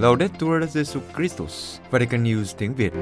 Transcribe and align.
Laudetur 0.00 0.62
Jesus 0.62 1.00
Christus, 1.16 1.78
Vatican 1.90 2.24
News 2.24 2.54
tiếng 2.58 2.74
Việt. 2.74 2.92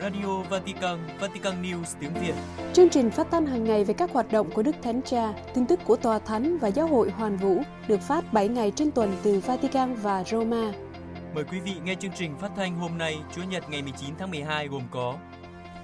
Radio 0.00 0.42
Vatican, 0.50 0.98
Vatican 1.20 1.62
News 1.62 1.84
tiếng 2.00 2.14
Việt. 2.14 2.34
Chương 2.72 2.88
trình 2.88 3.10
phát 3.10 3.26
thanh 3.30 3.46
hàng 3.46 3.64
ngày 3.64 3.84
về 3.84 3.94
các 3.94 4.10
hoạt 4.12 4.32
động 4.32 4.50
của 4.50 4.62
Đức 4.62 4.76
Thánh 4.82 5.02
Cha, 5.02 5.32
tin 5.54 5.66
tức 5.66 5.80
của 5.84 5.96
Tòa 5.96 6.18
Thánh 6.18 6.58
và 6.58 6.68
Giáo 6.68 6.86
hội 6.86 7.10
Hoàn 7.10 7.36
Vũ 7.36 7.62
được 7.88 8.00
phát 8.00 8.32
7 8.32 8.48
ngày 8.48 8.72
trên 8.76 8.90
tuần 8.90 9.16
từ 9.22 9.40
Vatican 9.46 9.94
và 9.94 10.24
Roma. 10.24 10.72
Mời 11.34 11.44
quý 11.44 11.60
vị 11.60 11.72
nghe 11.84 11.94
chương 11.94 12.12
trình 12.14 12.34
phát 12.40 12.50
thanh 12.56 12.78
hôm 12.78 12.98
nay, 12.98 13.18
Chúa 13.36 13.42
Nhật 13.42 13.64
ngày 13.70 13.82
19 13.82 14.10
tháng 14.18 14.30
12 14.30 14.68
gồm 14.68 14.82
có 14.90 15.14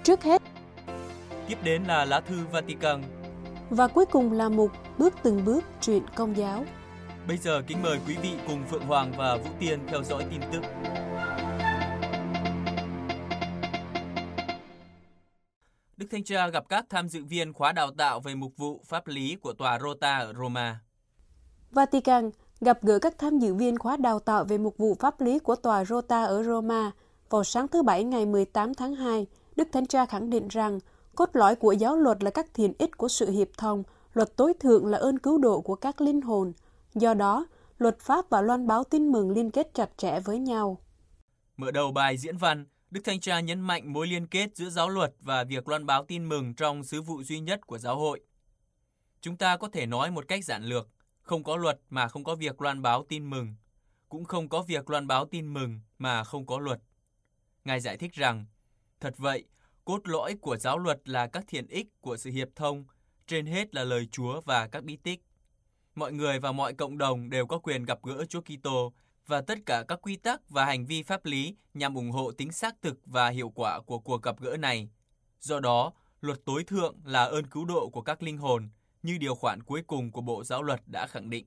Trước 0.03 0.23
hết, 0.23 0.43
Tiếp 1.49 1.59
đến 1.65 1.85
là 1.85 2.05
lá 2.05 2.21
thư 2.21 2.37
Vatican. 2.53 3.03
và 3.71 3.87
cuối 3.87 4.07
cùng 4.07 4.33
là 4.33 4.49
mục 4.49 4.71
Bước 4.99 5.15
từng 5.23 5.45
bước 5.45 5.65
truyện 5.81 6.03
công 6.15 6.37
giáo. 6.37 6.65
Bây 7.29 7.37
giờ 7.37 7.63
kính 7.67 7.83
mời 7.83 7.99
quý 8.07 8.17
vị 8.23 8.31
cùng 8.47 8.65
Phượng 8.71 8.87
Hoàng 8.87 9.13
và 9.17 9.37
Vũ 9.37 9.51
Tiên 9.61 9.81
theo 9.89 10.03
dõi 10.03 10.27
tin 10.31 10.41
tức. 10.53 10.61
Đức 15.97 16.07
Thanh 16.11 16.25
Cha 16.25 16.49
gặp 16.49 16.65
các 16.69 16.85
tham 16.89 17.09
dự 17.09 17.25
viên 17.25 17.53
khóa 17.53 17.73
đào 17.73 17.91
tạo 17.91 18.21
về 18.21 18.35
mục 18.35 18.53
vụ 18.57 18.81
pháp 18.85 19.07
lý 19.07 19.37
của 19.37 19.53
tòa 19.53 19.79
Rota 19.79 20.19
ở 20.19 20.33
Roma. 20.39 20.81
Vatican 21.71 22.31
gặp 22.61 22.83
gỡ 22.83 22.99
các 22.99 23.19
tham 23.19 23.39
dự 23.39 23.55
viên 23.55 23.79
khóa 23.79 23.97
đào 23.97 24.19
tạo 24.19 24.45
về 24.45 24.59
mục 24.59 24.79
vụ 24.79 24.95
pháp 25.01 25.21
lý 25.21 25.39
của 25.39 25.57
tòa 25.57 25.85
Rota 25.85 26.25
ở 26.25 26.43
Roma 26.43 26.91
vào 27.31 27.45
sáng 27.45 27.69
thứ 27.69 27.83
Bảy 27.83 28.05
ngày 28.05 28.27
18 28.27 28.75
tháng 28.75 28.95
2. 28.95 29.27
Đức 29.57 29.69
Thánh 29.73 29.87
Cha 29.87 30.07
khẳng 30.07 30.31
định 30.31 30.49
rằng 30.49 30.79
cốt 31.15 31.31
lõi 31.33 31.57
của 31.57 31.73
giáo 31.73 31.97
luật 31.97 32.25
là 32.25 32.31
các 32.31 32.55
thiền 32.55 32.73
ích 32.79 32.97
của 32.97 33.09
sự 33.09 33.31
hiệp 33.31 33.49
thông, 33.59 33.83
luật 34.15 34.37
tối 34.37 34.55
thượng 34.61 34.87
là 34.87 34.99
ơn 34.99 35.19
cứu 35.19 35.39
độ 35.39 35.61
của 35.61 35.75
các 35.75 36.01
linh 36.01 36.21
hồn. 36.21 36.53
Do 37.01 37.15
đó, 37.15 37.47
luật 37.79 38.01
pháp 38.01 38.25
và 38.31 38.41
loan 38.41 38.67
báo 38.67 38.85
tin 38.85 39.13
mừng 39.13 39.31
liên 39.31 39.51
kết 39.51 39.69
chặt 39.75 39.91
chẽ 39.97 40.21
với 40.21 40.39
nhau. 40.39 40.81
Mở 41.57 41.71
đầu 41.71 41.93
bài 41.93 42.17
diễn 42.17 42.37
văn, 42.37 42.67
Đức 42.91 43.01
Thanh 43.05 43.21
Cha 43.21 43.41
nhấn 43.41 43.61
mạnh 43.61 43.93
mối 43.93 44.07
liên 44.07 44.27
kết 44.27 44.57
giữa 44.57 44.71
giáo 44.71 44.89
luật 44.89 45.15
và 45.21 45.45
việc 45.45 45.69
loan 45.69 45.87
báo 45.87 46.05
tin 46.05 46.29
mừng 46.29 46.55
trong 46.55 46.85
sứ 46.85 47.03
vụ 47.03 47.23
duy 47.23 47.41
nhất 47.41 47.67
của 47.67 47.79
giáo 47.79 47.99
hội. 47.99 48.21
Chúng 49.21 49.37
ta 49.37 49.57
có 49.57 49.69
thể 49.69 49.87
nói 49.87 50.11
một 50.11 50.29
cách 50.29 50.45
giản 50.45 50.65
lược, 50.65 50.89
không 51.23 51.45
có 51.45 51.57
luật 51.57 51.81
mà 51.91 52.09
không 52.09 52.25
có 52.25 52.35
việc 52.35 52.61
loan 52.61 52.83
báo 52.83 53.05
tin 53.09 53.31
mừng, 53.31 53.55
cũng 54.09 54.25
không 54.25 54.49
có 54.49 54.63
việc 54.63 54.91
loan 54.91 55.07
báo 55.07 55.27
tin 55.27 55.55
mừng 55.55 55.81
mà 55.99 56.25
không 56.25 56.47
có 56.47 56.59
luật. 56.59 56.81
Ngài 57.65 57.81
giải 57.81 57.97
thích 57.97 58.13
rằng, 58.13 58.47
thật 59.01 59.15
vậy, 59.19 59.45
cốt 59.85 60.09
lõi 60.09 60.35
của 60.41 60.57
giáo 60.57 60.79
luật 60.79 61.09
là 61.09 61.27
các 61.27 61.45
thiện 61.49 61.67
ích 61.67 62.01
của 62.01 62.17
sự 62.17 62.31
hiệp 62.31 62.49
thông, 62.57 62.85
trên 63.27 63.47
hết 63.47 63.75
là 63.75 63.85
lời 63.85 64.09
Chúa 64.13 64.41
và 64.41 64.69
các 64.69 64.85
bí 64.85 64.97
tích. 64.97 65.23
Mọi 65.97 66.13
người 66.13 66.39
và 66.39 66.53
mọi 66.53 66.75
cộng 66.75 66.99
đồng 66.99 67.31
đều 67.31 67.47
có 67.47 67.59
quyền 67.59 67.85
gặp 67.85 67.99
gỡ 68.03 68.25
Chúa 68.25 68.41
Kitô 68.41 68.93
và 69.27 69.41
tất 69.41 69.59
cả 69.67 69.85
các 69.89 69.99
quy 70.03 70.17
tắc 70.17 70.51
và 70.51 70.65
hành 70.65 70.87
vi 70.87 71.03
pháp 71.03 71.25
lý 71.25 71.57
nhằm 71.75 71.95
ủng 71.95 72.11
hộ 72.11 72.33
tính 72.33 72.53
xác 72.53 72.83
thực 72.83 72.99
và 73.07 73.29
hiệu 73.29 73.49
quả 73.49 73.81
của 73.81 73.99
cuộc 73.99 74.23
gặp 74.23 74.41
gỡ 74.41 74.57
này. 74.57 74.89
Do 75.41 75.61
đó, 75.61 75.93
luật 76.21 76.45
tối 76.45 76.65
thượng 76.65 76.97
là 77.05 77.25
ơn 77.25 77.47
cứu 77.47 77.65
độ 77.65 77.89
của 77.89 78.03
các 78.03 78.23
linh 78.23 78.39
hồn, 78.39 78.69
như 79.03 79.19
điều 79.19 79.35
khoản 79.35 79.63
cuối 79.63 79.83
cùng 79.87 80.13
của 80.13 80.21
Bộ 80.21 80.45
Giáo 80.45 80.63
luật 80.63 80.83
đã 80.87 81.07
khẳng 81.07 81.31
định. 81.31 81.47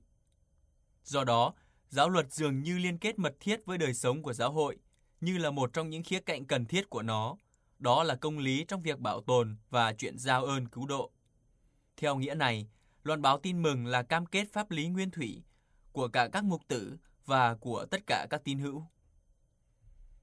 Do 1.04 1.24
đó, 1.24 1.54
giáo 1.88 2.08
luật 2.08 2.32
dường 2.32 2.62
như 2.62 2.78
liên 2.78 2.98
kết 2.98 3.18
mật 3.18 3.34
thiết 3.40 3.66
với 3.66 3.78
đời 3.78 3.94
sống 3.94 4.22
của 4.22 4.32
giáo 4.32 4.52
hội, 4.52 4.76
như 5.20 5.38
là 5.38 5.50
một 5.50 5.72
trong 5.72 5.90
những 5.90 6.02
khía 6.02 6.20
cạnh 6.20 6.44
cần 6.44 6.66
thiết 6.66 6.90
của 6.90 7.02
nó, 7.02 7.36
đó 7.78 8.02
là 8.02 8.14
công 8.14 8.38
lý 8.38 8.64
trong 8.68 8.82
việc 8.82 8.98
bảo 8.98 9.20
tồn 9.20 9.56
và 9.70 9.92
chuyện 9.92 10.18
giao 10.18 10.44
ơn 10.44 10.68
cứu 10.68 10.86
độ. 10.86 11.10
Theo 11.96 12.16
nghĩa 12.16 12.34
này, 12.34 12.68
loan 13.02 13.22
báo 13.22 13.38
tin 13.38 13.62
mừng 13.62 13.86
là 13.86 14.02
cam 14.02 14.26
kết 14.26 14.52
pháp 14.52 14.70
lý 14.70 14.88
nguyên 14.88 15.10
thủy 15.10 15.42
của 15.92 16.08
cả 16.08 16.28
các 16.32 16.44
mục 16.44 16.62
tử 16.68 16.96
và 17.26 17.54
của 17.54 17.86
tất 17.90 18.06
cả 18.06 18.26
các 18.30 18.44
tín 18.44 18.58
hữu. 18.58 18.84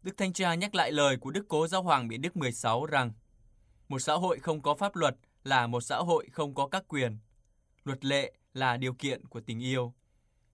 Đức 0.03 0.17
Thanh 0.17 0.33
Cha 0.33 0.55
nhắc 0.55 0.75
lại 0.75 0.91
lời 0.91 1.17
của 1.17 1.31
Đức 1.31 1.45
Cố 1.47 1.67
Giáo 1.67 1.83
Hoàng 1.83 2.07
Biển 2.07 2.21
Đức 2.21 2.37
16 2.37 2.85
rằng 2.85 3.11
một 3.87 3.99
xã 3.99 4.13
hội 4.13 4.39
không 4.39 4.61
có 4.61 4.75
pháp 4.75 4.95
luật 4.95 5.15
là 5.43 5.67
một 5.67 5.81
xã 5.81 5.97
hội 5.97 6.27
không 6.31 6.55
có 6.55 6.67
các 6.67 6.83
quyền. 6.87 7.17
Luật 7.83 8.05
lệ 8.05 8.33
là 8.53 8.77
điều 8.77 8.93
kiện 8.93 9.25
của 9.25 9.41
tình 9.41 9.63
yêu. 9.63 9.93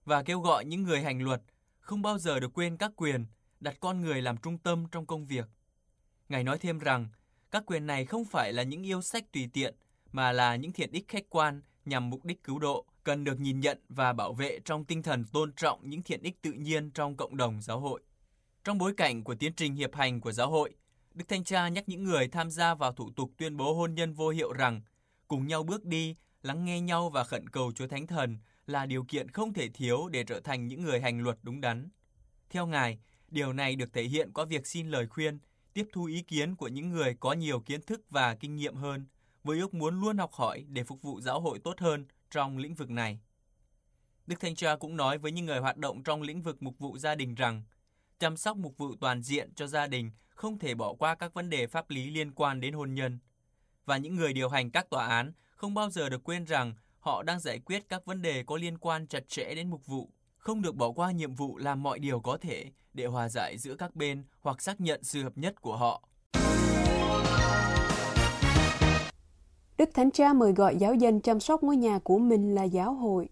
Và 0.04 0.22
kêu 0.22 0.40
gọi 0.40 0.64
những 0.64 0.82
người 0.82 1.02
hành 1.02 1.22
luật 1.22 1.42
không 1.80 2.02
bao 2.02 2.18
giờ 2.18 2.40
được 2.40 2.50
quên 2.54 2.76
các 2.76 2.92
quyền, 2.96 3.26
đặt 3.60 3.76
con 3.80 4.00
người 4.00 4.22
làm 4.22 4.36
trung 4.36 4.58
tâm 4.58 4.86
trong 4.92 5.06
công 5.06 5.26
việc. 5.26 5.48
Ngài 6.28 6.44
nói 6.44 6.58
thêm 6.58 6.78
rằng, 6.78 7.08
các 7.50 7.62
quyền 7.66 7.86
này 7.86 8.04
không 8.04 8.24
phải 8.24 8.52
là 8.52 8.62
những 8.62 8.82
yêu 8.82 9.02
sách 9.02 9.32
tùy 9.32 9.48
tiện, 9.52 9.74
mà 10.12 10.32
là 10.32 10.56
những 10.56 10.72
thiện 10.72 10.92
ích 10.92 11.08
khách 11.08 11.24
quan 11.30 11.62
nhằm 11.84 12.10
mục 12.10 12.24
đích 12.24 12.42
cứu 12.44 12.58
độ, 12.58 12.84
cần 13.04 13.24
được 13.24 13.40
nhìn 13.40 13.60
nhận 13.60 13.78
và 13.88 14.12
bảo 14.12 14.32
vệ 14.32 14.58
trong 14.64 14.84
tinh 14.84 15.02
thần 15.02 15.24
tôn 15.24 15.52
trọng 15.52 15.90
những 15.90 16.02
thiện 16.02 16.22
ích 16.22 16.42
tự 16.42 16.52
nhiên 16.52 16.90
trong 16.90 17.16
cộng 17.16 17.36
đồng 17.36 17.60
giáo 17.62 17.80
hội. 17.80 18.02
Trong 18.64 18.78
bối 18.78 18.94
cảnh 18.96 19.24
của 19.24 19.34
tiến 19.34 19.52
trình 19.56 19.74
hiệp 19.74 19.94
hành 19.94 20.20
của 20.20 20.32
giáo 20.32 20.50
hội, 20.50 20.74
Đức 21.14 21.24
Thanh 21.28 21.44
Cha 21.44 21.68
nhắc 21.68 21.88
những 21.88 22.04
người 22.04 22.28
tham 22.28 22.50
gia 22.50 22.74
vào 22.74 22.92
thủ 22.92 23.10
tục 23.16 23.30
tuyên 23.36 23.56
bố 23.56 23.74
hôn 23.74 23.94
nhân 23.94 24.12
vô 24.12 24.28
hiệu 24.28 24.52
rằng 24.52 24.82
cùng 25.28 25.46
nhau 25.46 25.62
bước 25.62 25.84
đi, 25.84 26.16
lắng 26.42 26.64
nghe 26.64 26.80
nhau 26.80 27.10
và 27.10 27.24
khẩn 27.24 27.48
cầu 27.48 27.72
Chúa 27.72 27.86
Thánh 27.86 28.06
Thần 28.06 28.38
là 28.66 28.86
điều 28.86 29.04
kiện 29.04 29.30
không 29.30 29.52
thể 29.52 29.68
thiếu 29.68 30.08
để 30.08 30.24
trở 30.24 30.40
thành 30.40 30.66
những 30.66 30.82
người 30.82 31.00
hành 31.00 31.20
luật 31.20 31.38
đúng 31.42 31.60
đắn. 31.60 31.88
Theo 32.50 32.66
Ngài, 32.66 32.98
điều 33.28 33.52
này 33.52 33.76
được 33.76 33.92
thể 33.92 34.02
hiện 34.02 34.32
qua 34.32 34.44
việc 34.44 34.66
xin 34.66 34.88
lời 34.88 35.06
khuyên, 35.06 35.38
tiếp 35.74 35.88
thu 35.92 36.04
ý 36.04 36.22
kiến 36.22 36.56
của 36.56 36.68
những 36.68 36.90
người 36.90 37.16
có 37.20 37.32
nhiều 37.32 37.60
kiến 37.60 37.82
thức 37.82 38.00
và 38.10 38.34
kinh 38.34 38.56
nghiệm 38.56 38.74
hơn, 38.74 39.06
với 39.44 39.58
ước 39.58 39.74
muốn 39.74 40.00
luôn 40.00 40.18
học 40.18 40.32
hỏi 40.32 40.64
để 40.68 40.84
phục 40.84 41.02
vụ 41.02 41.20
giáo 41.20 41.40
hội 41.40 41.58
tốt 41.58 41.80
hơn 41.80 42.06
trong 42.30 42.58
lĩnh 42.58 42.74
vực 42.74 42.90
này. 42.90 43.20
Đức 44.26 44.40
Thanh 44.40 44.54
Cha 44.54 44.76
cũng 44.76 44.96
nói 44.96 45.18
với 45.18 45.32
những 45.32 45.46
người 45.46 45.58
hoạt 45.58 45.76
động 45.76 46.02
trong 46.02 46.22
lĩnh 46.22 46.42
vực 46.42 46.62
mục 46.62 46.78
vụ 46.78 46.98
gia 46.98 47.14
đình 47.14 47.34
rằng 47.34 47.62
chăm 48.18 48.36
sóc 48.36 48.56
mục 48.56 48.78
vụ 48.78 48.94
toàn 49.00 49.22
diện 49.22 49.54
cho 49.54 49.66
gia 49.66 49.86
đình 49.86 50.10
không 50.28 50.58
thể 50.58 50.74
bỏ 50.74 50.94
qua 50.94 51.14
các 51.14 51.34
vấn 51.34 51.50
đề 51.50 51.66
pháp 51.66 51.90
lý 51.90 52.10
liên 52.10 52.32
quan 52.32 52.60
đến 52.60 52.74
hôn 52.74 52.94
nhân. 52.94 53.18
Và 53.84 53.96
những 53.96 54.14
người 54.14 54.32
điều 54.32 54.48
hành 54.48 54.70
các 54.70 54.90
tòa 54.90 55.06
án 55.06 55.32
không 55.56 55.74
bao 55.74 55.90
giờ 55.90 56.08
được 56.08 56.24
quên 56.24 56.44
rằng 56.44 56.74
họ 57.00 57.22
đang 57.22 57.40
giải 57.40 57.58
quyết 57.58 57.88
các 57.88 58.04
vấn 58.04 58.22
đề 58.22 58.42
có 58.42 58.56
liên 58.56 58.78
quan 58.78 59.06
chặt 59.06 59.28
chẽ 59.28 59.54
đến 59.54 59.70
mục 59.70 59.86
vụ, 59.86 60.10
không 60.36 60.62
được 60.62 60.76
bỏ 60.76 60.92
qua 60.92 61.10
nhiệm 61.10 61.34
vụ 61.34 61.58
làm 61.58 61.82
mọi 61.82 61.98
điều 61.98 62.20
có 62.20 62.38
thể 62.40 62.70
để 62.92 63.06
hòa 63.06 63.28
giải 63.28 63.58
giữa 63.58 63.74
các 63.74 63.96
bên 63.96 64.24
hoặc 64.40 64.62
xác 64.62 64.80
nhận 64.80 65.04
sự 65.04 65.22
hợp 65.22 65.38
nhất 65.38 65.60
của 65.60 65.76
họ. 65.76 66.02
Đức 69.84 69.90
Thánh 69.94 70.10
Cha 70.10 70.32
mời 70.32 70.52
gọi 70.52 70.76
giáo 70.76 70.94
dân 70.94 71.20
chăm 71.20 71.40
sóc 71.40 71.62
ngôi 71.62 71.76
nhà 71.76 71.98
của 71.98 72.18
mình 72.18 72.54
là 72.54 72.62
giáo 72.62 72.94
hội. 72.94 73.28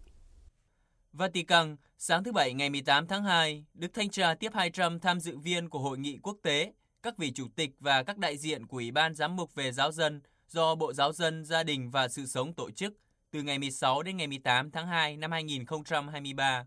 Vatican, 1.12 1.76
sáng 1.98 2.24
thứ 2.24 2.32
Bảy 2.32 2.52
ngày 2.52 2.70
18 2.70 3.06
tháng 3.06 3.24
2, 3.24 3.64
Đức 3.74 3.94
Thánh 3.94 4.10
Cha 4.10 4.34
tiếp 4.34 4.52
200 4.54 5.00
tham 5.00 5.20
dự 5.20 5.38
viên 5.38 5.68
của 5.68 5.78
hội 5.78 5.98
nghị 5.98 6.18
quốc 6.22 6.36
tế, 6.42 6.72
các 7.02 7.18
vị 7.18 7.32
chủ 7.34 7.46
tịch 7.56 7.70
và 7.80 8.02
các 8.02 8.18
đại 8.18 8.36
diện 8.36 8.66
của 8.66 8.76
Ủy 8.76 8.90
ban 8.90 9.14
Giám 9.14 9.36
mục 9.36 9.54
về 9.54 9.72
giáo 9.72 9.92
dân 9.92 10.20
do 10.48 10.74
Bộ 10.74 10.92
Giáo 10.92 11.12
dân, 11.12 11.44
Gia 11.44 11.62
đình 11.62 11.90
và 11.90 12.08
Sự 12.08 12.26
sống 12.26 12.52
tổ 12.52 12.70
chức 12.70 12.94
từ 13.30 13.42
ngày 13.42 13.58
16 13.58 14.02
đến 14.02 14.16
ngày 14.16 14.26
18 14.26 14.70
tháng 14.70 14.86
2 14.86 15.16
năm 15.16 15.32
2023. 15.32 16.66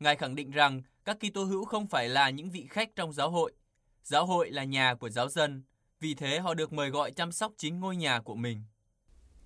Ngài 0.00 0.16
khẳng 0.16 0.34
định 0.34 0.50
rằng 0.50 0.82
các 1.04 1.16
Kitô 1.20 1.44
hữu 1.44 1.64
không 1.64 1.86
phải 1.86 2.08
là 2.08 2.30
những 2.30 2.50
vị 2.50 2.66
khách 2.70 2.96
trong 2.96 3.12
giáo 3.12 3.30
hội. 3.30 3.52
Giáo 4.02 4.26
hội 4.26 4.50
là 4.50 4.64
nhà 4.64 4.94
của 4.94 5.08
giáo 5.08 5.28
dân, 5.28 5.62
vì 6.00 6.14
thế 6.14 6.38
họ 6.38 6.54
được 6.54 6.72
mời 6.72 6.90
gọi 6.90 7.10
chăm 7.10 7.32
sóc 7.32 7.52
chính 7.56 7.80
ngôi 7.80 7.96
nhà 7.96 8.20
của 8.20 8.34
mình. 8.34 8.62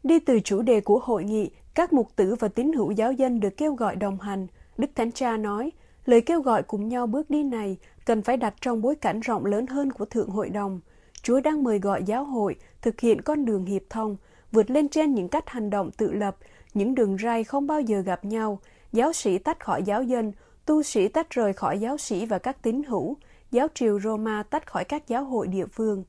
Đi 0.04 0.18
từ 0.20 0.40
chủ 0.40 0.62
đề 0.62 0.80
của 0.80 0.98
hội 0.98 1.24
nghị, 1.24 1.50
các 1.74 1.92
mục 1.92 2.08
tử 2.16 2.34
và 2.38 2.48
tín 2.48 2.72
hữu 2.72 2.90
giáo 2.90 3.12
dân 3.12 3.40
được 3.40 3.56
kêu 3.56 3.74
gọi 3.74 3.96
đồng 3.96 4.20
hành. 4.20 4.46
Đức 4.78 4.90
Thánh 4.94 5.12
Cha 5.12 5.36
nói, 5.36 5.70
lời 6.06 6.20
kêu 6.20 6.40
gọi 6.40 6.62
cùng 6.62 6.88
nhau 6.88 7.06
bước 7.06 7.30
đi 7.30 7.42
này 7.42 7.76
cần 8.04 8.22
phải 8.22 8.36
đặt 8.36 8.54
trong 8.60 8.82
bối 8.82 8.94
cảnh 8.94 9.20
rộng 9.20 9.46
lớn 9.46 9.66
hơn 9.66 9.92
của 9.92 10.04
Thượng 10.04 10.30
Hội 10.30 10.48
đồng. 10.48 10.80
Chúa 11.22 11.40
đang 11.40 11.64
mời 11.64 11.78
gọi 11.78 12.02
giáo 12.02 12.24
hội 12.24 12.56
thực 12.82 13.00
hiện 13.00 13.22
con 13.22 13.44
đường 13.44 13.64
hiệp 13.64 13.82
thông, 13.90 14.16
vượt 14.52 14.70
lên 14.70 14.88
trên 14.88 15.14
những 15.14 15.28
cách 15.28 15.48
hành 15.48 15.70
động 15.70 15.90
tự 15.90 16.12
lập, 16.12 16.36
những 16.74 16.94
đường 16.94 17.16
ray 17.18 17.44
không 17.44 17.66
bao 17.66 17.80
giờ 17.80 18.00
gặp 18.00 18.24
nhau, 18.24 18.58
giáo 18.92 19.12
sĩ 19.12 19.38
tách 19.38 19.64
khỏi 19.64 19.82
giáo 19.82 20.02
dân, 20.02 20.32
tu 20.66 20.82
sĩ 20.82 21.08
tách 21.08 21.30
rời 21.30 21.52
khỏi 21.52 21.78
giáo 21.78 21.98
sĩ 21.98 22.26
và 22.26 22.38
các 22.38 22.62
tín 22.62 22.82
hữu, 22.82 23.16
giáo 23.50 23.68
triều 23.74 24.00
Roma 24.00 24.42
tách 24.42 24.66
khỏi 24.66 24.84
các 24.84 25.08
giáo 25.08 25.24
hội 25.24 25.46
địa 25.46 25.66
phương. 25.66 26.04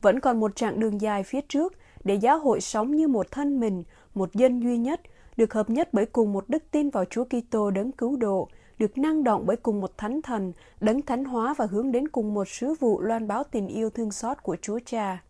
Vẫn 0.00 0.20
còn 0.20 0.40
một 0.40 0.56
chặng 0.56 0.80
đường 0.80 1.00
dài 1.00 1.22
phía 1.22 1.40
trước 1.40 1.72
để 2.04 2.14
giáo 2.14 2.38
hội 2.38 2.60
sống 2.60 2.96
như 2.96 3.08
một 3.08 3.30
thân 3.30 3.60
mình, 3.60 3.84
một 4.14 4.34
dân 4.34 4.62
duy 4.62 4.78
nhất, 4.78 5.00
được 5.36 5.54
hợp 5.54 5.70
nhất 5.70 5.88
bởi 5.92 6.06
cùng 6.06 6.32
một 6.32 6.44
đức 6.48 6.64
tin 6.70 6.90
vào 6.90 7.04
Chúa 7.04 7.24
Kitô 7.24 7.70
đấng 7.70 7.92
cứu 7.92 8.16
độ, 8.16 8.48
được 8.78 8.98
năng 8.98 9.24
động 9.24 9.42
bởi 9.46 9.56
cùng 9.56 9.80
một 9.80 9.98
thánh 9.98 10.22
thần, 10.22 10.52
đấng 10.80 11.02
thánh 11.02 11.24
hóa 11.24 11.54
và 11.54 11.66
hướng 11.70 11.92
đến 11.92 12.08
cùng 12.08 12.34
một 12.34 12.48
sứ 12.48 12.74
vụ 12.80 13.00
loan 13.00 13.28
báo 13.28 13.44
tình 13.44 13.68
yêu 13.68 13.90
thương 13.90 14.12
xót 14.12 14.42
của 14.42 14.56
Chúa 14.62 14.78
Cha. 14.86 15.22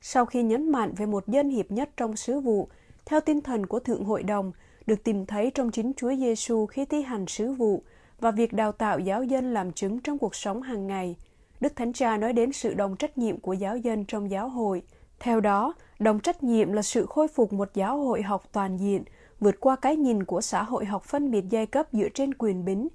Sau 0.00 0.26
khi 0.26 0.42
nhấn 0.42 0.72
mạnh 0.72 0.94
về 0.96 1.06
một 1.06 1.28
dân 1.28 1.50
hiệp 1.50 1.70
nhất 1.70 1.90
trong 1.96 2.16
sứ 2.16 2.40
vụ, 2.40 2.68
theo 3.04 3.20
tinh 3.20 3.40
thần 3.40 3.66
của 3.66 3.78
Thượng 3.78 4.04
Hội 4.04 4.22
đồng, 4.22 4.52
được 4.86 5.04
tìm 5.04 5.26
thấy 5.26 5.50
trong 5.54 5.70
chính 5.70 5.92
Chúa 5.96 6.14
Giêsu 6.16 6.66
khi 6.66 6.84
thi 6.84 7.02
hành 7.02 7.26
sứ 7.26 7.52
vụ 7.52 7.82
và 8.20 8.30
việc 8.30 8.52
đào 8.52 8.72
tạo 8.72 8.98
giáo 8.98 9.24
dân 9.24 9.54
làm 9.54 9.72
chứng 9.72 10.00
trong 10.00 10.18
cuộc 10.18 10.34
sống 10.34 10.62
hàng 10.62 10.86
ngày. 10.86 11.16
Đức 11.60 11.76
Thánh 11.76 11.92
Cha 11.92 12.16
nói 12.16 12.32
đến 12.32 12.52
sự 12.52 12.74
đồng 12.74 12.96
trách 12.96 13.18
nhiệm 13.18 13.40
của 13.40 13.52
giáo 13.52 13.76
dân 13.76 14.04
trong 14.04 14.30
giáo 14.30 14.48
hội. 14.48 14.82
Theo 15.20 15.40
đó, 15.40 15.74
đồng 16.02 16.20
trách 16.20 16.42
nhiệm 16.42 16.72
là 16.72 16.82
sự 16.82 17.06
khôi 17.06 17.28
phục 17.28 17.52
một 17.52 17.68
giáo 17.74 17.98
hội 17.98 18.22
học 18.22 18.44
toàn 18.52 18.76
diện, 18.76 19.04
vượt 19.40 19.60
qua 19.60 19.76
cái 19.76 19.96
nhìn 19.96 20.24
của 20.24 20.40
xã 20.40 20.62
hội 20.62 20.84
học 20.84 21.04
phân 21.04 21.30
biệt 21.30 21.44
giai 21.50 21.66
cấp 21.66 21.86
dựa 21.92 22.08
trên 22.08 22.34
quyền 22.34 22.64
bính. 22.64 22.88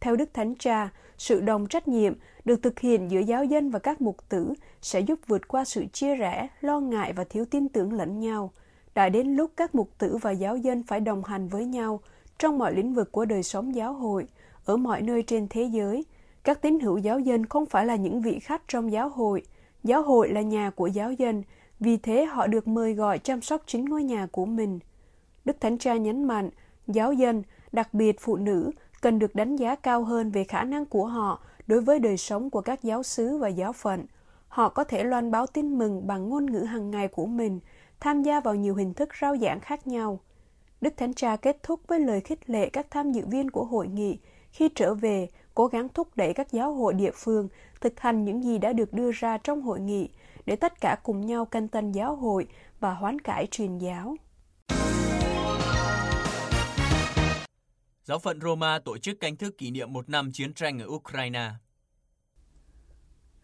Theo 0.00 0.16
Đức 0.16 0.34
Thánh 0.34 0.54
Cha, 0.58 0.90
sự 1.18 1.40
đồng 1.40 1.66
trách 1.66 1.88
nhiệm 1.88 2.14
được 2.44 2.62
thực 2.62 2.80
hiện 2.80 3.10
giữa 3.10 3.20
giáo 3.20 3.44
dân 3.44 3.70
và 3.70 3.78
các 3.78 4.00
mục 4.00 4.16
tử 4.28 4.52
sẽ 4.82 5.00
giúp 5.00 5.20
vượt 5.26 5.48
qua 5.48 5.64
sự 5.64 5.84
chia 5.92 6.14
rẽ, 6.14 6.48
lo 6.60 6.80
ngại 6.80 7.12
và 7.12 7.24
thiếu 7.24 7.44
tin 7.44 7.68
tưởng 7.68 7.92
lẫn 7.92 8.20
nhau. 8.20 8.50
Đã 8.94 9.08
đến 9.08 9.36
lúc 9.36 9.50
các 9.56 9.74
mục 9.74 9.90
tử 9.98 10.16
và 10.16 10.30
giáo 10.30 10.56
dân 10.56 10.82
phải 10.82 11.00
đồng 11.00 11.24
hành 11.24 11.48
với 11.48 11.64
nhau 11.64 12.00
trong 12.38 12.58
mọi 12.58 12.74
lĩnh 12.74 12.94
vực 12.94 13.12
của 13.12 13.24
đời 13.24 13.42
sống 13.42 13.74
giáo 13.74 13.92
hội, 13.92 14.26
ở 14.64 14.76
mọi 14.76 15.02
nơi 15.02 15.22
trên 15.22 15.46
thế 15.50 15.64
giới. 15.64 16.04
Các 16.44 16.62
tín 16.62 16.80
hữu 16.80 16.98
giáo 16.98 17.18
dân 17.18 17.46
không 17.46 17.66
phải 17.66 17.86
là 17.86 17.96
những 17.96 18.22
vị 18.22 18.38
khách 18.38 18.62
trong 18.68 18.92
giáo 18.92 19.08
hội. 19.08 19.42
Giáo 19.84 20.02
hội 20.02 20.28
là 20.28 20.40
nhà 20.40 20.70
của 20.70 20.86
giáo 20.86 21.12
dân, 21.12 21.42
vì 21.80 21.96
thế 21.96 22.24
họ 22.24 22.46
được 22.46 22.68
mời 22.68 22.94
gọi 22.94 23.18
chăm 23.18 23.42
sóc 23.42 23.62
chính 23.66 23.84
ngôi 23.84 24.02
nhà 24.02 24.26
của 24.32 24.46
mình. 24.46 24.78
Đức 25.44 25.56
Thánh 25.60 25.78
Cha 25.78 25.96
nhấn 25.96 26.24
mạnh, 26.24 26.50
giáo 26.86 27.12
dân, 27.12 27.42
đặc 27.72 27.94
biệt 27.94 28.20
phụ 28.20 28.36
nữ, 28.36 28.70
cần 29.00 29.18
được 29.18 29.34
đánh 29.34 29.56
giá 29.56 29.74
cao 29.74 30.04
hơn 30.04 30.30
về 30.30 30.44
khả 30.44 30.64
năng 30.64 30.86
của 30.86 31.06
họ 31.06 31.42
đối 31.66 31.80
với 31.80 31.98
đời 31.98 32.16
sống 32.16 32.50
của 32.50 32.60
các 32.60 32.82
giáo 32.82 33.02
sứ 33.02 33.38
và 33.38 33.48
giáo 33.48 33.72
phận. 33.72 34.06
Họ 34.48 34.68
có 34.68 34.84
thể 34.84 35.04
loan 35.04 35.30
báo 35.30 35.46
tin 35.46 35.78
mừng 35.78 36.06
bằng 36.06 36.28
ngôn 36.28 36.46
ngữ 36.46 36.60
hàng 36.60 36.90
ngày 36.90 37.08
của 37.08 37.26
mình, 37.26 37.60
tham 38.00 38.22
gia 38.22 38.40
vào 38.40 38.54
nhiều 38.54 38.74
hình 38.74 38.94
thức 38.94 39.08
rao 39.20 39.36
giảng 39.36 39.60
khác 39.60 39.86
nhau. 39.86 40.20
Đức 40.80 40.94
Thánh 40.96 41.14
Cha 41.14 41.36
kết 41.36 41.62
thúc 41.62 41.80
với 41.86 42.00
lời 42.00 42.20
khích 42.20 42.50
lệ 42.50 42.68
các 42.68 42.86
tham 42.90 43.12
dự 43.12 43.26
viên 43.26 43.50
của 43.50 43.64
hội 43.64 43.88
nghị 43.88 44.18
khi 44.52 44.68
trở 44.68 44.94
về, 44.94 45.28
cố 45.54 45.66
gắng 45.66 45.88
thúc 45.88 46.08
đẩy 46.16 46.34
các 46.34 46.52
giáo 46.52 46.72
hội 46.72 46.94
địa 46.94 47.10
phương 47.14 47.48
thực 47.80 48.00
hành 48.00 48.24
những 48.24 48.44
gì 48.44 48.58
đã 48.58 48.72
được 48.72 48.92
đưa 48.92 49.10
ra 49.12 49.38
trong 49.38 49.62
hội 49.62 49.80
nghị 49.80 50.08
để 50.46 50.56
tất 50.56 50.80
cả 50.80 50.96
cùng 51.02 51.26
nhau 51.26 51.44
canh 51.44 51.68
tân 51.68 51.92
giáo 51.92 52.16
hội 52.16 52.46
và 52.80 52.94
hoán 52.94 53.18
cải 53.18 53.46
truyền 53.50 53.78
giáo. 53.78 54.16
Giáo 58.04 58.18
phận 58.18 58.40
Roma 58.40 58.78
tổ 58.78 58.98
chức 58.98 59.20
canh 59.20 59.36
thức 59.36 59.58
kỷ 59.58 59.70
niệm 59.70 59.92
một 59.92 60.08
năm 60.08 60.30
chiến 60.32 60.54
tranh 60.54 60.78
ở 60.78 60.86
Ukraine. 60.86 61.50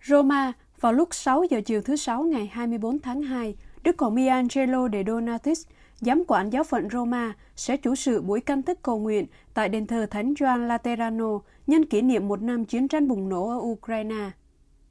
Roma, 0.04 0.52
vào 0.80 0.92
lúc 0.92 1.14
6 1.14 1.44
giờ 1.50 1.60
chiều 1.66 1.82
thứ 1.82 1.96
Sáu 1.96 2.22
ngày 2.22 2.46
24 2.46 2.98
tháng 2.98 3.22
2, 3.22 3.54
Đức 3.82 3.98
Hồng 3.98 4.16
Y 4.16 4.26
Angelo 4.26 4.88
de 4.92 5.02
Donatis, 5.06 5.66
giám 6.00 6.22
quản 6.28 6.50
giáo 6.50 6.64
phận 6.64 6.90
Roma, 6.90 7.34
sẽ 7.56 7.76
chủ 7.76 7.94
sự 7.94 8.22
buổi 8.22 8.40
canh 8.40 8.62
thức 8.62 8.78
cầu 8.82 8.98
nguyện 8.98 9.26
tại 9.54 9.68
đền 9.68 9.86
thờ 9.86 10.06
Thánh 10.10 10.34
Gioan 10.40 10.68
Laterano 10.68 11.40
nhân 11.66 11.86
kỷ 11.86 12.02
niệm 12.02 12.28
một 12.28 12.42
năm 12.42 12.64
chiến 12.64 12.88
tranh 12.88 13.08
bùng 13.08 13.28
nổ 13.28 13.48
ở 13.48 13.56
Ukraine. 13.56 14.30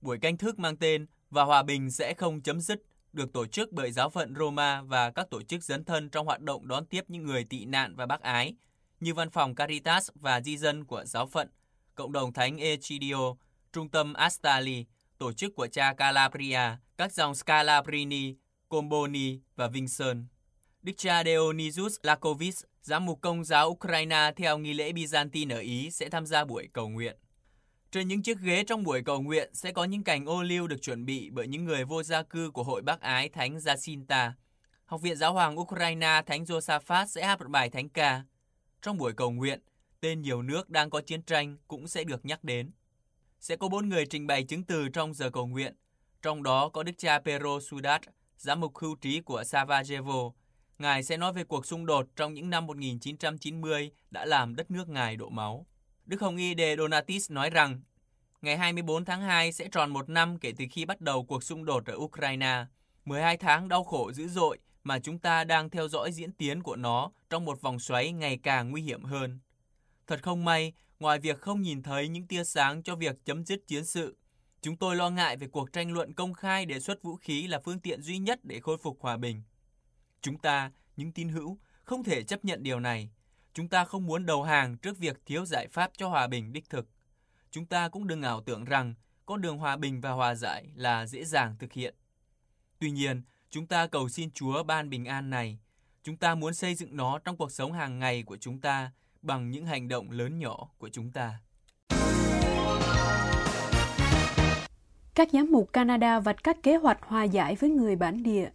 Buổi 0.01 0.17
canh 0.17 0.37
thức 0.37 0.59
mang 0.59 0.75
tên 0.75 1.05
và 1.29 1.43
hòa 1.43 1.63
bình 1.63 1.91
sẽ 1.91 2.13
không 2.13 2.41
chấm 2.41 2.61
dứt 2.61 2.81
được 3.13 3.33
tổ 3.33 3.45
chức 3.45 3.71
bởi 3.71 3.91
giáo 3.91 4.09
phận 4.09 4.35
Roma 4.35 4.81
và 4.81 5.11
các 5.11 5.29
tổ 5.29 5.41
chức 5.41 5.63
dấn 5.63 5.83
thân 5.83 6.09
trong 6.09 6.25
hoạt 6.25 6.41
động 6.41 6.67
đón 6.67 6.85
tiếp 6.85 7.05
những 7.07 7.25
người 7.25 7.43
tị 7.43 7.65
nạn 7.65 7.95
và 7.95 8.05
bác 8.05 8.21
ái, 8.21 8.55
như 8.99 9.13
văn 9.13 9.29
phòng 9.29 9.55
Caritas 9.55 10.09
và 10.15 10.41
di 10.41 10.57
dân 10.57 10.85
của 10.85 11.05
giáo 11.05 11.27
phận, 11.27 11.49
cộng 11.95 12.11
đồng 12.11 12.33
thánh 12.33 12.57
Egidio, 12.57 13.35
trung 13.73 13.89
tâm 13.89 14.13
Astali, 14.13 14.85
tổ 15.17 15.33
chức 15.33 15.55
của 15.55 15.67
cha 15.67 15.93
Calabria, 15.93 16.61
các 16.97 17.13
dòng 17.13 17.35
Scalabrini, 17.35 18.35
Comboni 18.69 19.39
và 19.55 19.67
Vinson. 19.67 20.25
Đức 20.81 20.93
cha 20.97 21.23
Dionysius 21.23 21.95
Lakovis, 22.03 22.63
giám 22.81 23.05
mục 23.05 23.21
công 23.21 23.43
giáo 23.43 23.69
Ukraine 23.69 24.31
theo 24.35 24.57
nghi 24.57 24.73
lễ 24.73 24.91
Byzantine 24.91 25.55
ở 25.55 25.59
Ý 25.59 25.91
sẽ 25.91 26.09
tham 26.09 26.25
gia 26.25 26.45
buổi 26.45 26.67
cầu 26.73 26.89
nguyện. 26.89 27.17
Trên 27.91 28.07
những 28.07 28.23
chiếc 28.23 28.39
ghế 28.39 28.63
trong 28.63 28.83
buổi 28.83 29.01
cầu 29.01 29.21
nguyện 29.21 29.49
sẽ 29.53 29.71
có 29.71 29.83
những 29.83 30.03
cành 30.03 30.25
ô 30.25 30.43
liu 30.43 30.67
được 30.67 30.81
chuẩn 30.81 31.05
bị 31.05 31.29
bởi 31.29 31.47
những 31.47 31.65
người 31.65 31.85
vô 31.85 32.03
gia 32.03 32.23
cư 32.23 32.51
của 32.51 32.63
Hội 32.63 32.81
Bác 32.81 33.01
Ái 33.01 33.29
Thánh 33.29 33.57
Jacinta. 33.57 34.31
Học 34.85 35.01
viện 35.01 35.17
Giáo 35.17 35.33
hoàng 35.33 35.59
Ukraine 35.59 36.21
Thánh 36.25 36.43
Josaphat 36.43 37.05
sẽ 37.05 37.25
hát 37.25 37.39
một 37.39 37.47
bài 37.49 37.69
thánh 37.69 37.89
ca. 37.89 38.23
Trong 38.81 38.97
buổi 38.97 39.13
cầu 39.13 39.31
nguyện, 39.31 39.59
tên 40.01 40.21
nhiều 40.21 40.41
nước 40.41 40.69
đang 40.69 40.89
có 40.89 41.01
chiến 41.01 41.21
tranh 41.21 41.57
cũng 41.67 41.87
sẽ 41.87 42.03
được 42.03 42.25
nhắc 42.25 42.43
đến. 42.43 42.71
Sẽ 43.39 43.55
có 43.55 43.69
bốn 43.69 43.89
người 43.89 44.05
trình 44.05 44.27
bày 44.27 44.43
chứng 44.43 44.63
từ 44.63 44.89
trong 44.89 45.13
giờ 45.13 45.29
cầu 45.29 45.47
nguyện, 45.47 45.75
trong 46.21 46.43
đó 46.43 46.69
có 46.69 46.83
Đức 46.83 46.97
cha 46.97 47.19
Pero 47.19 47.59
Sudat, 47.59 48.01
giám 48.37 48.59
mục 48.59 48.77
hưu 48.77 48.95
trí 48.95 49.21
của 49.21 49.41
Sarajevo. 49.41 50.31
Ngài 50.79 51.03
sẽ 51.03 51.17
nói 51.17 51.33
về 51.33 51.43
cuộc 51.43 51.65
xung 51.65 51.85
đột 51.85 52.07
trong 52.15 52.33
những 52.33 52.49
năm 52.49 52.67
1990 52.67 53.91
đã 54.11 54.25
làm 54.25 54.55
đất 54.55 54.71
nước 54.71 54.89
Ngài 54.89 55.15
đổ 55.15 55.29
máu. 55.29 55.65
Đức 56.09 56.21
Hồng 56.21 56.37
Y 56.37 56.55
De 56.57 56.75
Donatis 56.75 57.31
nói 57.31 57.49
rằng, 57.49 57.81
ngày 58.41 58.57
24 58.57 59.05
tháng 59.05 59.21
2 59.21 59.51
sẽ 59.51 59.67
tròn 59.71 59.89
một 59.89 60.09
năm 60.09 60.37
kể 60.37 60.53
từ 60.57 60.65
khi 60.71 60.85
bắt 60.85 61.01
đầu 61.01 61.25
cuộc 61.25 61.43
xung 61.43 61.65
đột 61.65 61.85
ở 61.85 61.95
Ukraine. 61.95 62.65
12 63.05 63.37
tháng 63.37 63.67
đau 63.67 63.83
khổ 63.83 64.11
dữ 64.11 64.27
dội 64.27 64.57
mà 64.83 64.99
chúng 64.99 65.19
ta 65.19 65.43
đang 65.43 65.69
theo 65.69 65.87
dõi 65.87 66.11
diễn 66.11 66.31
tiến 66.31 66.63
của 66.63 66.75
nó 66.75 67.11
trong 67.29 67.45
một 67.45 67.61
vòng 67.61 67.79
xoáy 67.79 68.11
ngày 68.11 68.39
càng 68.43 68.71
nguy 68.71 68.81
hiểm 68.81 69.03
hơn. 69.03 69.39
Thật 70.07 70.23
không 70.23 70.45
may, 70.45 70.73
ngoài 70.99 71.19
việc 71.19 71.41
không 71.41 71.61
nhìn 71.61 71.83
thấy 71.83 72.07
những 72.07 72.27
tia 72.27 72.43
sáng 72.43 72.83
cho 72.83 72.95
việc 72.95 73.25
chấm 73.25 73.45
dứt 73.45 73.67
chiến 73.67 73.85
sự, 73.85 74.17
chúng 74.61 74.77
tôi 74.77 74.95
lo 74.95 75.09
ngại 75.09 75.37
về 75.37 75.47
cuộc 75.47 75.73
tranh 75.73 75.91
luận 75.91 76.13
công 76.13 76.33
khai 76.33 76.65
đề 76.65 76.79
xuất 76.79 77.03
vũ 77.03 77.15
khí 77.15 77.47
là 77.47 77.59
phương 77.65 77.79
tiện 77.79 78.01
duy 78.01 78.17
nhất 78.17 78.39
để 78.43 78.59
khôi 78.59 78.77
phục 78.77 78.97
hòa 79.01 79.17
bình. 79.17 79.43
Chúng 80.21 80.37
ta, 80.37 80.71
những 80.95 81.11
tín 81.11 81.29
hữu, 81.29 81.59
không 81.83 82.03
thể 82.03 82.23
chấp 82.23 82.45
nhận 82.45 82.63
điều 82.63 82.79
này. 82.79 83.09
Chúng 83.53 83.67
ta 83.67 83.85
không 83.85 84.05
muốn 84.05 84.25
đầu 84.25 84.43
hàng 84.43 84.77
trước 84.77 84.97
việc 84.97 85.21
thiếu 85.25 85.45
giải 85.45 85.67
pháp 85.67 85.91
cho 85.97 86.09
hòa 86.09 86.27
bình 86.27 86.53
đích 86.53 86.69
thực. 86.69 86.87
Chúng 87.51 87.65
ta 87.65 87.89
cũng 87.89 88.07
đừng 88.07 88.21
ảo 88.21 88.41
tưởng 88.41 88.65
rằng 88.65 88.93
con 89.25 89.41
đường 89.41 89.57
hòa 89.57 89.77
bình 89.77 90.01
và 90.01 90.11
hòa 90.11 90.35
giải 90.35 90.65
là 90.75 91.05
dễ 91.05 91.25
dàng 91.25 91.55
thực 91.59 91.73
hiện. 91.73 91.95
Tuy 92.79 92.91
nhiên, 92.91 93.21
chúng 93.49 93.67
ta 93.67 93.87
cầu 93.87 94.09
xin 94.09 94.31
Chúa 94.31 94.63
ban 94.63 94.89
bình 94.89 95.05
an 95.05 95.29
này. 95.29 95.59
Chúng 96.03 96.17
ta 96.17 96.35
muốn 96.35 96.53
xây 96.53 96.75
dựng 96.75 96.97
nó 96.97 97.19
trong 97.19 97.37
cuộc 97.37 97.51
sống 97.51 97.73
hàng 97.73 97.99
ngày 97.99 98.23
của 98.23 98.37
chúng 98.37 98.61
ta 98.61 98.91
bằng 99.21 99.51
những 99.51 99.65
hành 99.65 99.87
động 99.87 100.11
lớn 100.11 100.39
nhỏ 100.39 100.69
của 100.77 100.89
chúng 100.89 101.11
ta. 101.11 101.39
Các 105.15 105.27
giám 105.33 105.51
mục 105.51 105.73
Canada 105.73 106.19
vạch 106.19 106.43
các 106.43 106.57
kế 106.63 106.75
hoạch 106.75 106.99
hòa 107.01 107.23
giải 107.23 107.55
với 107.55 107.69
người 107.69 107.95
bản 107.95 108.23
địa. 108.23 108.49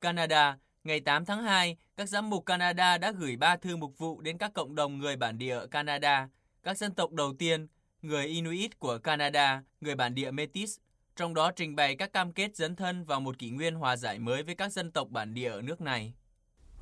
Canada, 0.00 0.58
ngày 0.84 1.00
8 1.00 1.24
tháng 1.24 1.42
2, 1.42 1.76
các 1.98 2.08
giám 2.08 2.30
mục 2.30 2.46
Canada 2.46 2.98
đã 2.98 3.12
gửi 3.12 3.36
ba 3.36 3.56
thư 3.56 3.76
mục 3.76 3.98
vụ 3.98 4.20
đến 4.20 4.38
các 4.38 4.54
cộng 4.54 4.74
đồng 4.74 4.98
người 4.98 5.16
bản 5.16 5.38
địa 5.38 5.66
Canada, 5.70 6.28
các 6.62 6.78
dân 6.78 6.94
tộc 6.94 7.12
đầu 7.12 7.32
tiên, 7.38 7.66
người 8.02 8.26
Inuit 8.26 8.78
của 8.78 8.98
Canada, 8.98 9.62
người 9.80 9.94
bản 9.94 10.14
địa 10.14 10.30
Métis, 10.30 10.76
trong 11.16 11.34
đó 11.34 11.50
trình 11.56 11.76
bày 11.76 11.96
các 11.96 12.12
cam 12.12 12.32
kết 12.32 12.56
dấn 12.56 12.76
thân 12.76 13.04
vào 13.04 13.20
một 13.20 13.38
kỷ 13.38 13.50
nguyên 13.50 13.74
hòa 13.74 13.96
giải 13.96 14.18
mới 14.18 14.42
với 14.42 14.54
các 14.54 14.72
dân 14.72 14.90
tộc 14.90 15.10
bản 15.10 15.34
địa 15.34 15.50
ở 15.50 15.62
nước 15.62 15.80
này. 15.80 16.12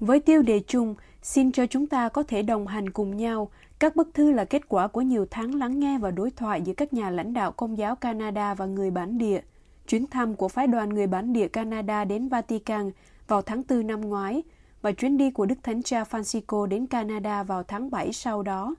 Với 0.00 0.20
tiêu 0.20 0.42
đề 0.42 0.60
chung, 0.66 0.94
xin 1.22 1.52
cho 1.52 1.66
chúng 1.66 1.86
ta 1.86 2.08
có 2.08 2.22
thể 2.22 2.42
đồng 2.42 2.66
hành 2.66 2.90
cùng 2.90 3.16
nhau. 3.16 3.50
Các 3.78 3.96
bức 3.96 4.08
thư 4.14 4.32
là 4.32 4.44
kết 4.44 4.68
quả 4.68 4.88
của 4.88 5.00
nhiều 5.00 5.26
tháng 5.30 5.54
lắng 5.54 5.80
nghe 5.80 5.98
và 5.98 6.10
đối 6.10 6.30
thoại 6.30 6.62
giữa 6.62 6.74
các 6.76 6.92
nhà 6.92 7.10
lãnh 7.10 7.32
đạo 7.32 7.52
công 7.52 7.78
giáo 7.78 7.96
Canada 7.96 8.54
và 8.54 8.66
người 8.66 8.90
bản 8.90 9.18
địa. 9.18 9.40
Chuyến 9.88 10.06
thăm 10.06 10.34
của 10.34 10.48
phái 10.48 10.66
đoàn 10.66 10.88
người 10.88 11.06
bản 11.06 11.32
địa 11.32 11.48
Canada 11.48 12.04
đến 12.04 12.28
Vatican 12.28 12.90
vào 13.26 13.42
tháng 13.42 13.62
4 13.68 13.86
năm 13.86 14.00
ngoái 14.00 14.42
và 14.86 14.92
chuyến 14.92 15.16
đi 15.16 15.30
của 15.30 15.46
Đức 15.46 15.58
Thánh 15.62 15.82
Cha 15.82 16.02
Francisco 16.02 16.66
đến 16.66 16.86
Canada 16.86 17.42
vào 17.42 17.62
tháng 17.62 17.90
7 17.90 18.12
sau 18.12 18.42
đó. 18.42 18.74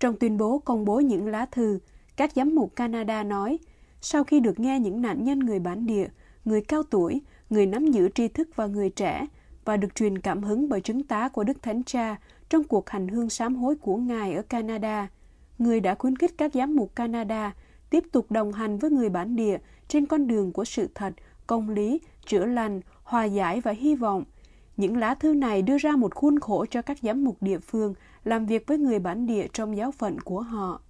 Trong 0.00 0.16
tuyên 0.16 0.38
bố 0.38 0.58
công 0.58 0.84
bố 0.84 1.00
những 1.00 1.26
lá 1.26 1.46
thư, 1.46 1.78
các 2.16 2.32
giám 2.36 2.54
mục 2.54 2.76
Canada 2.76 3.22
nói, 3.22 3.58
sau 4.00 4.24
khi 4.24 4.40
được 4.40 4.60
nghe 4.60 4.80
những 4.80 5.02
nạn 5.02 5.24
nhân 5.24 5.38
người 5.38 5.58
bản 5.58 5.86
địa, 5.86 6.08
người 6.44 6.60
cao 6.60 6.82
tuổi, 6.82 7.20
người 7.50 7.66
nắm 7.66 7.86
giữ 7.86 8.08
tri 8.14 8.28
thức 8.28 8.48
và 8.56 8.66
người 8.66 8.90
trẻ, 8.90 9.26
và 9.64 9.76
được 9.76 9.94
truyền 9.94 10.18
cảm 10.18 10.42
hứng 10.42 10.68
bởi 10.68 10.80
chứng 10.80 11.02
tá 11.02 11.28
của 11.28 11.44
Đức 11.44 11.62
Thánh 11.62 11.82
Cha 11.84 12.16
trong 12.48 12.64
cuộc 12.64 12.90
hành 12.90 13.08
hương 13.08 13.30
sám 13.30 13.56
hối 13.56 13.76
của 13.76 13.96
Ngài 13.96 14.34
ở 14.34 14.42
Canada. 14.42 15.08
Người 15.58 15.80
đã 15.80 15.94
khuyến 15.94 16.16
khích 16.16 16.34
các 16.38 16.54
giám 16.54 16.76
mục 16.76 16.96
Canada 16.96 17.54
tiếp 17.90 18.04
tục 18.12 18.30
đồng 18.30 18.52
hành 18.52 18.78
với 18.78 18.90
người 18.90 19.08
bản 19.08 19.36
địa 19.36 19.58
trên 19.88 20.06
con 20.06 20.26
đường 20.26 20.52
của 20.52 20.64
sự 20.64 20.88
thật, 20.94 21.14
công 21.46 21.70
lý, 21.70 22.00
chữa 22.26 22.44
lành, 22.44 22.80
hòa 23.02 23.24
giải 23.24 23.60
và 23.60 23.72
hy 23.72 23.94
vọng. 23.94 24.24
Những 24.80 24.96
lá 24.96 25.14
thư 25.14 25.34
này 25.34 25.62
đưa 25.62 25.78
ra 25.78 25.96
một 25.96 26.14
khuôn 26.14 26.40
khổ 26.40 26.66
cho 26.70 26.82
các 26.82 26.98
giám 27.02 27.24
mục 27.24 27.36
địa 27.40 27.58
phương 27.58 27.94
làm 28.24 28.46
việc 28.46 28.66
với 28.66 28.78
người 28.78 28.98
bản 28.98 29.26
địa 29.26 29.46
trong 29.52 29.76
giáo 29.76 29.92
phận 29.92 30.20
của 30.20 30.40
họ. 30.40 30.80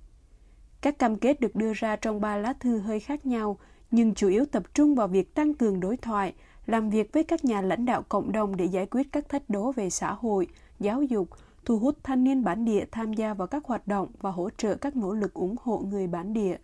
Các 0.81 0.99
cam 0.99 1.17
kết 1.17 1.41
được 1.41 1.57
đưa 1.57 1.73
ra 1.73 1.97
trong 1.97 2.21
ba 2.21 2.37
lá 2.37 2.53
thư 2.53 2.79
hơi 2.79 3.01
khác 3.01 3.27
nhau, 3.27 3.59
nhưng 3.91 4.15
chủ 4.15 4.29
yếu 4.29 4.45
tập 4.45 4.63
trung 4.75 4.95
vào 4.95 5.09
việc 5.09 5.35
tăng 5.35 5.55
cường 5.55 5.81
đối 5.81 5.97
thoại, 5.97 6.35
làm 6.67 6.91
việc 6.91 7.13
với 7.13 7.25
các 7.25 7.45
nhà 7.45 7.61
lãnh 7.61 7.85
đạo 7.85 8.03
cộng 8.09 8.33
đồng 8.33 8.57
để 8.57 8.65
giải 8.65 8.87
quyết 8.87 9.13
các 9.13 9.29
thách 9.29 9.51
đố 9.51 9.73
về 9.73 9.91
xã 9.91 10.13
hội, 10.13 10.49
giáo 10.81 11.03
dục, 11.03 11.29
thu 11.65 11.79
hút 11.79 11.97
thanh 12.03 12.25
niên 12.25 12.45
bản 12.45 12.65
địa 12.65 12.85
tham 12.91 13.13
gia 13.13 13.35
vào 13.35 13.49
các 13.49 13.65
hoạt 13.65 13.89
động 13.89 14.09
và 14.21 14.31
hỗ 14.31 14.51
trợ 14.57 14.75
các 14.75 14.97
nỗ 14.97 15.15
lực 15.15 15.35
ủng 15.35 15.57
hộ 15.63 15.79
người 15.79 16.07
bản 16.07 16.33
địa. 16.33 16.57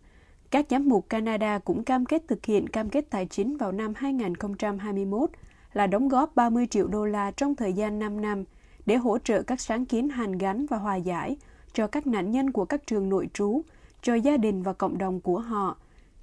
Các 0.50 0.66
giám 0.70 0.88
mục 0.88 1.08
Canada 1.08 1.58
cũng 1.58 1.84
cam 1.84 2.06
kết 2.06 2.22
thực 2.28 2.44
hiện 2.44 2.68
cam 2.68 2.90
kết 2.90 3.10
tài 3.10 3.26
chính 3.26 3.56
vào 3.56 3.72
năm 3.72 3.92
2021 3.96 5.30
là 5.76 5.86
đóng 5.86 6.08
góp 6.08 6.36
30 6.36 6.66
triệu 6.66 6.86
đô 6.86 7.04
la 7.04 7.30
trong 7.30 7.54
thời 7.54 7.72
gian 7.72 7.98
5 7.98 8.20
năm 8.20 8.44
để 8.86 8.96
hỗ 8.96 9.18
trợ 9.18 9.42
các 9.42 9.60
sáng 9.60 9.86
kiến 9.86 10.08
hàn 10.08 10.38
gắn 10.38 10.66
và 10.66 10.76
hòa 10.76 10.96
giải 10.96 11.36
cho 11.72 11.86
các 11.86 12.06
nạn 12.06 12.30
nhân 12.30 12.52
của 12.52 12.64
các 12.64 12.86
trường 12.86 13.08
nội 13.08 13.28
trú, 13.34 13.62
cho 14.02 14.14
gia 14.14 14.36
đình 14.36 14.62
và 14.62 14.72
cộng 14.72 14.98
đồng 14.98 15.20
của 15.20 15.38
họ. 15.38 15.76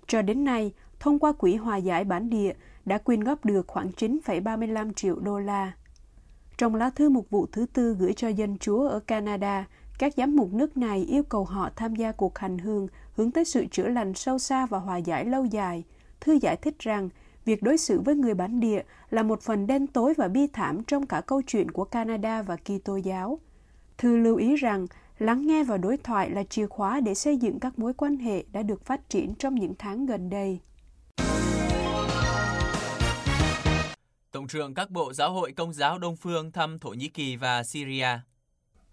Cho 0.07 0.21
đến 0.21 0.43
nay, 0.43 0.73
thông 0.99 1.19
qua 1.19 1.31
Quỹ 1.31 1.55
Hòa 1.55 1.77
giải 1.77 2.03
bản 2.03 2.29
địa 2.29 2.53
đã 2.85 2.97
quyên 2.97 3.19
góp 3.19 3.45
được 3.45 3.67
khoảng 3.67 3.89
9,35 3.97 4.93
triệu 4.93 5.19
đô 5.19 5.39
la. 5.39 5.71
Trong 6.57 6.75
lá 6.75 6.89
thư 6.89 7.09
mục 7.09 7.29
vụ 7.29 7.47
thứ 7.51 7.65
tư 7.73 7.95
gửi 7.99 8.13
cho 8.13 8.27
dân 8.27 8.57
chúa 8.57 8.87
ở 8.87 8.99
Canada, 8.99 9.67
các 9.99 10.13
giám 10.17 10.35
mục 10.35 10.53
nước 10.53 10.77
này 10.77 11.03
yêu 11.03 11.23
cầu 11.23 11.43
họ 11.43 11.69
tham 11.75 11.95
gia 11.95 12.11
cuộc 12.11 12.37
hành 12.37 12.57
hương 12.57 12.87
hướng 13.15 13.31
tới 13.31 13.45
sự 13.45 13.65
chữa 13.71 13.87
lành 13.87 14.13
sâu 14.13 14.39
xa 14.39 14.65
và 14.65 14.77
hòa 14.79 14.97
giải 14.97 15.25
lâu 15.25 15.45
dài. 15.45 15.83
Thư 16.21 16.33
giải 16.41 16.55
thích 16.55 16.79
rằng, 16.79 17.09
việc 17.45 17.63
đối 17.63 17.77
xử 17.77 17.99
với 17.99 18.15
người 18.15 18.33
bản 18.33 18.59
địa 18.59 18.83
là 19.09 19.23
một 19.23 19.41
phần 19.41 19.67
đen 19.67 19.87
tối 19.87 20.13
và 20.17 20.27
bi 20.27 20.47
thảm 20.53 20.83
trong 20.83 21.05
cả 21.05 21.21
câu 21.21 21.41
chuyện 21.47 21.71
của 21.71 21.83
Canada 21.83 22.41
và 22.41 22.55
Kitô 22.55 22.95
giáo. 22.95 23.39
Thư 23.97 24.17
lưu 24.17 24.35
ý 24.35 24.55
rằng, 24.55 24.87
lắng 25.19 25.47
nghe 25.47 25.63
và 25.63 25.77
đối 25.77 25.97
thoại 25.97 26.29
là 26.29 26.43
chìa 26.43 26.67
khóa 26.67 26.99
để 26.99 27.13
xây 27.13 27.37
dựng 27.37 27.59
các 27.59 27.79
mối 27.79 27.93
quan 27.93 28.17
hệ 28.17 28.43
đã 28.51 28.63
được 28.63 28.85
phát 28.85 29.09
triển 29.09 29.35
trong 29.35 29.55
những 29.55 29.73
tháng 29.79 30.05
gần 30.05 30.29
đây. 30.29 30.59
Tổng 34.31 34.47
trưởng 34.47 34.73
các 34.73 34.91
bộ 34.91 35.13
giáo 35.13 35.31
hội 35.31 35.51
công 35.51 35.73
giáo 35.73 35.99
Đông 35.99 36.15
Phương 36.15 36.51
thăm 36.51 36.79
Thổ 36.79 36.89
Nhĩ 36.89 37.07
Kỳ 37.07 37.35
và 37.35 37.63
Syria. 37.63 38.07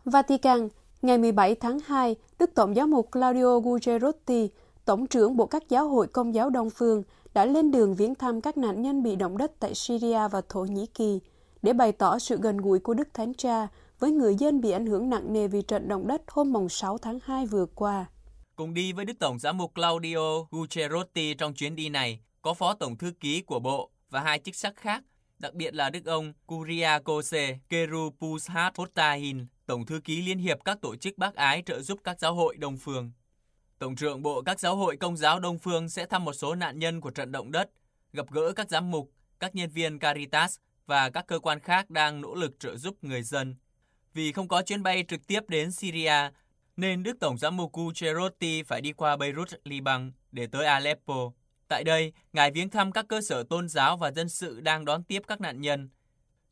Vatican, 0.04 0.68
ngày 1.02 1.18
17 1.18 1.54
tháng 1.54 1.78
2, 1.86 2.16
Đức 2.38 2.50
Tổng 2.54 2.76
giáo 2.76 2.86
mục 2.86 3.08
Claudio 3.12 3.58
Gugerotti, 3.58 4.50
Tổng 4.84 5.06
trưởng 5.06 5.36
Bộ 5.36 5.46
các 5.46 5.68
giáo 5.68 5.88
hội 5.88 6.06
công 6.06 6.34
giáo 6.34 6.50
Đông 6.50 6.70
Phương, 6.70 7.02
đã 7.34 7.44
lên 7.44 7.70
đường 7.70 7.94
viếng 7.94 8.14
thăm 8.14 8.40
các 8.40 8.56
nạn 8.56 8.82
nhân 8.82 9.02
bị 9.02 9.16
động 9.16 9.38
đất 9.38 9.52
tại 9.60 9.74
Syria 9.74 10.28
và 10.28 10.40
Thổ 10.48 10.60
Nhĩ 10.60 10.86
Kỳ 10.86 11.20
để 11.62 11.72
bày 11.72 11.92
tỏ 11.92 12.18
sự 12.18 12.38
gần 12.42 12.56
gũi 12.56 12.78
của 12.78 12.94
Đức 12.94 13.08
Thánh 13.14 13.34
Cha 13.34 13.68
với 13.98 14.10
người 14.10 14.34
dân 14.34 14.60
bị 14.60 14.70
ảnh 14.70 14.86
hưởng 14.86 15.10
nặng 15.10 15.32
nề 15.32 15.48
vì 15.48 15.62
trận 15.62 15.88
động 15.88 16.06
đất 16.06 16.22
hôm 16.26 16.52
mùng 16.52 16.68
6 16.68 16.98
tháng 16.98 17.18
2 17.24 17.46
vừa 17.46 17.66
qua. 17.66 18.06
Cùng 18.56 18.74
đi 18.74 18.92
với 18.92 19.04
Đức 19.04 19.18
Tổng 19.18 19.38
giám 19.38 19.58
mục 19.58 19.74
Claudio 19.74 20.42
Gugerotti 20.50 21.34
trong 21.34 21.54
chuyến 21.54 21.76
đi 21.76 21.88
này, 21.88 22.20
có 22.42 22.54
Phó 22.54 22.74
Tổng 22.74 22.96
Thư 22.96 23.12
ký 23.20 23.40
của 23.40 23.58
Bộ 23.58 23.90
và 24.10 24.20
hai 24.20 24.38
chức 24.38 24.54
sắc 24.54 24.76
khác, 24.76 25.04
đặc 25.38 25.54
biệt 25.54 25.74
là 25.74 25.90
Đức 25.90 26.04
ông 26.04 26.32
Kuriakose 26.46 27.58
Kerupushat 27.68 28.76
Hotahin, 28.76 29.46
Tổng 29.66 29.86
Thư 29.86 30.00
ký 30.04 30.22
Liên 30.22 30.38
hiệp 30.38 30.58
các 30.64 30.80
tổ 30.80 30.96
chức 30.96 31.18
bác 31.18 31.34
ái 31.34 31.62
trợ 31.66 31.80
giúp 31.80 31.98
các 32.04 32.20
giáo 32.20 32.34
hội 32.34 32.56
đồng 32.56 32.76
Phương. 32.76 33.10
Tổng 33.80 33.96
trưởng 33.96 34.22
Bộ 34.22 34.42
các 34.42 34.60
giáo 34.60 34.76
hội 34.76 34.96
công 34.96 35.16
giáo 35.16 35.40
Đông 35.40 35.58
Phương 35.58 35.88
sẽ 35.88 36.06
thăm 36.06 36.24
một 36.24 36.32
số 36.32 36.54
nạn 36.54 36.78
nhân 36.78 37.00
của 37.00 37.10
trận 37.10 37.32
động 37.32 37.52
đất, 37.52 37.70
gặp 38.12 38.26
gỡ 38.30 38.52
các 38.52 38.70
giám 38.70 38.90
mục, 38.90 39.12
các 39.38 39.54
nhân 39.54 39.70
viên 39.70 39.98
Caritas 39.98 40.56
và 40.86 41.10
các 41.10 41.26
cơ 41.26 41.38
quan 41.38 41.60
khác 41.60 41.90
đang 41.90 42.20
nỗ 42.20 42.34
lực 42.34 42.60
trợ 42.60 42.76
giúp 42.76 43.04
người 43.04 43.22
dân. 43.22 43.56
Vì 44.14 44.32
không 44.32 44.48
có 44.48 44.62
chuyến 44.62 44.82
bay 44.82 45.04
trực 45.08 45.26
tiếp 45.26 45.40
đến 45.48 45.72
Syria, 45.72 46.30
nên 46.76 47.02
Đức 47.02 47.20
Tổng 47.20 47.38
giám 47.38 47.56
mục 47.56 47.72
Gucherotti 47.72 48.62
phải 48.62 48.80
đi 48.80 48.92
qua 48.92 49.16
Beirut, 49.16 49.48
Liban 49.64 50.12
để 50.32 50.46
tới 50.46 50.66
Aleppo. 50.66 51.32
Tại 51.68 51.84
đây, 51.84 52.12
Ngài 52.32 52.50
viếng 52.50 52.70
thăm 52.70 52.92
các 52.92 53.08
cơ 53.08 53.20
sở 53.20 53.42
tôn 53.42 53.68
giáo 53.68 53.96
và 53.96 54.10
dân 54.10 54.28
sự 54.28 54.60
đang 54.60 54.84
đón 54.84 55.04
tiếp 55.04 55.22
các 55.26 55.40
nạn 55.40 55.60
nhân. 55.60 55.88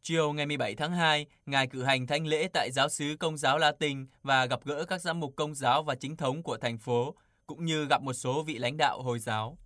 Chiều 0.08 0.32
ngày 0.32 0.46
17 0.46 0.74
tháng 0.74 0.92
2, 0.92 1.26
Ngài 1.46 1.66
cử 1.66 1.82
hành 1.82 2.06
thánh 2.06 2.26
lễ 2.26 2.48
tại 2.52 2.70
giáo 2.72 2.88
sứ 2.88 3.16
Công 3.20 3.36
giáo 3.36 3.58
Latin 3.58 4.06
và 4.22 4.46
gặp 4.46 4.60
gỡ 4.64 4.84
các 4.84 5.00
giám 5.00 5.20
mục 5.20 5.32
công 5.36 5.54
giáo 5.54 5.82
và 5.82 5.94
chính 5.94 6.16
thống 6.16 6.42
của 6.42 6.56
thành 6.56 6.78
phố, 6.78 7.14
cũng 7.46 7.64
như 7.64 7.86
gặp 7.86 8.02
một 8.02 8.12
số 8.12 8.42
vị 8.42 8.58
lãnh 8.58 8.76
đạo 8.76 9.02
Hồi 9.02 9.18
giáo. 9.18 9.58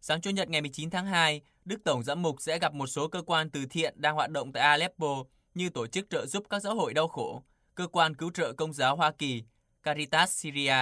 Sáng 0.00 0.20
Chủ 0.20 0.30
nhật 0.30 0.48
ngày 0.48 0.60
19 0.60 0.90
tháng 0.90 1.06
2, 1.06 1.40
Đức 1.64 1.84
Tổng 1.84 2.02
giám 2.02 2.22
mục 2.22 2.36
sẽ 2.40 2.58
gặp 2.58 2.74
một 2.74 2.86
số 2.86 3.08
cơ 3.08 3.22
quan 3.22 3.50
từ 3.50 3.66
thiện 3.70 3.94
đang 4.00 4.14
hoạt 4.14 4.30
động 4.30 4.52
tại 4.52 4.62
Aleppo 4.62 5.24
như 5.54 5.70
tổ 5.70 5.86
chức 5.86 6.10
trợ 6.10 6.26
giúp 6.26 6.44
các 6.50 6.62
giáo 6.62 6.74
hội 6.74 6.94
đau 6.94 7.08
khổ, 7.08 7.42
cơ 7.74 7.86
quan 7.86 8.14
cứu 8.14 8.30
trợ 8.30 8.52
công 8.52 8.72
giáo 8.72 8.96
Hoa 8.96 9.10
Kỳ, 9.10 9.42
Caritas 9.82 10.30
Syria, 10.30 10.76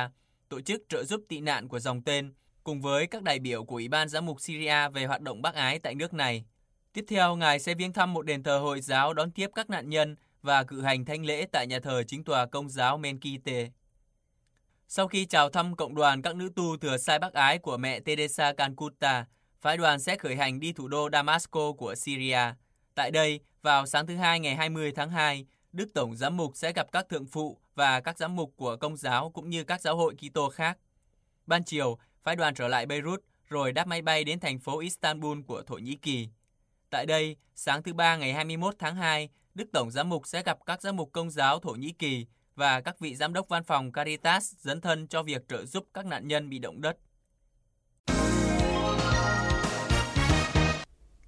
tổ 0.48 0.60
chức 0.60 0.82
trợ 0.88 1.04
giúp 1.04 1.20
tị 1.28 1.40
nạn 1.40 1.68
của 1.68 1.78
dòng 1.78 2.02
tên, 2.02 2.34
cùng 2.64 2.80
với 2.80 3.06
các 3.06 3.22
đại 3.22 3.38
biểu 3.38 3.64
của 3.64 3.76
Ủy 3.76 3.88
ban 3.88 4.08
Giám 4.08 4.26
mục 4.26 4.40
Syria 4.40 4.88
về 4.88 5.04
hoạt 5.04 5.20
động 5.20 5.42
bác 5.42 5.54
ái 5.54 5.78
tại 5.78 5.94
nước 5.94 6.14
này. 6.14 6.44
Tiếp 6.96 7.04
theo, 7.08 7.36
Ngài 7.36 7.58
sẽ 7.58 7.74
viếng 7.74 7.92
thăm 7.92 8.12
một 8.12 8.22
đền 8.22 8.42
thờ 8.42 8.58
Hồi 8.58 8.80
giáo 8.80 9.14
đón 9.14 9.30
tiếp 9.30 9.50
các 9.54 9.70
nạn 9.70 9.90
nhân 9.90 10.16
và 10.42 10.64
cử 10.64 10.82
hành 10.82 11.04
thanh 11.04 11.24
lễ 11.24 11.46
tại 11.52 11.66
nhà 11.66 11.80
thờ 11.80 12.02
chính 12.06 12.24
tòa 12.24 12.46
công 12.46 12.68
giáo 12.68 12.98
Menkite. 12.98 13.68
Sau 14.88 15.08
khi 15.08 15.26
chào 15.26 15.50
thăm 15.50 15.76
cộng 15.76 15.94
đoàn 15.94 16.22
các 16.22 16.36
nữ 16.36 16.50
tu 16.56 16.76
thừa 16.76 16.96
sai 16.96 17.18
bác 17.18 17.32
ái 17.32 17.58
của 17.58 17.76
mẹ 17.76 18.00
Teresa 18.00 18.52
Calcutta, 18.52 19.26
phái 19.60 19.76
đoàn 19.76 20.00
sẽ 20.00 20.16
khởi 20.16 20.36
hành 20.36 20.60
đi 20.60 20.72
thủ 20.72 20.88
đô 20.88 21.08
Damasco 21.12 21.72
của 21.72 21.94
Syria. 21.94 22.40
Tại 22.94 23.10
đây, 23.10 23.40
vào 23.62 23.86
sáng 23.86 24.06
thứ 24.06 24.16
Hai 24.16 24.40
ngày 24.40 24.56
20 24.56 24.92
tháng 24.96 25.10
2, 25.10 25.46
Đức 25.72 25.88
Tổng 25.94 26.16
Giám 26.16 26.36
mục 26.36 26.52
sẽ 26.54 26.72
gặp 26.72 26.92
các 26.92 27.08
thượng 27.08 27.26
phụ 27.26 27.58
và 27.74 28.00
các 28.00 28.18
giám 28.18 28.36
mục 28.36 28.52
của 28.56 28.76
công 28.76 28.96
giáo 28.96 29.30
cũng 29.30 29.50
như 29.50 29.64
các 29.64 29.80
giáo 29.80 29.96
hội 29.96 30.14
Kitô 30.14 30.48
khác. 30.48 30.78
Ban 31.46 31.64
chiều, 31.64 31.98
phái 32.22 32.36
đoàn 32.36 32.54
trở 32.54 32.68
lại 32.68 32.86
Beirut 32.86 33.24
rồi 33.48 33.72
đáp 33.72 33.86
máy 33.86 34.02
bay 34.02 34.24
đến 34.24 34.40
thành 34.40 34.58
phố 34.58 34.78
Istanbul 34.78 35.38
của 35.46 35.62
Thổ 35.62 35.74
Nhĩ 35.74 35.94
Kỳ. 35.94 36.28
Tại 36.90 37.06
đây, 37.06 37.36
sáng 37.54 37.82
thứ 37.82 37.92
Ba 37.92 38.16
ngày 38.16 38.32
21 38.32 38.74
tháng 38.78 38.96
2, 38.96 39.28
Đức 39.54 39.64
Tổng 39.72 39.90
Giám 39.90 40.08
mục 40.08 40.26
sẽ 40.26 40.42
gặp 40.42 40.58
các 40.66 40.82
giám 40.82 40.96
mục 40.96 41.12
công 41.12 41.30
giáo 41.30 41.58
Thổ 41.58 41.70
Nhĩ 41.70 41.92
Kỳ 41.92 42.26
và 42.54 42.80
các 42.80 42.98
vị 42.98 43.14
giám 43.14 43.32
đốc 43.32 43.48
văn 43.48 43.64
phòng 43.64 43.92
Caritas 43.92 44.54
dấn 44.58 44.80
thân 44.80 45.06
cho 45.06 45.22
việc 45.22 45.48
trợ 45.48 45.64
giúp 45.64 45.86
các 45.94 46.06
nạn 46.06 46.28
nhân 46.28 46.48
bị 46.48 46.58
động 46.58 46.80
đất. 46.80 46.96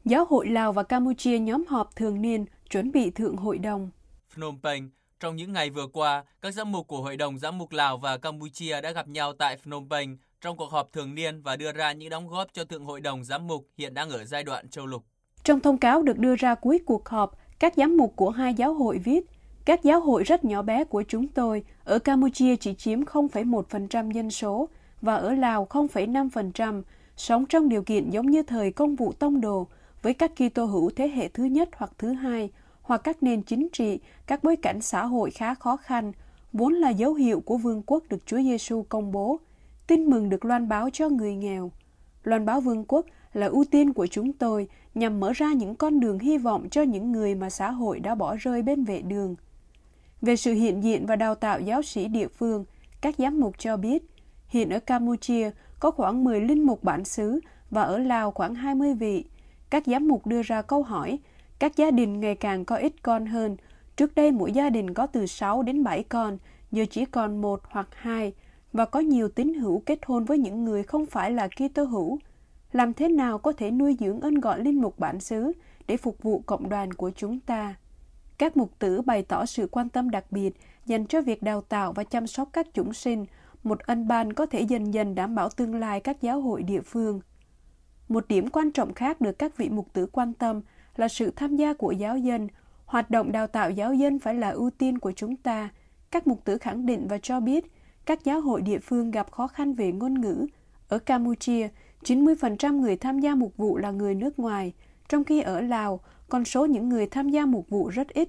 Giáo 0.05 0.25
hội 0.25 0.47
Lào 0.49 0.73
và 0.73 0.83
Campuchia 0.83 1.39
nhóm 1.39 1.65
họp 1.69 1.97
thường 1.97 2.23
niên 2.23 2.45
chuẩn 2.71 2.93
bị 2.93 3.11
thượng 3.11 3.37
hội 3.37 3.59
đồng. 3.59 3.91
Phnom 4.29 4.59
Penh, 4.63 4.91
trong 5.21 5.37
những 5.37 5.53
ngày 5.53 5.71
vừa 5.71 5.87
qua, 5.87 6.25
các 6.41 6.55
giám 6.55 6.73
mục 6.73 6.89
của 6.89 7.03
Hội 7.03 7.17
đồng 7.17 7.39
Giám 7.39 7.59
mục 7.59 7.73
Lào 7.73 7.99
và 7.99 8.19
Campuchia 8.19 8.81
đã 8.81 8.93
gặp 8.93 9.09
nhau 9.09 9.33
tại 9.33 9.57
Phnom 9.57 9.89
Penh 9.91 10.17
trong 10.41 10.57
cuộc 10.57 10.71
họp 10.71 10.93
thường 10.93 11.15
niên 11.15 11.43
và 11.43 11.57
đưa 11.57 11.73
ra 11.73 11.93
những 11.93 12.11
đóng 12.11 12.29
góp 12.29 12.49
cho 12.53 12.65
Thượng 12.65 12.85
Hội 12.85 13.01
đồng 13.01 13.25
Giám 13.25 13.47
mục 13.47 13.67
hiện 13.77 13.95
đang 13.95 14.11
ở 14.11 14.25
giai 14.25 14.45
đoạn 14.45 14.69
châu 14.69 14.87
lục. 14.87 15.05
Trong 15.49 15.61
thông 15.61 15.79
cáo 15.79 16.03
được 16.03 16.19
đưa 16.19 16.37
ra 16.37 16.55
cuối 16.55 16.81
cuộc 16.87 17.09
họp, 17.09 17.39
các 17.59 17.75
giám 17.77 17.97
mục 17.97 18.13
của 18.17 18.31
hai 18.31 18.55
giáo 18.55 18.75
hội 18.75 18.99
viết, 18.99 19.31
các 19.65 19.83
giáo 19.83 20.01
hội 20.01 20.25
rất 20.25 20.45
nhỏ 20.45 20.63
bé 20.63 20.85
của 20.85 21.03
chúng 21.09 21.29
tôi 21.29 21.65
ở 21.85 21.99
Campuchia 21.99 22.57
chỉ 22.57 22.75
chiếm 22.75 23.01
0,1% 23.01 24.11
dân 24.11 24.31
số 24.31 24.69
và 25.03 25.15
ở 25.15 25.35
Lào 25.35 25.67
0,5%, 25.71 26.83
sống 27.17 27.47
trong 27.47 27.69
điều 27.69 27.83
kiện 27.83 28.11
giống 28.11 28.31
như 28.31 28.43
thời 28.43 28.73
công 28.73 28.97
vụ 28.97 29.13
tông 29.13 29.41
đồ 29.41 29.67
với 30.03 30.15
các 30.15 30.33
Kitô 30.37 30.65
hữu 30.65 30.91
thế 30.97 31.09
hệ 31.09 31.29
thứ 31.29 31.45
nhất 31.45 31.69
hoặc 31.77 31.93
thứ 31.99 32.13
hai, 32.13 32.51
hoặc 32.83 33.01
các 33.05 33.23
nền 33.23 33.43
chính 33.43 33.69
trị, 33.73 34.01
các 34.27 34.45
bối 34.45 34.57
cảnh 34.57 34.81
xã 34.81 35.07
hội 35.07 35.31
khá 35.31 35.55
khó 35.55 35.77
khăn, 35.77 36.13
vốn 36.53 36.73
là 36.73 36.91
dấu 36.91 37.15
hiệu 37.15 37.41
của 37.41 37.57
vương 37.57 37.83
quốc 37.87 38.05
được 38.09 38.27
Chúa 38.27 38.39
Giêsu 38.39 38.85
công 38.89 39.13
bố. 39.13 39.41
Tin 39.87 40.05
mừng 40.05 40.29
được 40.29 40.45
loan 40.45 40.69
báo 40.69 40.91
cho 40.93 41.09
người 41.09 41.35
nghèo. 41.35 41.71
Loan 42.25 42.47
báo 42.47 42.61
vương 42.61 42.85
quốc 42.85 43.07
là 43.33 43.47
ưu 43.47 43.65
tiên 43.71 43.93
của 43.93 44.07
chúng 44.07 44.33
tôi 44.33 44.69
nhằm 44.99 45.21
mở 45.21 45.33
ra 45.33 45.53
những 45.53 45.75
con 45.75 46.01
đường 46.01 46.19
hy 46.19 46.39
vọng 46.39 46.69
cho 46.71 46.83
những 46.83 47.13
người 47.13 47.35
mà 47.35 47.51
xã 47.51 47.71
hội 47.71 48.01
đã 48.01 48.15
bỏ 48.15 48.37
rơi 48.37 48.63
bên 48.63 48.85
vệ 48.85 49.03
đường. 49.03 49.37
Về 50.23 50.37
sự 50.37 50.53
hiện 50.53 50.85
diện 50.85 51.07
và 51.07 51.17
đào 51.17 51.35
tạo 51.35 51.61
giáo 51.61 51.83
sĩ 51.83 52.09
địa 52.09 52.29
phương, 52.29 52.65
các 53.01 53.15
giám 53.19 53.41
mục 53.41 53.59
cho 53.59 53.77
biết, 53.77 54.11
hiện 54.49 54.71
ở 54.71 54.81
Campuchia 54.81 55.51
có 55.81 55.91
khoảng 55.91 56.25
10 56.25 56.41
linh 56.41 56.63
mục 56.63 56.85
bản 56.85 57.05
xứ 57.05 57.41
và 57.71 57.83
ở 57.83 57.99
Lào 57.99 58.31
khoảng 58.31 58.55
20 58.55 58.95
vị. 58.95 59.25
Các 59.71 59.83
giám 59.87 60.09
mục 60.09 60.27
đưa 60.27 60.43
ra 60.43 60.63
câu 60.63 60.83
hỏi, 60.83 61.19
các 61.59 61.77
gia 61.77 61.91
đình 61.91 62.21
ngày 62.21 62.35
càng 62.35 62.65
có 62.65 62.77
ít 62.77 62.93
con 63.03 63.27
hơn. 63.27 63.57
Trước 63.97 64.15
đây 64.15 64.33
mỗi 64.33 64.53
gia 64.53 64.71
đình 64.71 64.95
có 64.95 65.07
từ 65.07 65.27
6 65.27 65.63
đến 65.63 65.85
7 65.85 66.03
con, 66.03 66.39
giờ 66.73 66.85
chỉ 66.91 67.05
còn 67.05 67.41
một 67.41 67.61
hoặc 67.65 67.89
hai, 67.93 68.33
và 68.73 68.85
có 68.85 69.01
nhiều 69.01 69.29
tín 69.29 69.55
hữu 69.55 69.83
kết 69.87 69.99
hôn 70.07 70.25
với 70.25 70.39
những 70.39 70.65
người 70.65 70.83
không 70.83 71.07
phải 71.07 71.31
là 71.31 71.49
Kitô 71.49 71.85
hữu. 71.85 72.19
Làm 72.73 72.95
thế 72.95 73.09
nào 73.09 73.39
có 73.39 73.53
thể 73.53 73.71
nuôi 73.71 73.97
dưỡng 74.01 74.21
ân 74.21 74.35
gọi 74.35 74.61
linh 74.61 74.81
mục 74.81 74.99
bản 74.99 75.21
xứ 75.21 75.53
để 75.87 75.97
phục 75.97 76.23
vụ 76.23 76.43
cộng 76.47 76.69
đoàn 76.69 76.93
của 76.93 77.11
chúng 77.11 77.41
ta? 77.41 77.75
Các 78.39 78.57
mục 78.57 78.79
tử 78.79 79.01
bày 79.01 79.23
tỏ 79.23 79.47
sự 79.47 79.69
quan 79.71 79.89
tâm 79.89 80.11
đặc 80.11 80.25
biệt 80.31 80.55
dành 80.87 81.07
cho 81.07 81.23
việc 81.23 81.43
đào 81.43 81.61
tạo 81.61 81.93
và 81.93 82.05
chăm 82.05 82.27
sóc 82.27 82.49
các 82.53 82.67
chúng 82.75 82.93
sinh, 82.93 83.27
một 83.63 83.79
ân 83.79 84.09
ban 84.09 84.33
có 84.33 84.47
thể 84.47 84.61
dần 84.61 84.95
dần 84.95 85.15
đảm 85.15 85.35
bảo 85.35 85.49
tương 85.49 85.75
lai 85.75 86.01
các 86.01 86.23
giáo 86.23 86.41
hội 86.41 86.63
địa 86.63 86.81
phương. 86.81 87.21
Một 88.09 88.29
điểm 88.29 88.51
quan 88.51 88.71
trọng 88.71 88.95
khác 88.95 89.21
được 89.21 89.39
các 89.39 89.57
vị 89.57 89.69
mục 89.69 89.93
tử 89.93 90.07
quan 90.07 90.33
tâm 90.33 90.61
là 90.97 91.09
sự 91.09 91.31
tham 91.31 91.57
gia 91.57 91.75
của 91.75 91.93
giáo 91.93 92.19
dân. 92.19 92.49
Hoạt 92.85 93.11
động 93.11 93.33
đào 93.33 93.47
tạo 93.47 93.71
giáo 93.71 93.95
dân 93.95 94.19
phải 94.19 94.35
là 94.35 94.51
ưu 94.51 94.71
tiên 94.71 94.99
của 94.99 95.13
chúng 95.13 95.37
ta. 95.37 95.69
Các 96.11 96.27
mục 96.27 96.45
tử 96.45 96.59
khẳng 96.59 96.87
định 96.87 97.07
và 97.09 97.19
cho 97.19 97.41
biết 97.41 97.73
các 98.07 98.25
giáo 98.25 98.41
hội 98.41 98.63
địa 98.63 98.79
phương 98.79 99.11
gặp 99.11 99.33
khó 99.33 99.47
khăn 99.47 99.75
về 99.75 99.93
ngôn 99.93 100.21
ngữ. 100.21 100.47
Ở 100.89 100.99
Campuchia, 100.99 101.69
90% 102.05 102.81
người 102.81 102.97
tham 102.97 103.19
gia 103.19 103.35
mục 103.35 103.57
vụ 103.57 103.77
là 103.77 103.91
người 103.91 104.15
nước 104.15 104.39
ngoài, 104.39 104.73
trong 105.09 105.25
khi 105.25 105.41
ở 105.41 105.61
Lào, 105.61 106.01
con 106.29 106.45
số 106.45 106.67
những 106.67 106.89
người 106.89 107.07
tham 107.07 107.29
gia 107.29 107.47
mục 107.47 107.69
vụ 107.69 107.89
rất 107.89 108.09
ít. 108.09 108.29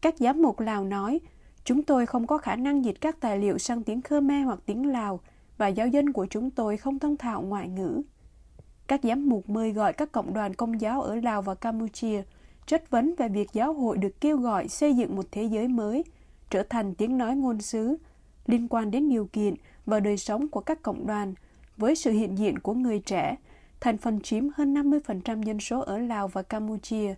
Các 0.00 0.14
giám 0.18 0.42
mục 0.42 0.60
Lào 0.60 0.84
nói, 0.84 1.20
chúng 1.64 1.82
tôi 1.82 2.06
không 2.06 2.26
có 2.26 2.38
khả 2.38 2.56
năng 2.56 2.84
dịch 2.84 3.00
các 3.00 3.20
tài 3.20 3.38
liệu 3.38 3.58
sang 3.58 3.82
tiếng 3.82 4.02
Khmer 4.02 4.44
hoặc 4.44 4.58
tiếng 4.66 4.86
Lào 4.86 5.20
và 5.58 5.68
giáo 5.68 5.88
dân 5.88 6.12
của 6.12 6.26
chúng 6.30 6.50
tôi 6.50 6.76
không 6.76 6.98
thông 6.98 7.16
thạo 7.16 7.42
ngoại 7.42 7.68
ngữ. 7.68 8.02
Các 8.86 9.00
giám 9.02 9.28
mục 9.28 9.48
mời 9.48 9.72
gọi 9.72 9.92
các 9.92 10.12
cộng 10.12 10.34
đoàn 10.34 10.54
công 10.54 10.80
giáo 10.80 11.02
ở 11.02 11.14
Lào 11.14 11.42
và 11.42 11.54
Campuchia 11.54 12.22
chất 12.66 12.90
vấn 12.90 13.14
về 13.18 13.28
việc 13.28 13.52
giáo 13.52 13.72
hội 13.72 13.98
được 13.98 14.20
kêu 14.20 14.36
gọi 14.36 14.68
xây 14.68 14.94
dựng 14.94 15.16
một 15.16 15.26
thế 15.30 15.44
giới 15.44 15.68
mới, 15.68 16.04
trở 16.50 16.62
thành 16.62 16.94
tiếng 16.94 17.18
nói 17.18 17.36
ngôn 17.36 17.60
sứ, 17.60 17.96
liên 18.46 18.68
quan 18.68 18.90
đến 18.90 19.08
điều 19.08 19.26
kiện 19.32 19.54
và 19.86 20.00
đời 20.00 20.16
sống 20.16 20.48
của 20.48 20.60
các 20.60 20.82
cộng 20.82 21.06
đoàn, 21.06 21.34
với 21.76 21.94
sự 21.94 22.10
hiện 22.10 22.38
diện 22.38 22.58
của 22.58 22.74
người 22.74 22.98
trẻ, 22.98 23.36
thành 23.80 23.98
phần 23.98 24.20
chiếm 24.20 24.44
hơn 24.56 24.74
50% 24.74 25.42
dân 25.42 25.60
số 25.60 25.80
ở 25.80 25.98
Lào 25.98 26.28
và 26.28 26.42
Campuchia. 26.42 27.14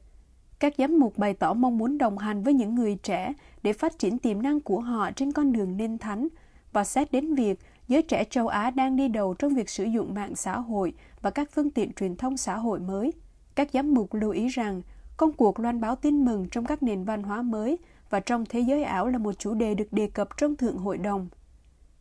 Các 0.58 0.74
giám 0.78 0.98
mục 0.98 1.18
bày 1.18 1.34
tỏ 1.34 1.54
mong 1.54 1.78
muốn 1.78 1.98
đồng 1.98 2.18
hành 2.18 2.42
với 2.42 2.54
những 2.54 2.74
người 2.74 2.96
trẻ 3.02 3.32
để 3.62 3.72
phát 3.72 3.98
triển 3.98 4.18
tiềm 4.18 4.42
năng 4.42 4.60
của 4.60 4.80
họ 4.80 5.10
trên 5.10 5.32
con 5.32 5.52
đường 5.52 5.76
nên 5.76 5.98
thánh 5.98 6.28
và 6.72 6.84
xét 6.84 7.12
đến 7.12 7.34
việc 7.34 7.58
giới 7.88 8.02
trẻ 8.02 8.24
châu 8.30 8.48
Á 8.48 8.70
đang 8.70 8.96
đi 8.96 9.08
đầu 9.08 9.34
trong 9.34 9.54
việc 9.54 9.70
sử 9.70 9.84
dụng 9.84 10.14
mạng 10.14 10.36
xã 10.36 10.58
hội 10.58 10.92
và 11.22 11.30
các 11.30 11.50
phương 11.52 11.70
tiện 11.70 11.92
truyền 11.92 12.16
thông 12.16 12.36
xã 12.36 12.56
hội 12.56 12.80
mới. 12.80 13.12
Các 13.54 13.68
giám 13.72 13.94
mục 13.94 14.14
lưu 14.14 14.30
ý 14.30 14.48
rằng 14.48 14.82
công 15.16 15.32
cuộc 15.32 15.60
loan 15.60 15.80
báo 15.80 15.96
tin 15.96 16.24
mừng 16.24 16.46
trong 16.50 16.64
các 16.64 16.82
nền 16.82 17.04
văn 17.04 17.22
hóa 17.22 17.42
mới 17.42 17.78
và 18.10 18.20
trong 18.20 18.44
thế 18.48 18.60
giới 18.60 18.82
ảo 18.84 19.08
là 19.08 19.18
một 19.18 19.32
chủ 19.38 19.54
đề 19.54 19.74
được 19.74 19.92
đề 19.92 20.06
cập 20.06 20.28
trong 20.36 20.56
Thượng 20.56 20.78
Hội 20.78 20.98
đồng. 20.98 21.28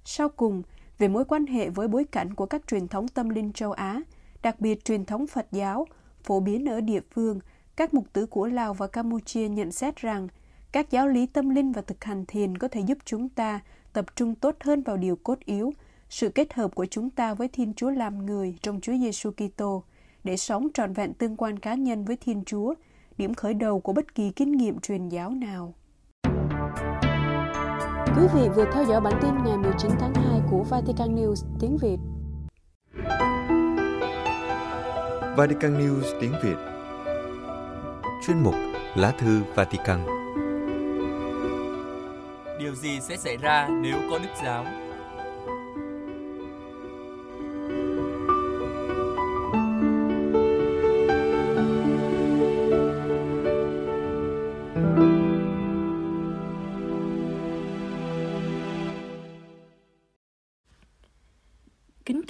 Sau 0.05 0.29
cùng, 0.29 0.63
về 0.97 1.07
mối 1.07 1.25
quan 1.25 1.45
hệ 1.45 1.69
với 1.69 1.87
bối 1.87 2.05
cảnh 2.11 2.33
của 2.33 2.45
các 2.45 2.67
truyền 2.67 2.87
thống 2.87 3.07
tâm 3.07 3.29
linh 3.29 3.53
châu 3.53 3.71
Á, 3.71 4.01
đặc 4.43 4.59
biệt 4.59 4.85
truyền 4.85 5.05
thống 5.05 5.27
Phật 5.27 5.47
giáo, 5.51 5.87
phổ 6.23 6.39
biến 6.39 6.65
ở 6.65 6.81
địa 6.81 7.01
phương, 7.11 7.39
các 7.75 7.93
mục 7.93 8.05
tử 8.13 8.25
của 8.25 8.47
Lào 8.47 8.73
và 8.73 8.87
Campuchia 8.87 9.49
nhận 9.49 9.71
xét 9.71 9.95
rằng 9.95 10.27
các 10.71 10.91
giáo 10.91 11.07
lý 11.07 11.25
tâm 11.25 11.49
linh 11.49 11.71
và 11.71 11.81
thực 11.81 12.03
hành 12.03 12.25
thiền 12.25 12.57
có 12.57 12.67
thể 12.67 12.81
giúp 12.81 12.97
chúng 13.05 13.29
ta 13.29 13.59
tập 13.93 14.05
trung 14.15 14.35
tốt 14.35 14.55
hơn 14.59 14.81
vào 14.81 14.97
điều 14.97 15.15
cốt 15.15 15.39
yếu, 15.45 15.73
sự 16.09 16.29
kết 16.29 16.53
hợp 16.53 16.75
của 16.75 16.85
chúng 16.85 17.09
ta 17.09 17.33
với 17.33 17.47
Thiên 17.47 17.73
Chúa 17.73 17.89
làm 17.89 18.25
người 18.25 18.57
trong 18.61 18.81
Chúa 18.81 18.93
Giêsu 18.97 19.31
Kitô 19.31 19.83
để 20.23 20.37
sống 20.37 20.67
trọn 20.73 20.93
vẹn 20.93 21.13
tương 21.13 21.37
quan 21.37 21.59
cá 21.59 21.73
nhân 21.73 22.05
với 22.05 22.15
Thiên 22.15 22.43
Chúa, 22.45 22.73
điểm 23.17 23.33
khởi 23.33 23.53
đầu 23.53 23.79
của 23.79 23.93
bất 23.93 24.15
kỳ 24.15 24.31
kinh 24.31 24.51
nghiệm 24.51 24.79
truyền 24.79 25.09
giáo 25.09 25.29
nào. 25.29 25.73
Quý 28.15 28.27
vị 28.33 28.49
vừa 28.55 28.65
theo 28.73 28.85
dõi 28.85 29.01
bản 29.01 29.19
tin 29.21 29.31
ngày 29.45 29.57
19 29.57 29.91
tháng 29.99 30.13
2 30.13 30.41
của 30.51 30.63
Vatican 30.63 31.15
News 31.15 31.35
tiếng 31.59 31.77
Việt. 31.77 31.97
Vatican 35.37 35.79
News 35.79 36.19
tiếng 36.21 36.33
Việt 36.43 36.55
Chuyên 38.25 38.43
mục 38.43 38.55
Lá 38.95 39.11
thư 39.11 39.41
Vatican 39.55 39.99
Điều 42.59 42.75
gì 42.75 42.99
sẽ 43.01 43.17
xảy 43.17 43.37
ra 43.37 43.67
nếu 43.81 43.97
có 44.09 44.17
Đức 44.17 44.29
Giáo? 44.43 44.65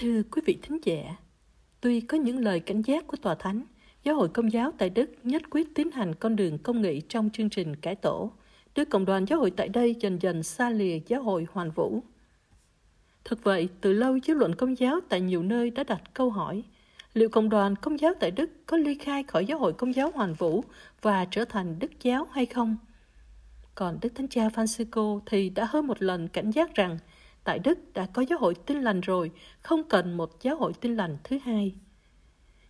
Thưa 0.05 0.23
quý 0.31 0.41
vị 0.45 0.57
thính 0.61 0.79
giả, 0.83 1.15
tuy 1.81 2.01
có 2.01 2.17
những 2.17 2.39
lời 2.39 2.59
cảnh 2.59 2.81
giác 2.81 3.07
của 3.07 3.17
Tòa 3.17 3.35
Thánh, 3.35 3.61
Giáo 4.03 4.15
hội 4.15 4.29
Công 4.29 4.51
giáo 4.51 4.71
tại 4.77 4.89
Đức 4.89 5.11
nhất 5.23 5.41
quyết 5.49 5.75
tiến 5.75 5.91
hành 5.91 6.15
con 6.15 6.35
đường 6.35 6.57
công 6.57 6.81
nghị 6.81 7.01
trong 7.01 7.29
chương 7.29 7.49
trình 7.49 7.75
cải 7.75 7.95
tổ, 7.95 8.31
đưa 8.75 8.85
cộng 8.85 9.05
đoàn 9.05 9.25
giáo 9.25 9.39
hội 9.39 9.51
tại 9.51 9.69
đây 9.69 9.95
dần 9.99 10.21
dần 10.21 10.43
xa 10.43 10.69
lìa 10.69 10.99
giáo 11.07 11.23
hội 11.23 11.47
hoàn 11.51 11.71
vũ. 11.71 12.03
Thực 13.23 13.43
vậy, 13.43 13.69
từ 13.81 13.93
lâu 13.93 14.19
dư 14.19 14.33
luận 14.33 14.55
công 14.55 14.77
giáo 14.77 14.99
tại 15.09 15.21
nhiều 15.21 15.43
nơi 15.43 15.69
đã 15.69 15.83
đặt 15.83 16.01
câu 16.13 16.29
hỏi, 16.29 16.63
liệu 17.13 17.29
cộng 17.29 17.49
đoàn 17.49 17.75
công 17.75 17.99
giáo 17.99 18.13
tại 18.19 18.31
Đức 18.31 18.51
có 18.65 18.77
ly 18.77 18.95
khai 18.95 19.23
khỏi 19.23 19.45
giáo 19.45 19.59
hội 19.59 19.73
công 19.73 19.95
giáo 19.95 20.11
hoàn 20.13 20.33
vũ 20.33 20.63
và 21.01 21.25
trở 21.31 21.45
thành 21.45 21.79
đức 21.79 21.91
giáo 22.01 22.27
hay 22.31 22.45
không? 22.45 22.77
Còn 23.75 23.97
Đức 24.01 24.15
Thánh 24.15 24.27
Cha 24.27 24.47
Francisco 24.47 25.19
thì 25.25 25.49
đã 25.49 25.67
hơn 25.69 25.87
một 25.87 26.01
lần 26.01 26.27
cảnh 26.27 26.51
giác 26.51 26.75
rằng 26.75 26.97
tại 27.45 27.59
Đức 27.59 27.79
đã 27.93 28.05
có 28.13 28.21
giáo 28.21 28.39
hội 28.39 28.55
tin 28.55 28.81
lành 28.81 29.01
rồi, 29.01 29.31
không 29.61 29.83
cần 29.83 30.17
một 30.17 30.41
giáo 30.41 30.55
hội 30.55 30.73
tin 30.73 30.95
lành 30.95 31.17
thứ 31.23 31.37
hai. 31.43 31.75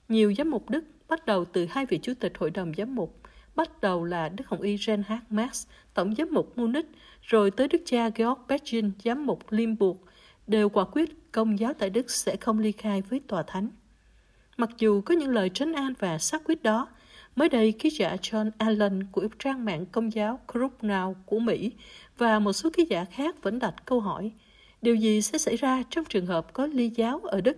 Nhiều 0.10 0.34
giám 0.38 0.50
mục 0.50 0.70
Đức 0.70 0.84
bắt 1.08 1.25
đầu 1.25 1.46
từ 1.46 1.65
hai 1.70 1.86
vị 1.86 2.00
chủ 2.01 2.13
tịch 2.20 2.38
hội 2.38 2.51
đồng 2.51 2.72
giám 2.77 2.96
mục, 2.96 3.20
bắt 3.55 3.82
đầu 3.82 4.03
là 4.03 4.29
Đức 4.29 4.48
Hồng 4.48 4.62
Y 4.62 4.77
Reinhard 4.77 5.24
Marx, 5.29 5.67
tổng 5.94 6.15
giám 6.15 6.27
mục 6.32 6.58
Munich, 6.58 6.86
rồi 7.22 7.51
tới 7.51 7.67
Đức 7.67 7.82
cha 7.86 8.10
Georg 8.15 8.39
Petrин, 8.50 8.91
giám 9.03 9.25
mục 9.25 9.51
Limburg, 9.51 9.98
đều 10.48 10.70
quả 10.70 10.85
quyết 10.85 11.31
công 11.31 11.59
giáo 11.59 11.74
tại 11.74 11.90
Đức 11.90 12.11
sẽ 12.11 12.35
không 12.35 12.59
ly 12.59 12.72
khai 12.72 13.01
với 13.01 13.20
tòa 13.27 13.44
thánh. 13.44 13.70
Mặc 14.57 14.70
dù 14.77 15.01
có 15.01 15.16
những 15.16 15.33
lời 15.33 15.50
trấn 15.50 15.74
an 15.74 15.94
và 16.00 16.18
xác 16.18 16.42
quyết 16.46 16.64
đó, 16.64 16.88
mới 17.35 17.50
đây 17.50 17.72
ký 17.72 17.90
giả 17.90 18.16
John 18.22 18.51
Allen 18.57 19.03
của 19.11 19.27
trang 19.40 19.66
mạng 19.66 19.85
công 19.85 20.14
giáo 20.14 20.40
Group 20.48 20.83
Now 20.83 21.14
của 21.25 21.40
Mỹ 21.40 21.72
và 22.18 22.40
một 22.40 22.53
số 22.53 22.70
ký 22.74 22.85
giả 22.90 23.05
khác 23.05 23.44
vẫn 23.44 23.59
đặt 23.59 23.85
câu 23.85 24.00
hỏi– 24.00 24.31
Điều 24.85 24.95
gì 24.95 25.21
sẽ 25.21 25.37
xảy 25.37 25.55
ra 25.55 25.83
trong 25.89 26.05
trường 26.05 26.25
hợp 26.25 26.53
có 26.53 26.65
ly 26.65 26.91
giáo 26.95 27.19
ở 27.24 27.41
Đức? 27.41 27.57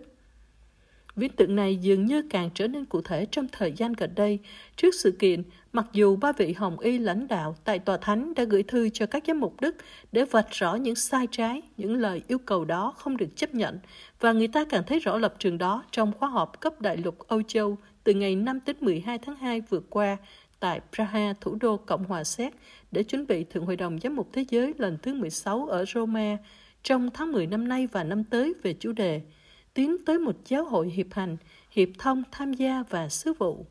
Viễn 1.15 1.31
tượng 1.31 1.55
này 1.55 1.75
dường 1.75 2.05
như 2.05 2.21
càng 2.29 2.49
trở 2.53 2.67
nên 2.67 2.85
cụ 2.85 3.01
thể 3.01 3.25
trong 3.31 3.47
thời 3.51 3.71
gian 3.71 3.93
gần 3.93 4.15
đây, 4.15 4.39
trước 4.75 4.95
sự 4.95 5.11
kiện 5.11 5.43
mặc 5.73 5.85
dù 5.93 6.15
ba 6.15 6.31
vị 6.31 6.53
Hồng 6.53 6.79
Y 6.79 6.97
lãnh 6.97 7.27
đạo 7.27 7.55
tại 7.63 7.79
Tòa 7.79 7.97
Thánh 7.97 8.33
đã 8.33 8.43
gửi 8.43 8.63
thư 8.63 8.89
cho 8.89 9.05
các 9.05 9.23
giám 9.27 9.39
mục 9.39 9.61
Đức 9.61 9.75
để 10.11 10.25
vạch 10.25 10.51
rõ 10.51 10.75
những 10.75 10.95
sai 10.95 11.27
trái, 11.31 11.61
những 11.77 11.95
lời 11.95 12.21
yêu 12.27 12.37
cầu 12.37 12.65
đó 12.65 12.93
không 12.97 13.17
được 13.17 13.35
chấp 13.35 13.53
nhận, 13.53 13.79
và 14.19 14.31
người 14.31 14.47
ta 14.47 14.65
càng 14.65 14.83
thấy 14.87 14.99
rõ 14.99 15.17
lập 15.17 15.35
trường 15.39 15.57
đó 15.57 15.83
trong 15.91 16.11
khóa 16.11 16.29
họp 16.29 16.59
cấp 16.59 16.81
đại 16.81 16.97
lục 16.97 17.19
Âu 17.27 17.41
Châu 17.41 17.77
từ 18.03 18.13
ngày 18.13 18.35
5 18.35 18.59
đến 18.65 18.75
12 18.81 19.17
tháng 19.17 19.35
2 19.35 19.61
vừa 19.61 19.81
qua 19.89 20.17
tại 20.59 20.81
Praha, 20.95 21.33
thủ 21.41 21.57
đô 21.61 21.77
Cộng 21.77 22.03
hòa 22.03 22.23
Séc, 22.23 22.53
để 22.91 23.03
chuẩn 23.03 23.27
bị 23.27 23.43
Thượng 23.43 23.65
Hội 23.65 23.75
đồng 23.75 23.99
Giám 24.03 24.15
mục 24.15 24.29
Thế 24.33 24.45
giới 24.49 24.73
lần 24.77 24.97
thứ 25.01 25.13
16 25.13 25.65
ở 25.65 25.85
Roma, 25.93 26.37
trong 26.87 27.09
tháng 27.13 27.31
10 27.31 27.47
năm 27.47 27.67
nay 27.67 27.87
và 27.87 28.03
năm 28.03 28.23
tới 28.23 28.53
về 28.63 28.73
chủ 28.73 28.91
đề 28.91 29.21
tiến 29.73 29.97
tới 30.05 30.19
một 30.19 30.35
giáo 30.45 30.65
hội 30.65 30.89
hiệp 30.89 31.13
hành, 31.13 31.37
hiệp 31.71 31.89
thông, 31.99 32.23
tham 32.31 32.53
gia 32.53 32.83
và 32.89 33.09
sứ 33.09 33.33
vụ. 33.33 33.65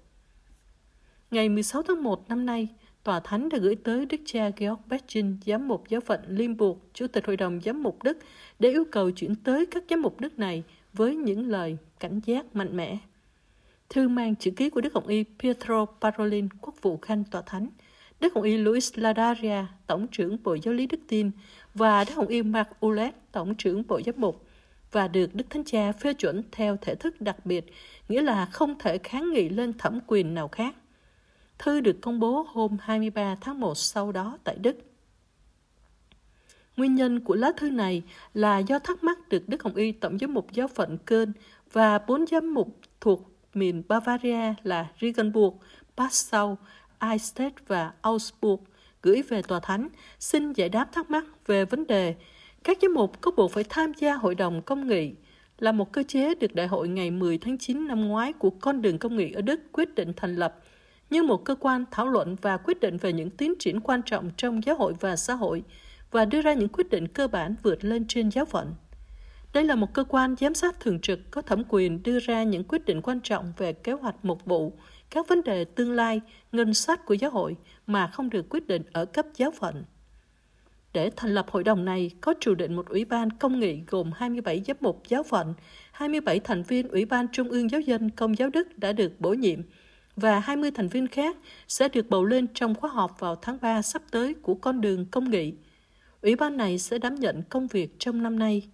Ngày 1.31 1.49
16 1.49 1.83
tháng 1.83 2.03
1 2.03 2.29
năm 2.29 2.47
nay, 2.47 2.69
Tòa 3.05 3.21
Thánh 3.21 3.49
đã 3.49 3.59
gửi 3.59 3.77
tới 3.77 4.07
Đức 4.07 4.21
cha 4.25 4.51
Georg 4.57 4.81
Bechin, 4.87 5.39
giám 5.47 5.69
mục 5.69 5.89
giáo 5.89 6.01
phận 6.01 6.21
Limburg, 6.27 6.79
Chủ 6.93 7.07
tịch 7.07 7.27
Hội 7.27 7.37
đồng 7.37 7.61
Giám 7.65 7.83
mục 7.83 8.03
Đức, 8.03 8.19
để 8.59 8.71
yêu 8.71 8.85
cầu 8.93 9.11
chuyển 9.11 9.35
tới 9.35 9.67
các 9.67 9.85
giám 9.91 10.03
mục 10.03 10.21
Đức 10.21 10.39
này 10.39 10.63
với 10.93 11.17
những 11.17 11.49
lời 11.49 11.77
cảnh 12.01 12.21
giác 12.25 12.57
mạnh 12.57 12.77
mẽ. 12.77 12.99
Thư 13.89 14.09
mang 14.09 14.37
chữ 14.37 14.51
ký 14.51 14.71
của 14.71 14.81
Đức 14.81 14.95
Hồng 14.95 15.07
Y 15.07 15.25
Pietro 15.39 15.87
Parolin, 16.01 16.49
quốc 16.61 16.75
vụ 16.83 16.99
khanh 17.03 17.25
Tòa 17.25 17.43
Thánh, 17.43 17.69
Đức 18.21 18.35
Hồng 18.35 18.45
Y 18.45 18.57
Luis 18.57 18.93
Ladaria, 18.95 19.65
Tổng 19.87 20.07
trưởng 20.07 20.37
Bộ 20.43 20.57
Giáo 20.63 20.75
lý 20.75 20.87
Đức 20.87 21.01
Tin, 21.09 21.31
và 21.75 22.05
Đức 22.05 22.15
Hồng 22.15 22.27
Y 22.27 22.43
Mark 22.43 22.69
Ulet, 22.87 23.15
Tổng 23.33 23.55
trưởng 23.55 23.87
Bộ 23.87 24.01
Giám 24.07 24.15
mục, 24.19 24.47
và 24.93 25.09
được 25.09 25.35
Đức 25.35 25.45
Thánh 25.51 25.65
Cha 25.65 25.93
phê 25.93 26.15
chuẩn 26.15 26.43
theo 26.53 26.77
thể 26.81 26.95
thức 26.95 27.21
đặc 27.21 27.47
biệt, 27.47 27.67
nghĩa 28.09 28.23
là 28.23 28.47
không 28.47 28.79
thể 28.79 28.99
kháng 28.99 29.33
nghị 29.33 29.49
lên 29.49 29.73
thẩm 29.73 29.99
quyền 30.07 30.35
nào 30.35 30.49
khác. 30.49 30.75
Thư 31.59 31.81
được 31.81 31.97
công 32.01 32.21
bố 32.21 32.47
hôm 32.49 32.77
23 32.81 33.37
tháng 33.41 33.61
1 33.61 33.75
sau 33.75 34.13
đó 34.13 34.39
tại 34.45 34.57
Đức. 34.57 34.77
Nguyên 36.77 36.95
nhân 36.95 37.21
của 37.21 37.35
lá 37.35 37.53
thư 37.57 37.71
này 37.71 38.03
là 38.35 38.59
do 38.59 38.79
thắc 38.79 39.05
mắc 39.05 39.29
được 39.29 39.49
Đức 39.49 39.63
Hồng 39.63 39.75
Y 39.75 39.93
Tổng 39.93 40.19
giám 40.19 40.35
mục 40.35 40.53
giáo 40.53 40.69
phận 40.69 40.99
Köln 40.99 41.33
và 41.73 41.99
bốn 41.99 42.27
giám 42.27 42.55
mục 42.55 42.79
thuộc 43.01 43.31
miền 43.55 43.83
Bavaria 43.89 44.55
là 44.63 44.87
Regensburg, 45.01 45.57
Passau, 45.97 46.59
Eichstätt 46.99 47.69
và 47.69 47.93
Augsburg 48.03 48.63
gửi 49.03 49.23
về 49.23 49.43
tòa 49.43 49.61
thánh 49.61 49.89
xin 50.19 50.53
giải 50.53 50.69
đáp 50.69 50.89
thắc 50.93 51.11
mắc 51.11 51.25
về 51.47 51.65
vấn 51.65 51.87
đề 51.87 52.15
các 52.65 52.79
giám 52.83 52.95
mục 52.95 53.21
có 53.21 53.31
buộc 53.31 53.51
phải 53.51 53.65
tham 53.69 53.93
gia 53.99 54.15
hội 54.15 54.35
đồng 54.35 54.63
công 54.63 54.87
nghị 54.87 55.15
là 55.59 55.73
một 55.73 55.93
cơ 55.93 56.03
chế 56.03 56.35
được 56.35 56.55
đại 56.55 56.67
hội 56.67 56.89
ngày 56.89 57.11
10 57.11 57.39
tháng 57.39 57.59
9 57.59 57.89
năm 57.89 58.09
ngoái 58.09 58.33
của 58.33 58.51
con 58.51 58.83
đường 58.83 58.99
công 58.99 59.17
nghị 59.17 59.33
ở 59.33 59.43
Đức 59.43 59.61
quyết 59.73 59.95
định 59.95 60.13
thành 60.17 60.37
lập 60.37 60.55
như 61.11 61.23
một 61.23 61.45
cơ 61.45 61.55
quan 61.55 61.85
thảo 61.91 62.09
luận 62.09 62.37
và 62.43 62.57
quyết 62.57 62.81
định 62.81 62.97
về 62.97 63.13
những 63.13 63.31
tiến 63.31 63.55
triển 63.59 63.81
quan 63.81 64.03
trọng 64.03 64.31
trong 64.37 64.65
giáo 64.65 64.77
hội 64.77 64.95
và 65.01 65.17
xã 65.17 65.35
hội 65.35 65.63
và 66.11 66.25
đưa 66.25 66.43
ra 66.43 66.55
những 66.55 66.69
quyết 66.69 66.91
định 66.91 67.09
cơ 67.09 67.29
bản 67.29 67.55
vượt 67.63 67.85
lên 67.85 68.05
trên 68.09 68.31
giáo 68.31 68.45
phận. 68.45 68.75
Đây 69.53 69.65
là 69.65 69.75
một 69.75 69.95
cơ 69.95 70.05
quan 70.05 70.35
giám 70.41 70.55
sát 70.55 70.81
thường 70.81 71.01
trực 71.01 71.31
có 71.31 71.43
thẩm 71.43 71.63
quyền 71.69 72.03
đưa 72.03 72.19
ra 72.19 72.43
những 72.43 72.65
quyết 72.65 72.85
định 72.85 73.03
quan 73.03 73.21
trọng 73.21 73.53
về 73.57 73.73
kế 73.73 73.93
hoạch 73.93 74.25
mục 74.25 74.45
vụ, 74.45 74.73
các 75.11 75.29
vấn 75.29 75.45
đề 75.45 75.65
tương 75.65 75.93
lai, 75.93 76.21
ngân 76.53 76.75
sách 76.75 77.07
của 77.07 77.15
giáo 77.15 77.31
hội 77.31 77.57
mà 77.87 78.07
không 78.07 78.31
được 78.31 78.47
quyết 78.51 78.67
định 78.67 78.83
ở 78.93 79.05
cấp 79.05 79.27
giáo 79.37 79.51
phận. 79.51 79.85
Để 80.93 81.11
thành 81.17 81.35
lập 81.35 81.47
hội 81.51 81.65
đồng 81.65 81.85
này, 81.85 82.11
có 82.21 82.35
chủ 82.41 82.55
định 82.55 82.75
một 82.75 82.89
ủy 82.89 83.05
ban 83.05 83.31
công 83.31 83.61
nghị 83.61 83.81
gồm 83.87 84.11
27 84.15 84.63
giám 84.67 84.77
mục 84.81 85.03
giáo 85.09 85.23
phận, 85.23 85.55
27 85.93 86.41
thành 86.41 86.63
viên 86.63 86.89
Ủy 86.89 87.05
ban 87.05 87.27
Trung 87.33 87.49
ương 87.49 87.71
Giáo 87.71 87.81
dân 87.81 88.11
Công 88.11 88.39
giáo 88.39 88.51
Đức 88.51 88.79
đã 88.79 88.93
được 88.93 89.21
bổ 89.21 89.33
nhiệm, 89.33 89.61
và 90.17 90.41
20 90.41 90.71
thành 90.71 90.89
viên 90.89 91.07
khác 91.07 91.37
sẽ 91.69 91.89
được 91.89 92.09
bầu 92.09 92.25
lên 92.25 92.47
trong 92.55 92.75
khóa 92.75 92.91
họp 92.91 93.21
vào 93.21 93.37
tháng 93.37 93.59
3 93.63 93.83
sắp 93.83 94.03
tới 94.11 94.35
của 94.35 94.55
con 94.55 94.81
đường 94.81 95.07
công 95.11 95.31
nghị. 95.31 95.55
Ủy 96.23 96.37
ban 96.37 96.57
này 96.57 96.79
sẽ 96.79 96.99
đảm 96.99 97.15
nhận 97.15 97.43
công 97.43 97.67
việc 97.67 97.99
trong 97.99 98.23
năm 98.23 98.39
nay. 98.39 98.69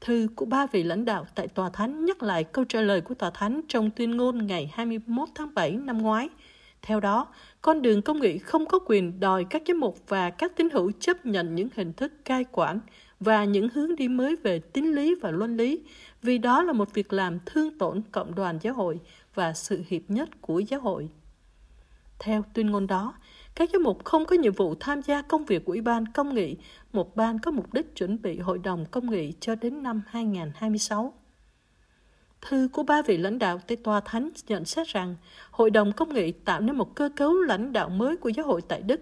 Thư 0.00 0.28
của 0.36 0.46
ba 0.46 0.66
vị 0.66 0.82
lãnh 0.82 1.04
đạo 1.04 1.26
tại 1.34 1.48
Tòa 1.48 1.70
Thánh 1.70 2.04
nhắc 2.04 2.22
lại 2.22 2.44
câu 2.44 2.64
trả 2.64 2.80
lời 2.80 3.00
của 3.00 3.14
Tòa 3.14 3.30
Thánh 3.30 3.60
trong 3.68 3.90
tuyên 3.90 4.16
ngôn 4.16 4.46
ngày 4.46 4.70
21 4.74 5.28
tháng 5.34 5.54
7 5.54 5.70
năm 5.70 6.02
ngoái. 6.02 6.28
Theo 6.82 7.00
đó, 7.00 7.26
con 7.62 7.82
đường 7.82 8.02
công 8.02 8.20
nghị 8.20 8.38
không 8.38 8.66
có 8.66 8.78
quyền 8.86 9.20
đòi 9.20 9.44
các 9.50 9.62
giám 9.68 9.80
mục 9.80 9.98
và 10.08 10.30
các 10.30 10.56
tín 10.56 10.70
hữu 10.70 10.92
chấp 11.00 11.26
nhận 11.26 11.54
những 11.54 11.68
hình 11.74 11.92
thức 11.92 12.12
cai 12.24 12.44
quản 12.52 12.80
và 13.20 13.44
những 13.44 13.68
hướng 13.74 13.96
đi 13.96 14.08
mới 14.08 14.36
về 14.36 14.58
tín 14.58 14.84
lý 14.84 15.14
và 15.14 15.30
luân 15.30 15.56
lý, 15.56 15.82
vì 16.22 16.38
đó 16.38 16.62
là 16.62 16.72
một 16.72 16.94
việc 16.94 17.12
làm 17.12 17.38
thương 17.46 17.78
tổn 17.78 18.02
cộng 18.12 18.34
đoàn 18.34 18.58
giáo 18.62 18.74
hội 18.74 19.00
và 19.34 19.52
sự 19.52 19.82
hiệp 19.88 20.02
nhất 20.08 20.28
của 20.40 20.58
giáo 20.58 20.80
hội. 20.80 21.08
Theo 22.18 22.44
tuyên 22.54 22.70
ngôn 22.70 22.86
đó, 22.86 23.14
các 23.56 23.70
giám 23.72 23.82
mục 23.82 24.04
không 24.04 24.24
có 24.26 24.36
nhiệm 24.36 24.52
vụ 24.52 24.74
tham 24.80 25.02
gia 25.02 25.22
công 25.22 25.44
việc 25.44 25.64
của 25.64 25.72
Ủy 25.72 25.80
ban 25.80 26.06
Công 26.06 26.34
nghị, 26.34 26.56
một 26.92 27.16
ban 27.16 27.38
có 27.38 27.50
mục 27.50 27.74
đích 27.74 27.96
chuẩn 27.96 28.22
bị 28.22 28.38
Hội 28.38 28.58
đồng 28.58 28.86
Công 28.90 29.10
nghị 29.10 29.32
cho 29.40 29.54
đến 29.54 29.82
năm 29.82 30.02
2026. 30.06 31.12
Thư 32.40 32.68
của 32.72 32.82
ba 32.82 33.02
vị 33.02 33.16
lãnh 33.16 33.38
đạo 33.38 33.60
tại 33.66 33.76
Tòa 33.76 34.00
Thánh 34.00 34.30
nhận 34.48 34.64
xét 34.64 34.88
rằng 34.88 35.16
Hội 35.50 35.70
đồng 35.70 35.92
Công 35.92 36.14
nghị 36.14 36.32
tạo 36.32 36.60
nên 36.60 36.76
một 36.76 36.94
cơ 36.94 37.08
cấu 37.16 37.34
lãnh 37.34 37.72
đạo 37.72 37.88
mới 37.88 38.16
của 38.16 38.28
giáo 38.28 38.46
hội 38.46 38.62
tại 38.68 38.82
Đức. 38.82 39.00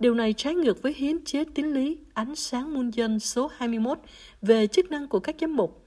Điều 0.00 0.14
này 0.14 0.32
trái 0.32 0.54
ngược 0.54 0.82
với 0.82 0.94
hiến 0.96 1.24
chế 1.24 1.44
tín 1.54 1.74
lý 1.74 1.98
ánh 2.14 2.34
sáng 2.34 2.74
muôn 2.74 2.94
dân 2.94 3.20
số 3.20 3.50
21 3.56 3.98
về 4.42 4.66
chức 4.66 4.90
năng 4.90 5.08
của 5.08 5.18
các 5.18 5.36
giám 5.40 5.56
mục 5.56 5.85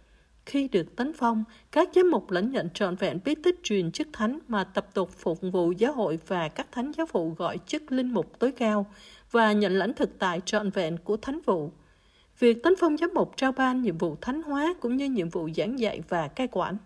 khi 0.50 0.68
được 0.68 0.96
tấn 0.96 1.14
phong, 1.14 1.44
các 1.72 1.90
giám 1.96 2.12
mục 2.12 2.32
lãnh 2.32 2.52
nhận 2.52 2.70
trọn 2.70 2.96
vẹn 2.96 3.20
bí 3.26 3.36
tích 3.36 3.60
truyền 3.64 3.92
chức 3.92 4.08
thánh 4.14 4.40
mà 4.48 4.64
tập 4.64 4.88
tục 4.94 5.10
phục 5.18 5.40
vụ 5.42 5.72
giáo 5.72 5.94
hội 5.94 6.20
và 6.28 6.50
các 6.50 6.68
thánh 6.72 6.92
giáo 6.98 7.06
phụ 7.06 7.36
gọi 7.38 7.58
chức 7.68 7.92
linh 7.92 8.14
mục 8.14 8.40
tối 8.40 8.52
cao 8.52 8.86
và 9.32 9.52
nhận 9.52 9.74
lãnh 9.74 9.94
thực 9.94 10.20
tại 10.20 10.42
trọn 10.46 10.70
vẹn 10.70 10.98
của 10.98 11.18
thánh 11.18 11.40
vụ. 11.46 11.72
Việc 12.40 12.64
tấn 12.64 12.74
phong 12.80 12.98
giám 12.98 13.10
mục 13.14 13.38
trao 13.38 13.52
ban 13.52 13.82
nhiệm 13.82 13.98
vụ 13.98 14.18
thánh 14.22 14.42
hóa 14.42 14.74
cũng 14.80 14.98
như 14.98 15.10
nhiệm 15.10 15.30
vụ 15.30 15.50
giảng 15.56 15.80
dạy 15.80 16.02
và 16.10 16.28
cai 16.28 16.48
quản. 16.52 16.78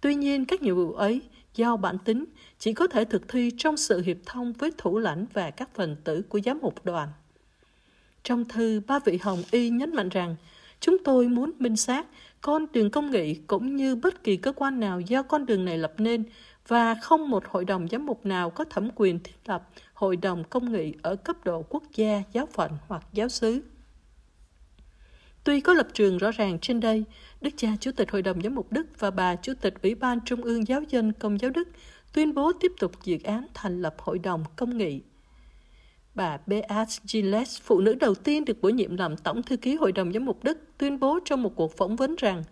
Tuy 0.00 0.14
nhiên, 0.14 0.44
các 0.44 0.62
nhiệm 0.62 0.76
vụ 0.76 0.92
ấy 0.92 1.20
do 1.54 1.76
bản 1.76 1.98
tính 1.98 2.24
chỉ 2.58 2.72
có 2.72 2.86
thể 2.86 3.04
thực 3.04 3.28
thi 3.28 3.50
trong 3.58 3.76
sự 3.76 4.02
hiệp 4.02 4.16
thông 4.26 4.52
với 4.52 4.72
thủ 4.78 4.98
lãnh 4.98 5.26
và 5.32 5.50
các 5.50 5.74
phần 5.74 5.96
tử 6.04 6.22
của 6.28 6.40
giám 6.44 6.58
mục 6.62 6.84
đoàn. 6.84 7.08
Trong 8.22 8.44
thư, 8.44 8.80
ba 8.86 8.98
vị 8.98 9.18
Hồng 9.22 9.42
Y 9.50 9.70
nhấn 9.70 9.94
mạnh 9.94 10.08
rằng, 10.08 10.36
chúng 10.80 10.98
tôi 11.04 11.28
muốn 11.28 11.52
minh 11.58 11.76
xác 11.76 12.06
con 12.40 12.66
đường 12.72 12.90
công 12.90 13.10
nghị 13.10 13.34
cũng 13.34 13.76
như 13.76 13.96
bất 13.96 14.24
kỳ 14.24 14.36
cơ 14.36 14.52
quan 14.52 14.80
nào 14.80 15.00
do 15.00 15.22
con 15.22 15.46
đường 15.46 15.64
này 15.64 15.78
lập 15.78 15.92
nên 15.98 16.24
và 16.68 16.94
không 16.94 17.30
một 17.30 17.44
hội 17.46 17.64
đồng 17.64 17.88
giám 17.88 18.06
mục 18.06 18.26
nào 18.26 18.50
có 18.50 18.64
thẩm 18.64 18.88
quyền 18.94 19.18
thiết 19.18 19.34
lập 19.44 19.68
hội 19.94 20.16
đồng 20.16 20.44
công 20.44 20.72
nghị 20.72 20.94
ở 21.02 21.16
cấp 21.16 21.36
độ 21.44 21.62
quốc 21.62 21.82
gia, 21.94 22.22
giáo 22.32 22.46
phận 22.52 22.72
hoặc 22.88 23.02
giáo 23.12 23.28
xứ. 23.28 23.62
Tuy 25.44 25.60
có 25.60 25.74
lập 25.74 25.88
trường 25.92 26.18
rõ 26.18 26.30
ràng 26.30 26.58
trên 26.58 26.80
đây, 26.80 27.04
Đức 27.40 27.50
cha 27.56 27.68
Chủ 27.80 27.92
tịch 27.92 28.10
Hội 28.10 28.22
đồng 28.22 28.42
Giám 28.42 28.54
mục 28.54 28.72
Đức 28.72 28.86
và 28.98 29.10
bà 29.10 29.36
Chủ 29.36 29.52
tịch 29.60 29.74
Ủy 29.82 29.94
ban 29.94 30.20
Trung 30.24 30.42
ương 30.42 30.68
Giáo 30.68 30.82
dân 30.88 31.12
Công 31.12 31.40
giáo 31.40 31.50
Đức 31.50 31.68
tuyên 32.12 32.34
bố 32.34 32.52
tiếp 32.52 32.72
tục 32.80 32.92
dự 33.04 33.18
án 33.24 33.46
thành 33.54 33.82
lập 33.82 33.94
Hội 33.98 34.18
đồng 34.18 34.44
Công 34.56 34.78
nghị. 34.78 35.00
Bà 36.18 36.38
Beat 36.46 36.88
Gilles, 37.04 37.60
phụ 37.62 37.80
nữ 37.80 37.94
đầu 37.94 38.14
tiên 38.14 38.44
được 38.44 38.60
bổ 38.60 38.68
nhiệm 38.68 38.96
làm 38.96 39.16
Tổng 39.16 39.42
Thư 39.42 39.56
ký 39.56 39.74
Hội 39.74 39.92
đồng 39.92 40.12
Giám 40.12 40.24
mục 40.24 40.44
Đức, 40.44 40.58
tuyên 40.78 41.00
bố 41.00 41.18
trong 41.24 41.42
một 41.42 41.52
cuộc 41.56 41.76
phỏng 41.76 41.96
vấn 41.96 42.14
rằng 42.18 42.42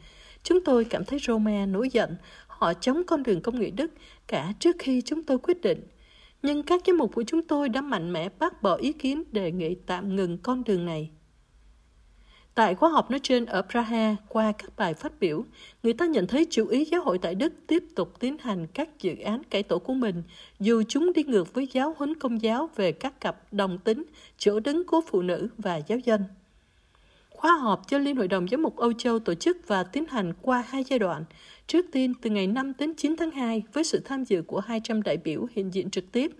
Chúng 0.42 0.64
tôi 0.64 0.84
cảm 0.84 1.04
thấy 1.04 1.18
Roma 1.18 1.50
e, 1.50 1.66
nổi 1.66 1.88
giận, 1.92 2.16
họ 2.46 2.74
chống 2.74 3.02
con 3.06 3.22
đường 3.22 3.40
công 3.40 3.60
nghệ 3.60 3.70
Đức 3.70 3.92
cả 4.26 4.52
trước 4.58 4.76
khi 4.78 5.02
chúng 5.02 5.22
tôi 5.22 5.38
quyết 5.38 5.60
định. 5.60 5.80
Nhưng 6.42 6.62
các 6.62 6.82
giám 6.86 6.98
mục 6.98 7.14
của 7.14 7.24
chúng 7.26 7.42
tôi 7.42 7.68
đã 7.68 7.80
mạnh 7.80 8.12
mẽ 8.12 8.28
bác 8.38 8.62
bỏ 8.62 8.74
ý 8.74 8.92
kiến 8.92 9.22
đề 9.32 9.52
nghị 9.52 9.74
tạm 9.74 10.16
ngừng 10.16 10.38
con 10.38 10.64
đường 10.64 10.84
này. 10.84 11.10
Tại 12.56 12.74
khóa 12.74 12.90
họp 12.90 13.10
nói 13.10 13.20
trên 13.22 13.46
ở 13.46 13.62
Praha, 13.62 14.16
qua 14.28 14.52
các 14.52 14.76
bài 14.76 14.94
phát 14.94 15.12
biểu, 15.20 15.44
người 15.82 15.92
ta 15.92 16.06
nhận 16.06 16.26
thấy 16.26 16.46
chủ 16.50 16.66
ý 16.66 16.84
giáo 16.84 17.02
hội 17.02 17.18
tại 17.18 17.34
Đức 17.34 17.52
tiếp 17.66 17.84
tục 17.94 18.20
tiến 18.20 18.36
hành 18.38 18.66
các 18.66 18.88
dự 19.00 19.16
án 19.24 19.42
cải 19.44 19.62
tổ 19.62 19.78
của 19.78 19.94
mình, 19.94 20.22
dù 20.60 20.82
chúng 20.88 21.12
đi 21.12 21.24
ngược 21.24 21.54
với 21.54 21.68
giáo 21.72 21.94
huấn 21.98 22.14
công 22.14 22.42
giáo 22.42 22.70
về 22.76 22.92
các 22.92 23.20
cặp 23.20 23.52
đồng 23.52 23.78
tính, 23.78 24.02
chỗ 24.38 24.60
đứng 24.60 24.84
của 24.84 25.00
phụ 25.06 25.22
nữ 25.22 25.48
và 25.58 25.76
giáo 25.76 25.98
dân. 25.98 26.24
Khóa 27.30 27.52
họp 27.52 27.88
do 27.88 27.98
Liên 27.98 28.16
hội 28.16 28.28
đồng 28.28 28.48
Giám 28.48 28.62
mục 28.62 28.76
Âu 28.76 28.92
Châu 28.92 29.18
tổ 29.18 29.34
chức 29.34 29.56
và 29.66 29.82
tiến 29.82 30.04
hành 30.08 30.32
qua 30.42 30.64
hai 30.68 30.84
giai 30.84 30.98
đoạn. 30.98 31.24
Trước 31.66 31.86
tiên 31.92 32.12
từ 32.22 32.30
ngày 32.30 32.46
5 32.46 32.72
đến 32.78 32.94
9 32.96 33.16
tháng 33.16 33.30
2 33.30 33.62
với 33.72 33.84
sự 33.84 34.00
tham 34.04 34.24
dự 34.24 34.42
của 34.42 34.60
200 34.60 35.02
đại 35.02 35.16
biểu 35.16 35.46
hiện 35.52 35.74
diện 35.74 35.90
trực 35.90 36.12
tiếp 36.12 36.30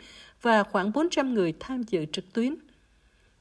và 0.42 0.62
khoảng 0.62 0.92
400 0.92 1.34
người 1.34 1.54
tham 1.60 1.82
dự 1.82 2.04
trực 2.12 2.32
tuyến. 2.32 2.54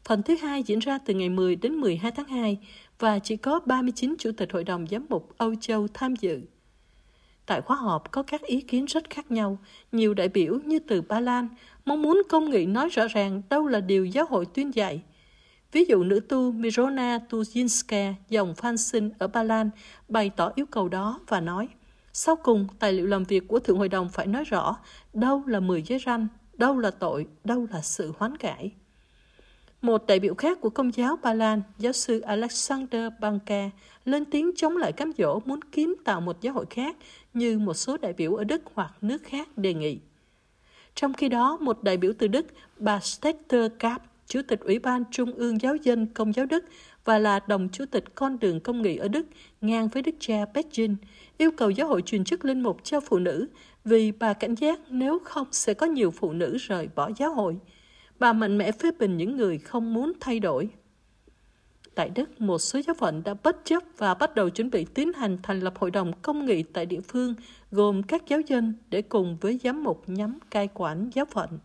Phần 0.05 0.23
thứ 0.23 0.35
hai 0.35 0.63
diễn 0.63 0.79
ra 0.79 0.97
từ 0.97 1.13
ngày 1.13 1.29
10 1.29 1.55
đến 1.55 1.73
12 1.73 2.11
tháng 2.11 2.27
2 2.27 2.57
và 2.99 3.19
chỉ 3.19 3.37
có 3.37 3.59
39 3.65 4.15
chủ 4.19 4.31
tịch 4.37 4.53
Hội 4.53 4.63
đồng 4.63 4.87
Giám 4.87 5.05
mục 5.09 5.29
Âu 5.37 5.55
Châu 5.55 5.87
tham 5.93 6.15
dự. 6.15 6.41
Tại 7.45 7.61
khóa 7.61 7.77
họp 7.77 8.11
có 8.11 8.23
các 8.23 8.41
ý 8.41 8.61
kiến 8.61 8.85
rất 8.85 9.09
khác 9.09 9.31
nhau. 9.31 9.57
Nhiều 9.91 10.13
đại 10.13 10.29
biểu 10.29 10.59
như 10.65 10.79
từ 10.79 11.01
Ba 11.01 11.19
Lan 11.19 11.47
mong 11.85 12.01
muốn 12.01 12.21
công 12.29 12.49
nghị 12.49 12.65
nói 12.65 12.89
rõ 12.89 13.07
ràng 13.07 13.41
đâu 13.49 13.67
là 13.67 13.79
điều 13.79 14.05
giáo 14.05 14.25
hội 14.29 14.45
tuyên 14.45 14.75
dạy. 14.75 15.01
Ví 15.71 15.85
dụ 15.85 16.03
nữ 16.03 16.19
tu 16.19 16.51
Mirona 16.51 17.19
Tuzinska, 17.29 18.13
dòng 18.29 18.55
Phan 18.55 18.77
Sinh 18.77 19.09
ở 19.19 19.27
Ba 19.27 19.43
Lan, 19.43 19.69
bày 20.07 20.29
tỏ 20.29 20.51
yêu 20.55 20.65
cầu 20.65 20.89
đó 20.89 21.19
và 21.27 21.41
nói 21.41 21.67
Sau 22.13 22.35
cùng, 22.35 22.67
tài 22.79 22.93
liệu 22.93 23.05
làm 23.05 23.23
việc 23.23 23.47
của 23.47 23.59
Thượng 23.59 23.77
Hội 23.77 23.89
đồng 23.89 24.09
phải 24.09 24.27
nói 24.27 24.43
rõ 24.43 24.77
đâu 25.13 25.43
là 25.47 25.59
mười 25.59 25.81
giới 25.81 25.99
ranh, 26.05 26.27
đâu 26.53 26.79
là 26.79 26.91
tội, 26.91 27.27
đâu 27.43 27.67
là 27.71 27.81
sự 27.81 28.13
hoán 28.17 28.37
cải. 28.37 28.71
Một 29.85 30.07
đại 30.07 30.19
biểu 30.19 30.35
khác 30.35 30.61
của 30.61 30.69
công 30.69 30.95
giáo 30.95 31.17
Ba 31.23 31.33
Lan, 31.33 31.61
giáo 31.77 31.93
sư 31.93 32.19
Alexander 32.19 33.11
Banka, 33.19 33.69
lên 34.05 34.25
tiếng 34.25 34.51
chống 34.55 34.77
lại 34.77 34.91
cám 34.91 35.11
dỗ 35.17 35.39
muốn 35.45 35.59
kiến 35.61 35.93
tạo 36.05 36.21
một 36.21 36.41
giáo 36.41 36.53
hội 36.53 36.65
khác 36.69 36.97
như 37.33 37.59
một 37.59 37.73
số 37.73 37.97
đại 37.97 38.13
biểu 38.13 38.35
ở 38.35 38.43
Đức 38.43 38.61
hoặc 38.73 38.93
nước 39.01 39.23
khác 39.23 39.57
đề 39.57 39.73
nghị. 39.73 39.99
Trong 40.95 41.13
khi 41.13 41.29
đó, 41.29 41.57
một 41.61 41.83
đại 41.83 41.97
biểu 41.97 42.13
từ 42.17 42.27
Đức, 42.27 42.45
bà 42.77 42.99
Stetter 42.99 43.71
Kapp, 43.79 44.03
Chủ 44.27 44.41
tịch 44.47 44.59
Ủy 44.59 44.79
ban 44.79 45.03
Trung 45.11 45.31
ương 45.31 45.61
Giáo 45.61 45.75
dân 45.75 46.07
Công 46.07 46.33
giáo 46.33 46.45
Đức 46.45 46.65
và 47.03 47.19
là 47.19 47.39
đồng 47.47 47.69
chủ 47.69 47.85
tịch 47.91 48.15
con 48.15 48.39
đường 48.39 48.59
công 48.59 48.81
nghị 48.81 48.97
ở 48.97 49.07
Đức, 49.07 49.25
ngang 49.61 49.87
với 49.87 50.01
Đức 50.01 50.15
cha 50.19 50.45
Petrine, 50.53 50.95
yêu 51.37 51.51
cầu 51.57 51.69
giáo 51.69 51.87
hội 51.87 52.01
truyền 52.01 52.23
chức 52.23 52.45
linh 52.45 52.63
mục 52.63 52.83
cho 52.83 52.99
phụ 52.99 53.19
nữ 53.19 53.47
vì 53.83 54.11
bà 54.11 54.33
cảnh 54.33 54.55
giác 54.55 54.79
nếu 54.89 55.19
không 55.23 55.47
sẽ 55.51 55.73
có 55.73 55.85
nhiều 55.85 56.11
phụ 56.11 56.33
nữ 56.33 56.57
rời 56.57 56.89
bỏ 56.95 57.09
giáo 57.17 57.33
hội– 57.33 57.57
Bà 58.19 58.33
mạnh 58.33 58.57
mẽ 58.57 58.71
phê 58.71 58.91
bình 58.99 59.17
những 59.17 59.37
người 59.37 59.57
không 59.57 59.93
muốn 59.93 60.13
thay 60.19 60.39
đổi. 60.39 60.69
Tại 61.95 62.09
Đức, 62.09 62.41
một 62.41 62.57
số 62.57 62.79
giáo 62.87 62.95
phận 62.99 63.23
đã 63.23 63.33
bất 63.43 63.65
chấp 63.65 63.83
và 63.97 64.13
bắt 64.13 64.35
đầu 64.35 64.49
chuẩn 64.49 64.69
bị 64.69 64.85
tiến 64.85 65.13
hành 65.13 65.37
thành 65.43 65.59
lập 65.59 65.73
hội 65.77 65.91
đồng 65.91 66.11
công 66.21 66.45
nghị 66.45 66.63
tại 66.63 66.85
địa 66.85 67.01
phương, 67.01 67.35
gồm 67.71 68.03
các 68.03 68.27
giáo 68.27 68.39
dân 68.39 68.73
để 68.89 69.01
cùng 69.01 69.37
với 69.41 69.59
giám 69.63 69.83
mục 69.83 70.03
nhắm 70.07 70.39
cai 70.51 70.69
quản 70.73 71.09
giáo 71.13 71.25
phận. 71.25 71.59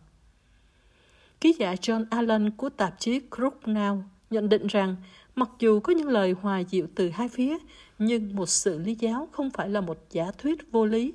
Ký 1.41 1.55
giả 1.59 1.73
John 1.73 2.05
Allen 2.09 2.51
của 2.51 2.69
tạp 2.69 2.99
chí 2.99 3.21
Crook 3.35 3.59
Now 3.63 4.01
nhận 4.29 4.49
định 4.49 4.67
rằng 4.67 4.95
mặc 5.35 5.49
dù 5.59 5.79
có 5.79 5.93
những 5.93 6.07
lời 6.07 6.31
hòa 6.31 6.59
dịu 6.59 6.87
từ 6.95 7.09
hai 7.09 7.29
phía, 7.29 7.57
nhưng 7.99 8.35
một 8.35 8.49
sự 8.49 8.79
lý 8.79 8.95
giáo 8.95 9.29
không 9.31 9.49
phải 9.49 9.69
là 9.69 9.81
một 9.81 9.97
giả 10.11 10.31
thuyết 10.37 10.71
vô 10.71 10.85
lý. 10.85 11.13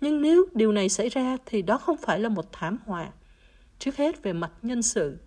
Nhưng 0.00 0.22
nếu 0.22 0.46
điều 0.54 0.72
này 0.72 0.88
xảy 0.88 1.08
ra 1.08 1.36
thì 1.46 1.62
đó 1.62 1.78
không 1.78 1.96
phải 1.96 2.20
là 2.20 2.28
một 2.28 2.52
thảm 2.52 2.78
họa. 2.86 3.10
Trước 3.80 3.96
hết 3.96 4.22
về 4.22 4.32
mặt 4.32 4.52
nhân 4.62 4.82
sự. 4.82 5.18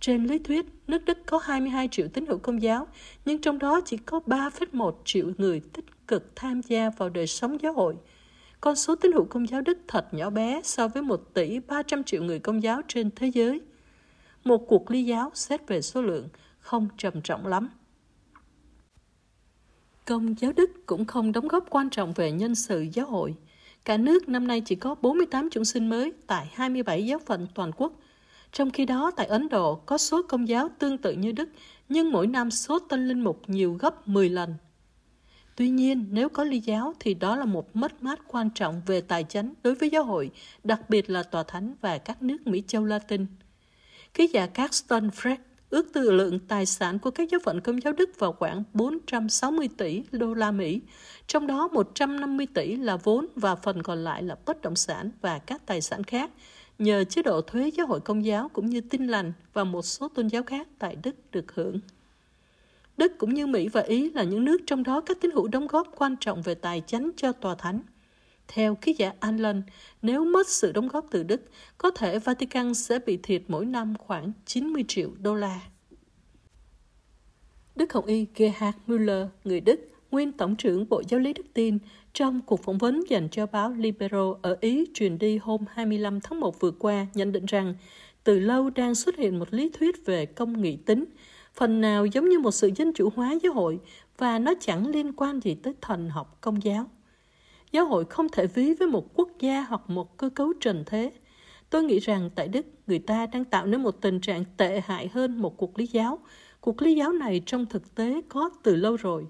Trên 0.00 0.24
lý 0.24 0.38
thuyết, 0.38 0.66
nước 0.86 1.04
Đức 1.04 1.18
có 1.26 1.38
22 1.38 1.88
triệu 1.88 2.08
tín 2.08 2.26
hữu 2.26 2.38
công 2.38 2.62
giáo, 2.62 2.86
nhưng 3.24 3.40
trong 3.40 3.58
đó 3.58 3.80
chỉ 3.84 3.96
có 3.96 4.20
3,1 4.26 4.94
triệu 5.04 5.26
người 5.38 5.60
tích 5.72 5.84
cực 6.08 6.36
tham 6.36 6.60
gia 6.62 6.90
vào 6.90 7.08
đời 7.08 7.26
sống 7.26 7.62
giáo 7.62 7.72
hội. 7.72 7.96
Con 8.60 8.76
số 8.76 8.94
tín 8.96 9.12
hữu 9.12 9.24
công 9.24 9.48
giáo 9.48 9.60
Đức 9.60 9.78
thật 9.88 10.14
nhỏ 10.14 10.30
bé 10.30 10.60
so 10.64 10.88
với 10.88 11.02
1 11.02 11.34
tỷ 11.34 11.60
300 11.60 12.04
triệu 12.04 12.22
người 12.22 12.38
công 12.38 12.62
giáo 12.62 12.80
trên 12.88 13.10
thế 13.16 13.26
giới. 13.26 13.60
Một 14.44 14.66
cuộc 14.68 14.90
ly 14.90 15.04
giáo 15.04 15.30
xét 15.34 15.68
về 15.68 15.82
số 15.82 16.02
lượng 16.02 16.28
không 16.58 16.88
trầm 16.96 17.22
trọng 17.22 17.46
lắm. 17.46 17.68
Công 20.06 20.34
giáo 20.38 20.52
Đức 20.52 20.70
cũng 20.86 21.04
không 21.04 21.32
đóng 21.32 21.48
góp 21.48 21.66
quan 21.70 21.90
trọng 21.90 22.12
về 22.12 22.32
nhân 22.32 22.54
sự 22.54 22.86
giáo 22.92 23.06
hội– 23.06 23.34
Cả 23.84 23.96
nước 23.96 24.28
năm 24.28 24.46
nay 24.46 24.60
chỉ 24.60 24.74
có 24.74 24.94
48 24.94 25.48
chúng 25.50 25.64
sinh 25.64 25.88
mới 25.88 26.12
tại 26.26 26.50
27 26.54 27.06
giáo 27.06 27.18
phận 27.26 27.46
toàn 27.54 27.70
quốc. 27.76 27.92
Trong 28.52 28.70
khi 28.70 28.84
đó, 28.84 29.10
tại 29.16 29.26
Ấn 29.26 29.48
Độ 29.48 29.74
có 29.74 29.98
số 29.98 30.22
công 30.28 30.48
giáo 30.48 30.68
tương 30.78 30.98
tự 30.98 31.12
như 31.12 31.32
Đức, 31.32 31.48
nhưng 31.88 32.12
mỗi 32.12 32.26
năm 32.26 32.50
số 32.50 32.78
tân 32.78 33.08
linh 33.08 33.20
mục 33.20 33.42
nhiều 33.46 33.76
gấp 33.80 34.08
10 34.08 34.28
lần. 34.28 34.54
Tuy 35.56 35.70
nhiên, 35.70 36.06
nếu 36.10 36.28
có 36.28 36.44
ly 36.44 36.60
giáo 36.60 36.94
thì 37.00 37.14
đó 37.14 37.36
là 37.36 37.44
một 37.44 37.76
mất 37.76 38.02
mát 38.02 38.20
quan 38.28 38.50
trọng 38.50 38.82
về 38.86 39.00
tài 39.00 39.24
chánh 39.24 39.54
đối 39.62 39.74
với 39.74 39.90
giáo 39.90 40.04
hội, 40.04 40.30
đặc 40.64 40.90
biệt 40.90 41.10
là 41.10 41.22
tòa 41.22 41.42
thánh 41.42 41.74
và 41.80 41.98
các 41.98 42.22
nước 42.22 42.46
Mỹ 42.46 42.62
châu 42.66 42.84
Latin. 42.84 43.26
Ký 44.14 44.26
giả 44.26 44.46
Caxton 44.46 45.08
Fred 45.08 45.36
ước 45.70 45.92
tư 45.92 46.10
lượng 46.10 46.38
tài 46.48 46.66
sản 46.66 46.98
của 46.98 47.10
các 47.10 47.28
giáo 47.28 47.40
phận 47.44 47.60
công 47.60 47.82
giáo 47.82 47.92
Đức 47.92 48.10
vào 48.18 48.32
khoảng 48.32 48.62
460 48.74 49.68
tỷ 49.76 50.02
đô 50.12 50.34
la 50.34 50.50
Mỹ, 50.50 50.80
trong 51.26 51.46
đó 51.46 51.68
150 51.68 52.46
tỷ 52.54 52.76
là 52.76 52.96
vốn 52.96 53.26
và 53.36 53.54
phần 53.54 53.82
còn 53.82 54.04
lại 54.04 54.22
là 54.22 54.36
bất 54.46 54.62
động 54.62 54.76
sản 54.76 55.10
và 55.20 55.38
các 55.38 55.66
tài 55.66 55.80
sản 55.80 56.04
khác, 56.04 56.30
nhờ 56.78 57.04
chế 57.04 57.22
độ 57.22 57.40
thuế 57.40 57.70
giáo 57.76 57.86
hội 57.86 58.00
công 58.00 58.24
giáo 58.24 58.48
cũng 58.48 58.70
như 58.70 58.80
tin 58.80 59.06
lành 59.06 59.32
và 59.52 59.64
một 59.64 59.82
số 59.82 60.08
tôn 60.08 60.28
giáo 60.28 60.42
khác 60.42 60.68
tại 60.78 60.96
Đức 61.02 61.14
được 61.32 61.54
hưởng. 61.54 61.80
Đức 62.96 63.12
cũng 63.18 63.34
như 63.34 63.46
Mỹ 63.46 63.68
và 63.68 63.80
Ý 63.80 64.10
là 64.10 64.22
những 64.22 64.44
nước 64.44 64.60
trong 64.66 64.82
đó 64.82 65.00
các 65.00 65.20
tín 65.20 65.30
hữu 65.30 65.48
đóng 65.48 65.66
góp 65.66 65.88
quan 65.96 66.16
trọng 66.20 66.42
về 66.42 66.54
tài 66.54 66.82
chánh 66.86 67.10
cho 67.16 67.32
tòa 67.32 67.54
thánh. 67.54 67.80
Theo 68.52 68.74
ký 68.74 68.94
giả 68.98 69.12
Allen, 69.20 69.62
nếu 70.02 70.24
mất 70.24 70.48
sự 70.48 70.72
đóng 70.72 70.88
góp 70.88 71.06
từ 71.10 71.22
Đức, 71.22 71.40
có 71.78 71.90
thể 71.90 72.18
Vatican 72.18 72.74
sẽ 72.74 72.98
bị 72.98 73.18
thiệt 73.22 73.42
mỗi 73.48 73.66
năm 73.66 73.94
khoảng 73.98 74.32
90 74.46 74.84
triệu 74.88 75.10
đô 75.22 75.34
la. 75.34 75.60
Đức 77.76 77.92
Hồng 77.92 78.06
Y 78.06 78.26
Gerhard 78.34 78.78
Müller, 78.86 79.26
người 79.44 79.60
Đức, 79.60 79.80
nguyên 80.10 80.32
Tổng 80.32 80.56
trưởng 80.56 80.88
Bộ 80.88 81.02
Giáo 81.08 81.20
lý 81.20 81.32
Đức 81.32 81.46
tin, 81.54 81.78
trong 82.12 82.40
cuộc 82.40 82.62
phỏng 82.62 82.78
vấn 82.78 83.02
dành 83.08 83.28
cho 83.30 83.46
báo 83.46 83.72
Libero 83.72 84.34
ở 84.42 84.56
Ý 84.60 84.86
truyền 84.94 85.18
đi 85.18 85.38
hôm 85.38 85.64
25 85.68 86.20
tháng 86.20 86.40
1 86.40 86.60
vừa 86.60 86.70
qua, 86.70 87.06
nhận 87.14 87.32
định 87.32 87.46
rằng 87.46 87.74
từ 88.24 88.38
lâu 88.38 88.70
đang 88.70 88.94
xuất 88.94 89.16
hiện 89.16 89.38
một 89.38 89.54
lý 89.54 89.70
thuyết 89.78 90.06
về 90.06 90.26
công 90.26 90.62
nghị 90.62 90.76
tính, 90.76 91.04
phần 91.54 91.80
nào 91.80 92.06
giống 92.06 92.28
như 92.28 92.38
một 92.38 92.50
sự 92.50 92.70
dân 92.76 92.92
chủ 92.92 93.10
hóa 93.16 93.34
giáo 93.42 93.52
hội 93.52 93.78
và 94.18 94.38
nó 94.38 94.54
chẳng 94.60 94.86
liên 94.86 95.12
quan 95.12 95.40
gì 95.40 95.54
tới 95.54 95.74
thần 95.80 96.10
học 96.10 96.38
công 96.40 96.64
giáo. 96.64 96.88
Giáo 97.72 97.86
hội 97.86 98.04
không 98.04 98.28
thể 98.28 98.46
ví 98.46 98.74
với 98.74 98.88
một 98.88 99.14
quốc 99.14 99.28
gia 99.40 99.62
hoặc 99.62 99.90
một 99.90 100.16
cơ 100.16 100.28
cấu 100.28 100.52
trần 100.60 100.84
thế. 100.86 101.12
Tôi 101.70 101.84
nghĩ 101.84 101.98
rằng 101.98 102.30
tại 102.34 102.48
Đức, 102.48 102.66
người 102.86 102.98
ta 102.98 103.26
đang 103.26 103.44
tạo 103.44 103.66
nên 103.66 103.82
một 103.82 104.00
tình 104.00 104.20
trạng 104.20 104.44
tệ 104.56 104.80
hại 104.84 105.08
hơn 105.08 105.38
một 105.38 105.56
cuộc 105.56 105.78
lý 105.78 105.86
giáo. 105.86 106.18
Cuộc 106.60 106.82
lý 106.82 106.94
giáo 106.94 107.12
này 107.12 107.42
trong 107.46 107.66
thực 107.66 107.94
tế 107.94 108.20
có 108.28 108.50
từ 108.62 108.76
lâu 108.76 108.96
rồi. 108.96 109.26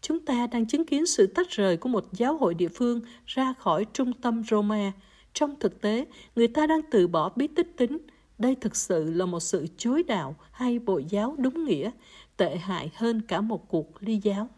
Chúng 0.00 0.20
ta 0.20 0.46
đang 0.46 0.66
chứng 0.66 0.86
kiến 0.86 1.06
sự 1.06 1.26
tách 1.26 1.50
rời 1.50 1.76
của 1.76 1.88
một 1.88 2.04
giáo 2.12 2.36
hội 2.36 2.54
địa 2.54 2.68
phương 2.68 3.00
ra 3.26 3.54
khỏi 3.58 3.86
trung 3.92 4.12
tâm 4.12 4.42
Roma. 4.50 4.92
Trong 5.34 5.54
thực 5.60 5.80
tế, 5.80 6.06
người 6.36 6.48
ta 6.48 6.66
đang 6.66 6.80
từ 6.90 7.08
bỏ 7.08 7.32
bí 7.36 7.46
tích 7.46 7.76
tính. 7.76 7.98
Đây 8.38 8.54
thực 8.54 8.76
sự 8.76 9.10
là 9.10 9.26
một 9.26 9.40
sự 9.40 9.66
chối 9.76 10.02
đạo 10.02 10.36
hay 10.52 10.78
bội 10.78 11.04
giáo 11.08 11.36
đúng 11.38 11.64
nghĩa, 11.64 11.90
tệ 12.36 12.56
hại 12.56 12.90
hơn 12.94 13.20
cả 13.28 13.40
một 13.40 13.68
cuộc 13.68 13.88
ly 14.00 14.20
giáo. 14.22 14.48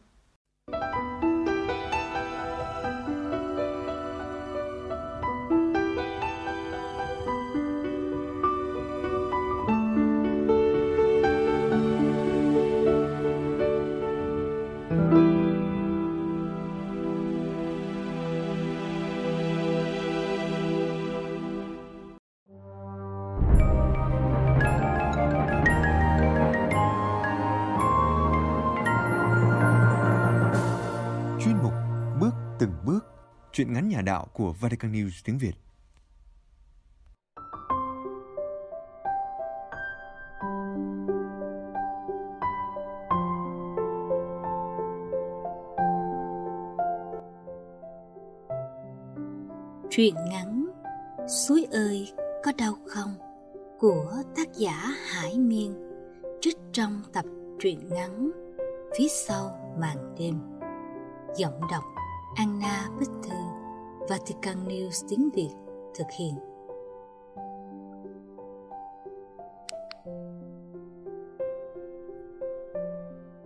Truyện 33.64 33.74
ngắn 33.74 33.88
nhà 33.88 34.00
đạo 34.00 34.26
của 34.32 34.52
Vatican 34.52 34.92
News 34.92 35.10
tiếng 35.24 35.38
Việt. 35.38 35.54
Truyện 49.90 50.14
ngắn 50.30 50.66
Suối 51.28 51.66
ơi, 51.72 52.12
có 52.44 52.52
đau 52.58 52.74
không? 52.86 53.14
Của 53.78 54.12
tác 54.36 54.48
giả 54.54 54.94
Hải 55.06 55.38
Miên, 55.38 55.74
trích 56.40 56.56
trong 56.72 57.02
tập 57.12 57.24
truyện 57.60 57.88
ngắn 57.88 58.30
Phía 58.98 59.08
sau 59.08 59.74
màn 59.80 60.14
đêm. 60.18 60.34
Giọng 61.36 61.60
đọc 61.70 61.84
Anna 62.36 62.88
Bích 63.00 63.10
Thư. 63.22 63.43
Vatican 64.08 64.68
News 64.68 65.06
tiếng 65.08 65.30
Việt 65.30 65.50
thực 65.94 66.06
hiện. 66.18 66.34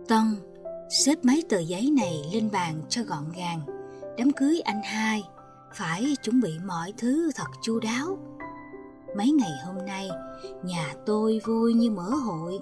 Tân 0.07 0.35
xếp 0.89 1.15
mấy 1.23 1.43
tờ 1.49 1.59
giấy 1.59 1.91
này 1.97 2.23
lên 2.33 2.49
bàn 2.51 2.81
cho 2.89 3.03
gọn 3.03 3.23
gàng. 3.37 3.61
Đám 4.17 4.31
cưới 4.31 4.61
anh 4.61 4.81
hai 4.83 5.23
Phải 5.73 6.15
chuẩn 6.23 6.41
bị 6.41 6.51
mọi 6.65 6.93
thứ 6.97 7.31
thật 7.35 7.47
chu 7.61 7.79
đáo. 7.79 8.17
Mấy 9.17 9.31
ngày 9.31 9.51
hôm 9.65 9.85
nay, 9.85 10.09
Nhà 10.63 10.93
tôi 11.05 11.41
vui 11.45 11.73
như 11.73 11.91
mở 11.91 12.09
hội. 12.09 12.59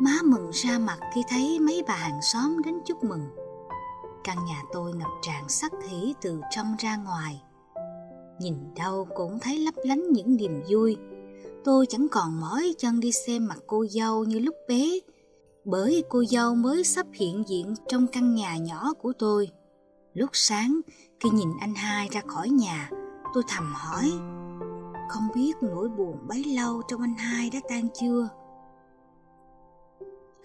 Má 0.00 0.18
mừng 0.24 0.50
ra 0.52 0.78
mặt 0.78 0.98
khi 1.14 1.22
thấy 1.28 1.58
mấy 1.60 1.82
bà 1.88 1.94
hàng 1.94 2.22
xóm 2.22 2.62
đến 2.64 2.74
chúc 2.86 3.04
mừng 3.04 3.45
căn 4.26 4.44
nhà 4.44 4.62
tôi 4.72 4.92
ngập 4.92 5.10
tràn 5.22 5.48
sắc 5.48 5.72
hỉ 5.88 6.14
từ 6.20 6.40
trong 6.50 6.74
ra 6.78 6.96
ngoài. 6.96 7.42
Nhìn 8.40 8.54
đâu 8.76 9.08
cũng 9.14 9.38
thấy 9.40 9.58
lấp 9.58 9.74
lánh 9.84 10.12
những 10.12 10.36
niềm 10.36 10.62
vui. 10.68 10.96
Tôi 11.64 11.86
chẳng 11.86 12.06
còn 12.10 12.40
mỏi 12.40 12.74
chân 12.78 13.00
đi 13.00 13.12
xem 13.12 13.46
mặt 13.46 13.58
cô 13.66 13.86
dâu 13.86 14.24
như 14.24 14.38
lúc 14.38 14.54
bé, 14.68 14.98
bởi 15.64 16.04
cô 16.08 16.24
dâu 16.24 16.54
mới 16.54 16.84
sắp 16.84 17.06
hiện 17.14 17.44
diện 17.48 17.74
trong 17.88 18.06
căn 18.06 18.34
nhà 18.34 18.56
nhỏ 18.56 18.92
của 19.02 19.12
tôi. 19.18 19.48
Lúc 20.14 20.30
sáng, 20.32 20.80
khi 21.20 21.30
nhìn 21.30 21.48
anh 21.60 21.74
hai 21.74 22.08
ra 22.12 22.20
khỏi 22.26 22.48
nhà, 22.48 22.90
tôi 23.34 23.42
thầm 23.48 23.72
hỏi, 23.74 24.12
không 25.08 25.28
biết 25.34 25.52
nỗi 25.62 25.88
buồn 25.88 26.16
bấy 26.28 26.44
lâu 26.44 26.82
trong 26.88 27.00
anh 27.00 27.14
hai 27.14 27.50
đã 27.50 27.60
tan 27.68 27.88
chưa? 28.00 28.28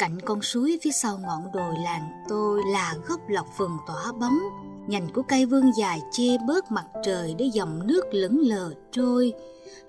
Cạnh 0.01 0.19
con 0.25 0.41
suối 0.41 0.79
phía 0.81 0.91
sau 0.91 1.17
ngọn 1.17 1.51
đồi 1.53 1.73
làng 1.83 2.23
tôi 2.29 2.61
là 2.71 2.95
gốc 3.07 3.19
lọc 3.29 3.57
vườn 3.57 3.71
tỏa 3.87 4.11
bóng, 4.19 4.39
nhành 4.87 5.07
của 5.13 5.21
cây 5.21 5.45
vương 5.45 5.71
dài 5.77 6.01
che 6.11 6.37
bớt 6.47 6.71
mặt 6.71 6.85
trời 7.03 7.35
để 7.37 7.45
dòng 7.53 7.87
nước 7.87 8.01
lững 8.11 8.39
lờ 8.39 8.73
trôi. 8.91 9.33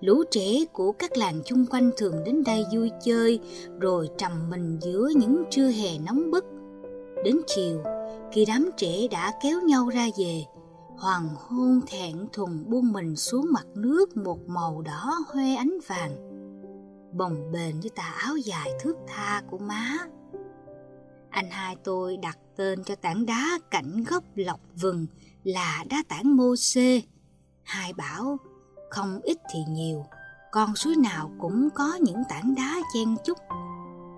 Lũ 0.01 0.23
trẻ 0.31 0.65
của 0.73 0.93
các 0.93 1.17
làng 1.17 1.43
chung 1.45 1.67
quanh 1.67 1.91
thường 1.97 2.25
đến 2.25 2.45
đây 2.45 2.65
vui 2.75 2.91
chơi, 3.05 3.41
rồi 3.81 4.09
trầm 4.19 4.51
mình 4.51 4.79
giữa 4.83 5.09
những 5.17 5.45
trưa 5.51 5.69
hè 5.69 5.99
nóng 5.99 6.31
bức. 6.31 6.45
Đến 7.25 7.37
chiều, 7.47 7.83
khi 8.33 8.45
đám 8.45 8.71
trẻ 8.77 9.09
đã 9.11 9.33
kéo 9.43 9.61
nhau 9.61 9.89
ra 9.89 10.07
về, 10.19 10.45
hoàng 10.99 11.29
hôn 11.49 11.81
thẹn 11.87 12.17
thùng 12.33 12.65
buông 12.67 12.93
mình 12.93 13.17
xuống 13.17 13.47
mặt 13.53 13.67
nước 13.75 14.17
một 14.17 14.39
màu 14.47 14.83
đỏ 14.83 15.19
hoe 15.29 15.55
ánh 15.55 15.79
vàng 15.87 16.32
bồng 17.13 17.53
bềnh 17.53 17.81
như 17.81 17.89
tà 17.97 18.15
áo 18.19 18.37
dài 18.37 18.71
thước 18.81 18.97
tha 19.09 19.43
của 19.51 19.59
má. 19.59 19.99
Anh 21.31 21.51
hai 21.51 21.77
tôi 21.85 22.17
đặt 22.17 22.39
tên 22.57 22.85
cho 22.85 22.95
tảng 22.95 23.27
đá 23.27 23.59
cạnh 23.71 24.05
gốc 24.05 24.25
lọc 24.35 24.61
vừng 24.81 25.07
là 25.45 25.85
đá 25.91 26.03
tảng 26.09 26.37
mô 26.37 26.57
xê. 26.57 27.03
Hai 27.63 27.93
bảo, 27.93 28.37
không 28.91 29.21
ít 29.23 29.39
thì 29.53 29.59
nhiều, 29.69 30.07
con 30.53 30.77
suối 30.77 30.97
nào 30.97 31.33
cũng 31.39 31.69
có 31.75 31.95
những 31.95 32.23
tảng 32.29 32.55
đá 32.55 32.81
chen 32.95 33.17
chúc. 33.25 33.39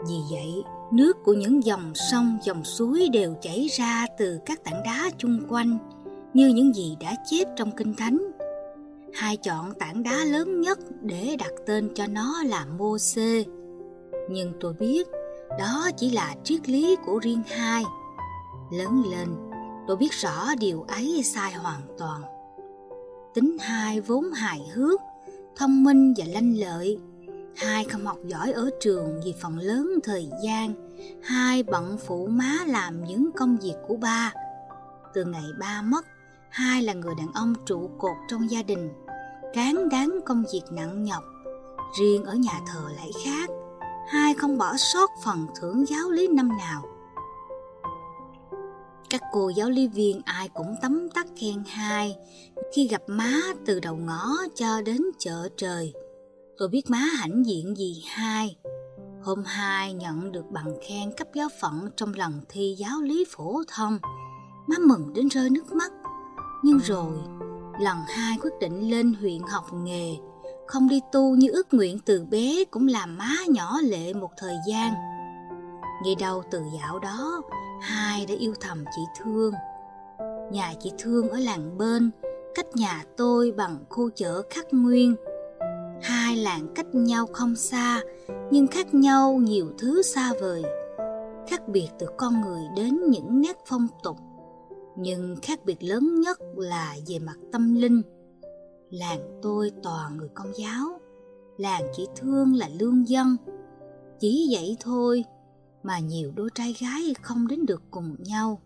Vì 0.08 0.16
vậy, 0.30 0.62
nước 0.92 1.16
của 1.24 1.32
những 1.32 1.64
dòng 1.64 1.92
sông, 1.94 2.38
dòng 2.42 2.64
suối 2.64 3.08
đều 3.12 3.34
chảy 3.42 3.68
ra 3.78 4.06
từ 4.18 4.40
các 4.46 4.64
tảng 4.64 4.82
đá 4.84 5.10
chung 5.18 5.46
quanh, 5.48 5.78
như 6.34 6.48
những 6.48 6.74
gì 6.74 6.96
đã 7.00 7.16
chép 7.24 7.48
trong 7.56 7.70
Kinh 7.76 7.94
Thánh 7.94 8.18
hai 9.14 9.36
chọn 9.36 9.74
tảng 9.74 10.02
đá 10.02 10.24
lớn 10.24 10.60
nhất 10.60 10.78
để 11.02 11.36
đặt 11.38 11.52
tên 11.66 11.90
cho 11.94 12.06
nó 12.06 12.42
là 12.42 12.66
mô 12.78 12.98
xê. 12.98 13.44
Nhưng 14.30 14.52
tôi 14.60 14.72
biết 14.72 15.08
đó 15.58 15.90
chỉ 15.96 16.10
là 16.10 16.34
triết 16.44 16.68
lý 16.68 16.96
của 17.06 17.18
riêng 17.18 17.42
hai. 17.46 17.84
Lớn 18.72 19.02
lên, 19.10 19.28
tôi 19.86 19.96
biết 19.96 20.12
rõ 20.12 20.54
điều 20.58 20.82
ấy 20.82 21.22
sai 21.24 21.52
hoàn 21.52 21.80
toàn. 21.98 22.22
Tính 23.34 23.56
hai 23.60 24.00
vốn 24.00 24.32
hài 24.32 24.60
hước, 24.74 25.00
thông 25.56 25.84
minh 25.84 26.14
và 26.16 26.24
lanh 26.28 26.54
lợi. 26.58 26.98
Hai 27.56 27.84
không 27.84 28.06
học 28.06 28.18
giỏi 28.26 28.52
ở 28.52 28.70
trường 28.80 29.20
vì 29.24 29.34
phần 29.42 29.58
lớn 29.58 29.90
thời 30.04 30.30
gian. 30.44 30.74
Hai 31.22 31.62
bận 31.62 31.98
phụ 32.06 32.26
má 32.26 32.58
làm 32.66 33.04
những 33.04 33.30
công 33.32 33.56
việc 33.56 33.74
của 33.88 33.96
ba. 33.96 34.32
Từ 35.14 35.24
ngày 35.24 35.44
ba 35.60 35.82
mất, 35.82 36.06
hai 36.48 36.82
là 36.82 36.92
người 36.92 37.14
đàn 37.18 37.28
ông 37.34 37.54
trụ 37.66 37.90
cột 37.98 38.16
trong 38.28 38.50
gia 38.50 38.62
đình 38.62 38.90
cán 39.54 39.88
đáng 39.88 40.20
công 40.26 40.44
việc 40.52 40.62
nặng 40.70 41.04
nhọc. 41.04 41.24
Riêng 41.98 42.24
ở 42.24 42.34
nhà 42.34 42.60
thờ 42.66 42.80
lại 42.96 43.10
khác, 43.24 43.50
hai 44.08 44.34
không 44.34 44.58
bỏ 44.58 44.76
sót 44.76 45.10
phần 45.24 45.46
thưởng 45.60 45.84
giáo 45.88 46.10
lý 46.10 46.28
năm 46.28 46.48
nào. 46.48 46.82
Các 49.10 49.22
cô 49.32 49.48
giáo 49.48 49.70
lý 49.70 49.88
viên 49.88 50.20
ai 50.24 50.48
cũng 50.48 50.74
tấm 50.82 51.08
tắc 51.10 51.26
khen 51.40 51.62
hai, 51.66 52.16
khi 52.74 52.88
gặp 52.88 53.02
má 53.06 53.40
từ 53.66 53.80
đầu 53.80 53.96
ngõ 53.96 54.28
cho 54.54 54.80
đến 54.80 55.02
chợ 55.18 55.48
trời. 55.56 55.92
Tôi 56.58 56.68
biết 56.68 56.90
má 56.90 56.98
hãnh 56.98 57.46
diện 57.46 57.76
gì 57.76 58.02
hai. 58.06 58.56
Hôm 59.22 59.44
hai 59.44 59.92
nhận 59.92 60.32
được 60.32 60.44
bằng 60.50 60.74
khen 60.88 61.12
cấp 61.16 61.28
giáo 61.34 61.48
phận 61.60 61.90
trong 61.96 62.12
lần 62.14 62.40
thi 62.48 62.74
giáo 62.78 63.00
lý 63.00 63.24
phổ 63.30 63.62
thông. 63.68 63.98
Má 64.66 64.76
mừng 64.80 65.12
đến 65.12 65.28
rơi 65.28 65.50
nước 65.50 65.72
mắt. 65.72 65.92
Nhưng 66.62 66.78
rồi 66.78 67.16
lần 67.80 67.98
hai 68.08 68.36
quyết 68.42 68.50
định 68.60 68.90
lên 68.90 69.14
huyện 69.20 69.42
học 69.42 69.64
nghề, 69.72 70.16
không 70.66 70.88
đi 70.88 71.00
tu 71.12 71.34
như 71.34 71.50
ước 71.50 71.74
nguyện 71.74 71.98
từ 72.06 72.24
bé 72.30 72.64
cũng 72.70 72.88
làm 72.88 73.18
má 73.18 73.34
nhỏ 73.48 73.78
lệ 73.82 74.12
một 74.12 74.30
thời 74.36 74.56
gian. 74.68 74.94
Nghe 76.04 76.14
đâu 76.20 76.42
từ 76.50 76.62
dạo 76.80 76.98
đó, 76.98 77.42
hai 77.80 78.26
đã 78.26 78.34
yêu 78.34 78.54
thầm 78.60 78.84
chị 78.96 79.02
thương. 79.18 79.52
Nhà 80.52 80.74
chị 80.80 80.92
thương 80.98 81.28
ở 81.28 81.38
làng 81.38 81.78
bên, 81.78 82.10
cách 82.54 82.66
nhà 82.74 83.02
tôi 83.16 83.52
bằng 83.56 83.84
khu 83.88 84.10
chợ 84.10 84.42
khắc 84.50 84.66
nguyên. 84.72 85.16
Hai 86.02 86.36
làng 86.36 86.66
cách 86.74 86.94
nhau 86.94 87.26
không 87.32 87.56
xa, 87.56 88.00
nhưng 88.50 88.66
khác 88.66 88.94
nhau 88.94 89.32
nhiều 89.32 89.70
thứ 89.78 90.02
xa 90.02 90.32
vời, 90.40 90.62
khác 91.48 91.68
biệt 91.68 91.88
từ 91.98 92.06
con 92.16 92.40
người 92.40 92.62
đến 92.76 93.00
những 93.10 93.40
nét 93.40 93.56
phong 93.66 93.88
tục. 94.02 94.16
Nhưng 94.96 95.36
khác 95.42 95.64
biệt 95.64 95.82
lớn 95.82 96.20
nhất 96.20 96.38
là 96.56 96.96
về 97.06 97.18
mặt 97.18 97.36
tâm 97.52 97.74
linh. 97.74 98.02
Làng 98.90 99.38
tôi 99.42 99.70
toàn 99.82 100.16
người 100.16 100.28
công 100.34 100.52
giáo, 100.56 101.00
làng 101.56 101.82
chỉ 101.96 102.06
thương 102.16 102.54
là 102.54 102.68
lương 102.68 103.08
dân. 103.08 103.36
Chỉ 104.20 104.48
vậy 104.52 104.76
thôi 104.80 105.24
mà 105.82 105.98
nhiều 105.98 106.32
đôi 106.36 106.50
trai 106.54 106.74
gái 106.80 107.14
không 107.22 107.48
đến 107.48 107.66
được 107.66 107.82
cùng 107.90 108.16
nhau. 108.18 108.60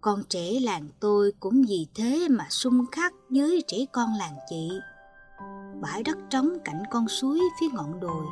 Con 0.00 0.22
trẻ 0.28 0.60
làng 0.60 0.88
tôi 1.00 1.32
cũng 1.40 1.64
vì 1.68 1.86
thế 1.94 2.28
mà 2.30 2.46
xung 2.50 2.86
khắc 2.92 3.14
với 3.30 3.62
trẻ 3.66 3.76
con 3.92 4.08
làng 4.18 4.36
chị. 4.48 4.70
Bãi 5.80 6.02
đất 6.02 6.18
trống 6.30 6.58
cạnh 6.64 6.82
con 6.90 7.08
suối 7.08 7.40
phía 7.60 7.66
ngọn 7.72 8.00
đồi 8.00 8.24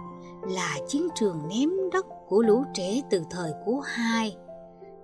là 0.48 0.78
chiến 0.88 1.08
trường 1.14 1.48
ném 1.48 1.70
đất 1.92 2.06
của 2.28 2.42
lũ 2.42 2.64
trẻ 2.74 3.00
từ 3.10 3.22
thời 3.30 3.52
của 3.64 3.80
hai 3.80 4.36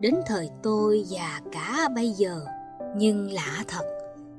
đến 0.01 0.15
thời 0.27 0.51
tôi 0.63 1.05
và 1.11 1.41
cả 1.53 1.89
bây 1.95 2.11
giờ. 2.11 2.41
Nhưng 2.97 3.33
lạ 3.33 3.65
thật, 3.69 3.85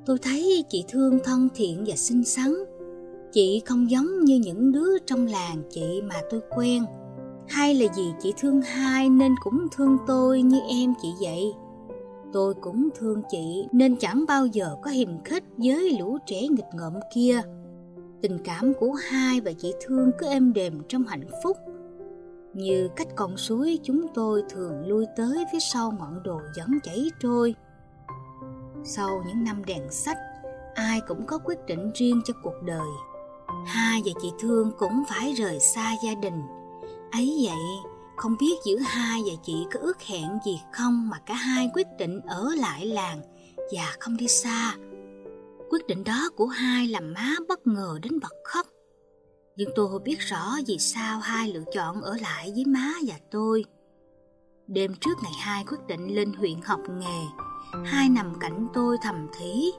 tôi 0.05 0.17
thấy 0.21 0.63
chị 0.69 0.85
Thương 0.87 1.19
thân 1.23 1.47
thiện 1.55 1.83
và 1.87 1.95
xinh 1.95 2.23
xắn. 2.23 2.53
Chị 3.31 3.61
không 3.65 3.91
giống 3.91 4.25
như 4.25 4.35
những 4.35 4.71
đứa 4.71 4.97
trong 5.05 5.25
làng 5.25 5.61
chị 5.69 6.01
mà 6.01 6.15
tôi 6.29 6.41
quen. 6.49 6.85
Hay 7.47 7.75
là 7.75 7.85
vì 7.97 8.03
chị 8.21 8.33
thương 8.37 8.61
hai 8.61 9.09
nên 9.09 9.35
cũng 9.43 9.67
thương 9.75 9.97
tôi 10.07 10.41
như 10.41 10.59
em 10.69 10.93
chị 11.01 11.09
vậy. 11.21 11.53
Tôi 12.33 12.53
cũng 12.53 12.89
thương 12.99 13.21
chị 13.31 13.67
nên 13.71 13.95
chẳng 13.95 14.25
bao 14.27 14.45
giờ 14.45 14.75
có 14.81 14.91
hiềm 14.91 15.23
khích 15.23 15.43
với 15.57 15.97
lũ 15.99 16.17
trẻ 16.25 16.41
nghịch 16.41 16.65
ngợm 16.73 16.93
kia. 17.13 17.41
Tình 18.21 18.37
cảm 18.43 18.73
của 18.79 18.91
hai 18.91 19.41
và 19.41 19.51
chị 19.53 19.73
thương 19.85 20.11
cứ 20.19 20.27
êm 20.27 20.53
đềm 20.53 20.81
trong 20.87 21.03
hạnh 21.03 21.27
phúc. 21.43 21.57
Như 22.57 22.89
cách 22.95 23.07
con 23.15 23.37
suối 23.37 23.79
chúng 23.83 24.07
tôi 24.13 24.43
thường 24.49 24.87
lui 24.87 25.05
tới 25.17 25.45
phía 25.51 25.59
sau 25.73 25.91
ngọn 25.99 26.23
đồi 26.23 26.41
vẫn 26.57 26.79
chảy 26.83 27.11
trôi. 27.19 27.55
Sau 28.83 29.23
những 29.27 29.43
năm 29.43 29.65
đèn 29.65 29.91
sách, 29.91 30.17
ai 30.75 31.01
cũng 31.07 31.25
có 31.25 31.37
quyết 31.37 31.57
định 31.67 31.91
riêng 31.95 32.21
cho 32.25 32.33
cuộc 32.43 32.63
đời. 32.65 32.87
Hai 33.65 34.01
và 34.05 34.11
chị 34.21 34.31
Thương 34.39 34.71
cũng 34.77 35.03
phải 35.09 35.33
rời 35.33 35.59
xa 35.59 35.95
gia 36.03 36.13
đình. 36.15 36.41
Ấy 37.11 37.39
vậy, 37.43 37.93
không 38.17 38.35
biết 38.39 38.55
giữa 38.65 38.77
hai 38.77 39.21
và 39.25 39.33
chị 39.43 39.65
có 39.73 39.79
ước 39.79 40.01
hẹn 40.01 40.29
gì 40.45 40.61
không 40.71 41.09
mà 41.09 41.19
cả 41.25 41.33
hai 41.33 41.69
quyết 41.73 41.87
định 41.99 42.21
ở 42.21 42.51
lại 42.55 42.85
làng 42.85 43.21
và 43.75 43.95
không 43.99 44.17
đi 44.17 44.27
xa. 44.27 44.75
Quyết 45.69 45.87
định 45.87 46.03
đó 46.03 46.29
của 46.35 46.47
hai 46.47 46.87
làm 46.87 47.13
má 47.13 47.35
bất 47.47 47.67
ngờ 47.67 47.99
đến 48.01 48.19
bật 48.19 48.33
khóc. 48.43 48.67
Nhưng 49.57 49.69
tôi 49.75 49.99
biết 49.99 50.19
rõ 50.19 50.55
vì 50.67 50.77
sao 50.79 51.19
hai 51.19 51.53
lựa 51.53 51.63
chọn 51.73 52.01
ở 52.01 52.17
lại 52.21 52.51
với 52.55 52.65
má 52.65 52.93
và 53.07 53.15
tôi. 53.31 53.65
Đêm 54.67 54.91
trước 55.01 55.17
ngày 55.23 55.31
hai 55.39 55.63
quyết 55.63 55.77
định 55.87 56.15
lên 56.15 56.33
huyện 56.33 56.61
học 56.61 56.79
nghề, 56.89 57.21
hai 57.85 58.09
nằm 58.09 58.33
cạnh 58.39 58.67
tôi 58.73 58.97
thầm 59.01 59.27
thí. 59.37 59.71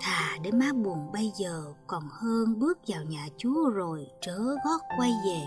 Thà 0.00 0.38
để 0.42 0.50
má 0.50 0.72
buồn 0.72 1.12
bây 1.12 1.32
giờ 1.36 1.64
còn 1.86 2.02
hơn 2.10 2.58
bước 2.58 2.78
vào 2.86 3.02
nhà 3.02 3.28
Chúa 3.36 3.70
rồi 3.70 4.06
trở 4.20 4.38
gót 4.38 4.80
quay 4.98 5.12
về. 5.26 5.40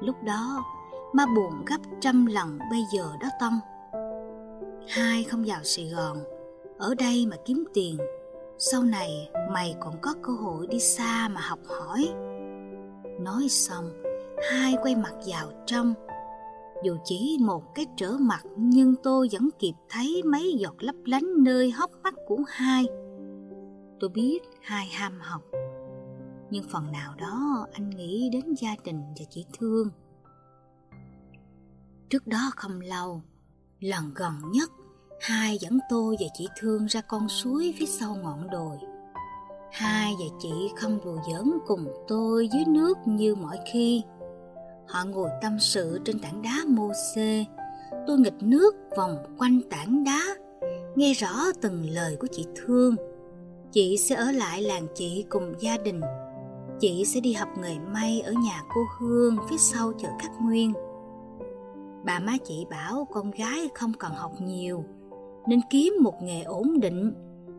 Lúc 0.00 0.16
đó, 0.24 0.64
má 1.12 1.26
buồn 1.26 1.64
gấp 1.66 1.80
trăm 2.00 2.26
lần 2.26 2.58
bây 2.70 2.80
giờ 2.94 3.12
đó 3.20 3.28
Tâm. 3.40 3.60
Hai 4.88 5.24
không 5.24 5.44
vào 5.46 5.60
Sài 5.64 5.88
Gòn, 5.88 6.18
ở 6.78 6.94
đây 6.94 7.26
mà 7.26 7.36
kiếm 7.46 7.64
tiền. 7.74 7.98
Sau 8.62 8.82
này 8.82 9.30
mày 9.52 9.76
còn 9.80 9.94
có 10.02 10.14
cơ 10.22 10.32
hội 10.32 10.66
đi 10.66 10.80
xa 10.80 11.28
mà 11.28 11.40
học 11.40 11.58
hỏi. 11.66 12.08
Nói 13.20 13.48
xong, 13.48 14.02
hai 14.50 14.74
quay 14.82 14.96
mặt 14.96 15.12
vào 15.26 15.52
trong. 15.66 15.94
Dù 16.84 16.96
chỉ 17.04 17.38
một 17.40 17.74
cái 17.74 17.86
trở 17.96 18.16
mặt 18.20 18.42
nhưng 18.56 18.94
tôi 19.02 19.28
vẫn 19.32 19.48
kịp 19.58 19.72
thấy 19.88 20.22
mấy 20.24 20.56
giọt 20.58 20.74
lấp 20.78 20.94
lánh 21.04 21.44
nơi 21.44 21.70
hốc 21.70 21.90
mắt 22.02 22.14
của 22.26 22.38
hai. 22.48 22.84
Tôi 24.00 24.10
biết 24.10 24.38
hai 24.62 24.86
ham 24.86 25.18
học, 25.20 25.42
nhưng 26.50 26.64
phần 26.70 26.92
nào 26.92 27.14
đó 27.18 27.66
anh 27.72 27.90
nghĩ 27.90 28.30
đến 28.32 28.54
gia 28.54 28.76
đình 28.84 29.02
và 29.18 29.24
chị 29.30 29.46
thương. 29.58 29.88
Trước 32.10 32.26
đó 32.26 32.50
không 32.56 32.80
lâu, 32.80 33.22
lần 33.80 34.14
gần 34.14 34.32
nhất, 34.52 34.70
hai 35.30 35.58
dẫn 35.58 35.78
tôi 35.88 36.16
và 36.20 36.26
chị 36.34 36.48
Thương 36.56 36.86
ra 36.86 37.00
con 37.00 37.28
suối 37.28 37.74
phía 37.78 37.86
sau 37.86 38.16
ngọn 38.22 38.50
đồi. 38.50 38.76
Hai 39.72 40.12
và 40.18 40.26
chị 40.40 40.50
không 40.76 40.98
đùa 41.04 41.16
giỡn 41.32 41.52
cùng 41.66 41.86
tôi 42.08 42.48
dưới 42.48 42.64
nước 42.66 42.98
như 43.04 43.34
mọi 43.34 43.58
khi. 43.72 44.02
Họ 44.88 45.04
ngồi 45.04 45.30
tâm 45.42 45.58
sự 45.60 46.00
trên 46.04 46.18
tảng 46.18 46.42
đá 46.42 46.64
mô 46.68 46.92
xê. 47.14 47.44
Tôi 48.06 48.18
nghịch 48.18 48.42
nước 48.42 48.74
vòng 48.96 49.16
quanh 49.38 49.60
tảng 49.70 50.04
đá, 50.04 50.20
nghe 50.96 51.12
rõ 51.12 51.52
từng 51.60 51.86
lời 51.90 52.16
của 52.20 52.26
chị 52.30 52.46
Thương. 52.54 52.96
Chị 53.72 53.96
sẽ 53.96 54.14
ở 54.14 54.32
lại 54.32 54.62
làng 54.62 54.86
chị 54.94 55.24
cùng 55.28 55.54
gia 55.60 55.76
đình. 55.76 56.00
Chị 56.80 57.04
sẽ 57.04 57.20
đi 57.20 57.32
học 57.32 57.48
nghề 57.62 57.78
may 57.78 58.20
ở 58.20 58.32
nhà 58.32 58.62
cô 58.74 58.80
Hương 58.98 59.36
phía 59.50 59.58
sau 59.58 59.92
chợ 59.98 60.08
Cát 60.22 60.30
Nguyên. 60.40 60.72
Bà 62.04 62.18
má 62.18 62.32
chị 62.44 62.66
bảo 62.70 63.08
con 63.12 63.30
gái 63.30 63.68
không 63.74 63.92
cần 63.98 64.12
học 64.12 64.32
nhiều, 64.40 64.84
nên 65.46 65.60
kiếm 65.70 65.94
một 66.00 66.22
nghề 66.22 66.42
ổn 66.42 66.80
định 66.80 67.12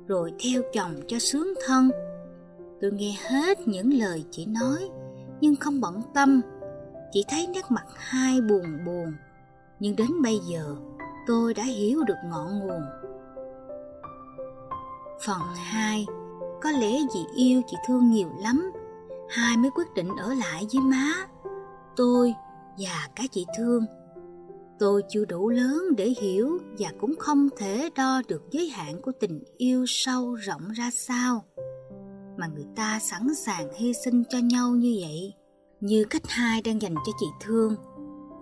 rồi 0.07 0.33
theo 0.43 0.61
chồng 0.73 0.95
cho 1.07 1.19
sướng 1.19 1.53
thân. 1.67 1.91
Tôi 2.81 2.91
nghe 2.91 3.15
hết 3.29 3.67
những 3.67 3.93
lời 3.93 4.25
chị 4.31 4.45
nói, 4.45 4.89
nhưng 5.41 5.55
không 5.55 5.81
bận 5.81 6.01
tâm. 6.13 6.41
Chỉ 7.11 7.23
thấy 7.29 7.47
nét 7.47 7.65
mặt 7.69 7.85
hai 7.95 8.41
buồn 8.41 8.85
buồn. 8.85 9.13
Nhưng 9.79 9.95
đến 9.95 10.21
bây 10.23 10.39
giờ, 10.51 10.75
tôi 11.27 11.53
đã 11.53 11.63
hiểu 11.63 12.03
được 12.03 12.17
ngọn 12.25 12.59
nguồn. 12.59 12.81
Phần 15.25 15.41
2 15.55 16.05
Có 16.61 16.71
lẽ 16.71 16.99
vì 17.15 17.21
yêu 17.35 17.61
chị 17.67 17.77
thương 17.87 18.11
nhiều 18.11 18.29
lắm, 18.39 18.71
hai 19.29 19.57
mới 19.57 19.71
quyết 19.75 19.93
định 19.95 20.09
ở 20.17 20.33
lại 20.33 20.67
với 20.73 20.81
má. 20.81 21.13
Tôi 21.95 22.33
và 22.77 23.07
cả 23.15 23.23
chị 23.31 23.45
thương 23.57 23.85
tôi 24.81 25.03
chưa 25.09 25.25
đủ 25.25 25.49
lớn 25.49 25.95
để 25.97 26.13
hiểu 26.21 26.57
và 26.77 26.89
cũng 26.99 27.15
không 27.19 27.49
thể 27.57 27.89
đo 27.95 28.21
được 28.27 28.41
giới 28.51 28.69
hạn 28.69 29.01
của 29.01 29.11
tình 29.19 29.43
yêu 29.57 29.85
sâu 29.87 30.33
rộng 30.33 30.71
ra 30.71 30.89
sao. 30.93 31.43
Mà 32.37 32.47
người 32.47 32.65
ta 32.75 32.99
sẵn 32.99 33.35
sàng 33.35 33.67
hy 33.75 33.93
sinh 34.05 34.23
cho 34.29 34.37
nhau 34.37 34.69
như 34.69 34.97
vậy, 35.01 35.33
như 35.79 36.05
cách 36.09 36.21
hai 36.27 36.61
đang 36.61 36.81
dành 36.81 36.95
cho 36.95 37.11
chị 37.19 37.25
thương. 37.41 37.75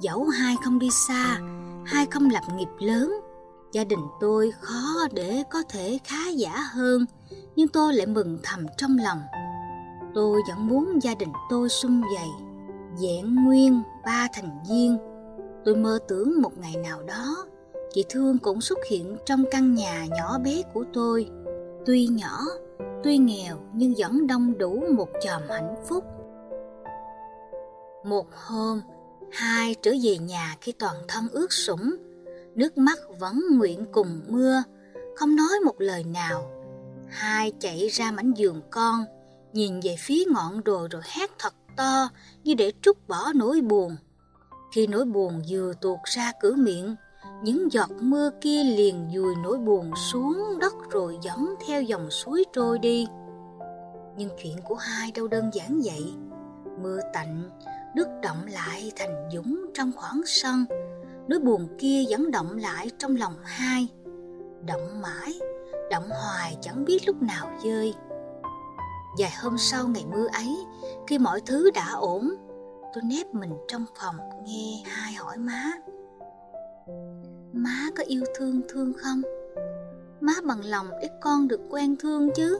Dẫu 0.02 0.28
hai 0.28 0.56
không 0.64 0.80
đi 0.80 0.90
xa, 1.08 1.40
hai 1.86 2.06
không 2.06 2.30
lập 2.30 2.44
nghiệp 2.56 2.70
lớn, 2.80 3.14
gia 3.74 3.84
đình 3.84 4.04
tôi 4.22 4.52
khó 4.62 5.08
để 5.14 5.44
có 5.52 5.64
thể 5.70 6.00
khá 6.04 6.30
giả 6.30 6.56
hơn, 6.74 7.06
nhưng 7.56 7.68
tôi 7.68 7.94
lại 7.94 8.08
mừng 8.08 8.40
thầm 8.44 8.66
trong 8.78 8.98
lòng. 8.98 9.20
Tôi 10.16 10.42
vẫn 10.50 10.68
muốn 10.68 11.00
gia 11.02 11.16
đình 11.16 11.34
tôi 11.50 11.70
sum 11.70 12.02
vầy, 12.02 12.30
vẹn 13.02 13.36
nguyên 13.36 13.82
ba 14.06 14.28
thành 14.34 14.60
viên. 14.70 15.09
Tôi 15.66 15.76
mơ 15.76 16.00
tưởng 16.08 16.42
một 16.42 16.58
ngày 16.58 16.76
nào 16.84 17.04
đó, 17.04 17.46
chị 17.94 18.06
Thương 18.10 18.38
cũng 18.38 18.62
xuất 18.62 18.80
hiện 18.90 19.18
trong 19.26 19.44
căn 19.52 19.74
nhà 19.74 20.06
nhỏ 20.18 20.40
bé 20.40 20.64
của 20.74 20.84
tôi. 20.94 21.30
Tuy 21.86 22.08
nhỏ, 22.08 22.40
tuy 23.04 23.18
nghèo 23.18 23.58
nhưng 23.74 23.94
vẫn 23.98 24.28
đông 24.28 24.58
đủ 24.58 24.84
một 24.96 25.10
chòm 25.22 25.42
hạnh 25.50 25.76
phúc. 25.88 26.04
Một 28.04 28.28
hôm, 28.32 28.82
hai 29.32 29.76
trở 29.82 29.92
về 30.04 30.18
nhà 30.18 30.58
khi 30.62 30.72
toàn 30.72 30.96
thân 31.08 31.28
ướt 31.32 31.54
sũng, 31.54 31.96
nước 32.56 32.78
mắt 32.78 33.00
vẫn 33.20 33.42
nguyện 33.52 33.86
cùng 33.92 34.22
mưa, 34.28 34.64
không 35.16 35.36
nói 35.36 35.60
một 35.66 35.76
lời 35.78 36.04
nào. 36.04 36.52
Hai 37.10 37.52
chạy 37.60 37.88
ra 37.88 38.12
mảnh 38.12 38.34
giường 38.36 38.62
con, 38.70 39.06
nhìn 39.54 39.80
về 39.80 39.96
phía 40.00 40.24
ngọn 40.28 40.64
đồi 40.64 40.88
rồi 40.92 41.02
hét 41.06 41.30
thật 41.40 41.54
to 41.78 42.10
như 42.44 42.54
để 42.54 42.72
trút 42.82 43.08
bỏ 43.08 43.32
nỗi 43.36 43.62
buồn. 43.62 43.96
Khi 44.72 44.88
nỗi 44.88 45.06
buồn 45.06 45.42
vừa 45.50 45.74
tuột 45.82 46.00
ra 46.04 46.32
cửa 46.40 46.56
miệng, 46.58 46.96
những 47.44 47.72
giọt 47.72 47.90
mưa 48.02 48.30
kia 48.42 48.64
liền 48.64 49.10
dùi 49.16 49.36
nỗi 49.44 49.58
buồn 49.58 49.92
xuống 50.12 50.60
đất 50.60 50.74
rồi 50.90 51.18
dẫn 51.22 51.56
theo 51.68 51.82
dòng 51.82 52.10
suối 52.10 52.44
trôi 52.54 52.80
đi. 52.80 53.08
Nhưng 54.18 54.30
chuyện 54.44 54.58
của 54.64 54.76
hai 54.76 55.12
đâu 55.12 55.28
đơn 55.28 55.50
giản 55.54 55.82
vậy. 55.84 56.14
Mưa 56.82 57.00
tạnh, 57.14 57.50
nước 57.96 58.08
động 58.24 58.46
lại 58.54 58.92
thành 58.96 59.30
dũng 59.34 59.66
trong 59.74 59.92
khoảng 59.96 60.22
sân. 60.26 60.66
Nỗi 61.28 61.40
buồn 61.40 61.68
kia 61.78 62.04
vẫn 62.10 62.32
động 62.32 62.58
lại 62.58 62.92
trong 62.98 63.16
lòng 63.16 63.36
hai. 63.44 63.88
Động 64.68 65.02
mãi, 65.02 65.40
động 65.92 66.10
hoài 66.10 66.58
chẳng 66.62 66.86
biết 66.86 67.08
lúc 67.08 67.22
nào 67.22 67.52
rơi. 67.64 67.94
Vài 69.20 69.32
hôm 69.42 69.58
sau 69.58 69.88
ngày 69.88 70.06
mưa 70.12 70.28
ấy, 70.34 70.58
khi 71.08 71.18
mọi 71.18 71.42
thứ 71.46 71.72
đã 71.72 71.92
ổn, 71.92 72.36
tôi 72.94 73.04
nép 73.04 73.34
mình 73.34 73.54
trong 73.68 73.86
phòng 73.96 74.16
nghe 74.46 74.84
hai 74.86 75.14
hỏi 75.14 75.38
má. 75.38 75.72
Má 77.54 77.90
có 77.98 78.04
yêu 78.08 78.24
thương 78.36 78.62
thương 78.70 78.94
không? 78.94 79.22
Má 80.22 80.34
bằng 80.44 80.66
lòng 80.66 80.90
để 81.02 81.10
con 81.22 81.48
được 81.48 81.62
quen 81.70 81.96
thương 82.00 82.30
chứ? 82.36 82.60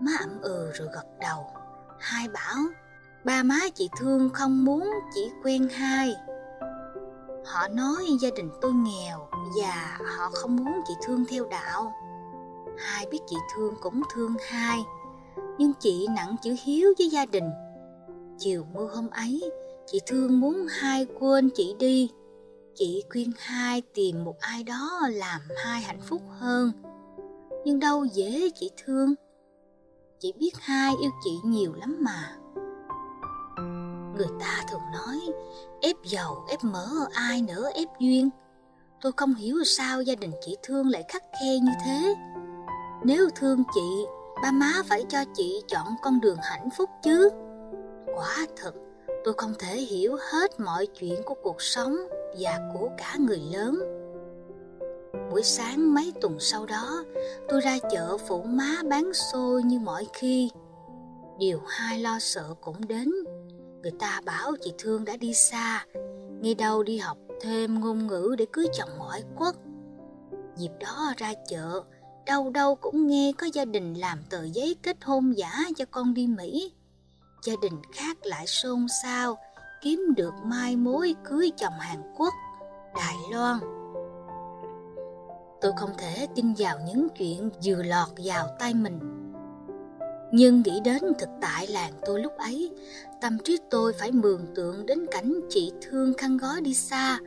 Má 0.00 0.12
ậm 0.20 0.40
ừ 0.42 0.70
rồi 0.74 0.88
gật 0.94 1.06
đầu. 1.20 1.46
Hai 1.98 2.28
bảo 2.28 2.56
ba 3.24 3.42
má 3.42 3.58
chị 3.74 3.90
thương 4.00 4.30
không 4.30 4.64
muốn 4.64 4.90
chỉ 5.14 5.30
quen 5.44 5.68
hai. 5.68 6.14
Họ 7.44 7.68
nói 7.68 8.04
gia 8.20 8.30
đình 8.36 8.50
tôi 8.60 8.72
nghèo 8.72 9.28
và 9.60 9.98
họ 10.16 10.30
không 10.32 10.56
muốn 10.56 10.80
chị 10.88 10.94
Thương 11.06 11.24
theo 11.28 11.44
đạo. 11.44 11.92
Hai 12.78 13.06
biết 13.10 13.20
chị 13.26 13.36
Thương 13.56 13.74
cũng 13.80 14.02
thương 14.14 14.34
hai, 14.48 14.84
nhưng 15.58 15.72
chị 15.80 16.06
nặng 16.16 16.36
chữ 16.42 16.54
hiếu 16.62 16.94
với 16.98 17.08
gia 17.08 17.26
đình. 17.26 17.50
Chiều 18.38 18.66
mưa 18.74 18.86
hôm 18.94 19.10
ấy, 19.10 19.50
chị 19.86 20.00
Thương 20.06 20.40
muốn 20.40 20.66
hai 20.70 21.06
quên 21.18 21.50
chị 21.54 21.74
đi. 21.78 22.10
Chị 22.74 23.04
khuyên 23.10 23.32
hai 23.38 23.82
tìm 23.94 24.24
một 24.24 24.34
ai 24.40 24.62
đó 24.62 25.00
làm 25.10 25.40
hai 25.64 25.80
hạnh 25.80 26.00
phúc 26.00 26.22
hơn. 26.38 26.72
Nhưng 27.64 27.78
đâu 27.78 28.04
dễ 28.04 28.50
chị 28.54 28.70
Thương. 28.84 29.14
Chị 30.20 30.32
biết 30.38 30.52
hai 30.60 30.94
yêu 31.00 31.10
chị 31.24 31.30
nhiều 31.44 31.74
lắm 31.74 31.96
mà. 32.00 32.36
Người 34.16 34.28
ta 34.40 34.64
thường 34.70 34.82
nói 34.92 35.20
ép 35.80 35.96
giàu 36.04 36.46
ép 36.50 36.64
mỡ 36.64 36.88
ai 37.12 37.42
nữa 37.42 37.70
ép 37.74 37.88
duyên. 38.00 38.30
Tôi 39.00 39.12
không 39.16 39.34
hiểu 39.34 39.64
sao 39.64 40.02
gia 40.02 40.14
đình 40.14 40.32
chị 40.40 40.56
Thương 40.62 40.88
lại 40.88 41.04
khắc 41.08 41.22
khe 41.40 41.58
như 41.58 41.72
thế. 41.84 42.14
Nếu 43.04 43.28
thương 43.36 43.62
chị, 43.74 44.04
ba 44.42 44.52
má 44.52 44.82
phải 44.88 45.04
cho 45.08 45.18
chị 45.34 45.62
chọn 45.68 45.86
con 46.02 46.20
đường 46.20 46.38
hạnh 46.42 46.68
phúc 46.76 46.90
chứ. 47.02 47.30
Quả 48.14 48.46
thực 48.56 48.74
tôi 49.24 49.34
không 49.36 49.54
thể 49.58 49.76
hiểu 49.76 50.16
hết 50.30 50.60
mọi 50.60 50.86
chuyện 50.86 51.22
của 51.24 51.34
cuộc 51.42 51.62
sống 51.62 51.96
và 52.38 52.70
của 52.74 52.88
cả 52.98 53.16
người 53.18 53.40
lớn. 53.52 53.78
Buổi 55.30 55.42
sáng 55.42 55.94
mấy 55.94 56.12
tuần 56.20 56.36
sau 56.40 56.66
đó, 56.66 57.04
tôi 57.48 57.60
ra 57.60 57.78
chợ 57.90 58.16
phụ 58.28 58.42
má 58.42 58.82
bán 58.90 59.14
xôi 59.14 59.62
như 59.62 59.78
mọi 59.78 60.06
khi. 60.12 60.50
Điều 61.38 61.60
hai 61.66 61.98
lo 61.98 62.18
sợ 62.20 62.54
cũng 62.60 62.88
đến 62.88 63.10
Người 63.84 63.92
ta 63.98 64.20
bảo 64.24 64.52
chị 64.60 64.72
Thương 64.78 65.04
đã 65.04 65.16
đi 65.16 65.34
xa, 65.34 65.86
nghe 66.40 66.54
đâu 66.54 66.82
đi 66.82 66.98
học 66.98 67.18
thêm 67.40 67.80
ngôn 67.80 68.06
ngữ 68.06 68.34
để 68.38 68.46
cưới 68.52 68.66
chồng 68.72 68.88
ngoại 68.98 69.22
quốc. 69.36 69.56
Dịp 70.56 70.70
đó 70.80 71.12
ra 71.16 71.32
chợ, 71.48 71.82
đâu 72.26 72.50
đâu 72.50 72.74
cũng 72.74 73.06
nghe 73.06 73.32
có 73.38 73.46
gia 73.52 73.64
đình 73.64 73.94
làm 73.94 74.18
tờ 74.30 74.44
giấy 74.44 74.76
kết 74.82 74.96
hôn 75.04 75.32
giả 75.36 75.52
cho 75.76 75.84
con 75.90 76.14
đi 76.14 76.26
Mỹ. 76.26 76.72
Gia 77.46 77.54
đình 77.62 77.82
khác 77.92 78.16
lại 78.22 78.46
xôn 78.46 78.86
xao, 79.02 79.38
kiếm 79.82 80.14
được 80.16 80.34
mai 80.44 80.76
mối 80.76 81.14
cưới 81.24 81.52
chồng 81.56 81.78
Hàn 81.78 82.14
Quốc, 82.16 82.34
Đài 82.94 83.14
Loan. 83.32 83.58
Tôi 85.60 85.72
không 85.76 85.90
thể 85.98 86.26
tin 86.34 86.54
vào 86.58 86.78
những 86.86 87.08
chuyện 87.18 87.50
vừa 87.64 87.82
lọt 87.82 88.08
vào 88.24 88.46
tay 88.58 88.74
mình 88.74 89.24
nhưng 90.36 90.62
nghĩ 90.62 90.80
đến 90.84 91.02
thực 91.18 91.28
tại 91.40 91.66
làng 91.66 91.92
tôi 92.06 92.20
lúc 92.20 92.32
ấy, 92.38 92.72
tâm 93.20 93.38
trí 93.44 93.58
tôi 93.70 93.92
phải 93.92 94.12
mường 94.12 94.46
tượng 94.54 94.86
đến 94.86 95.06
cảnh 95.10 95.40
chị 95.48 95.72
thương 95.82 96.14
khăn 96.14 96.36
gói 96.36 96.60
đi 96.60 96.74
xa. 96.74 97.18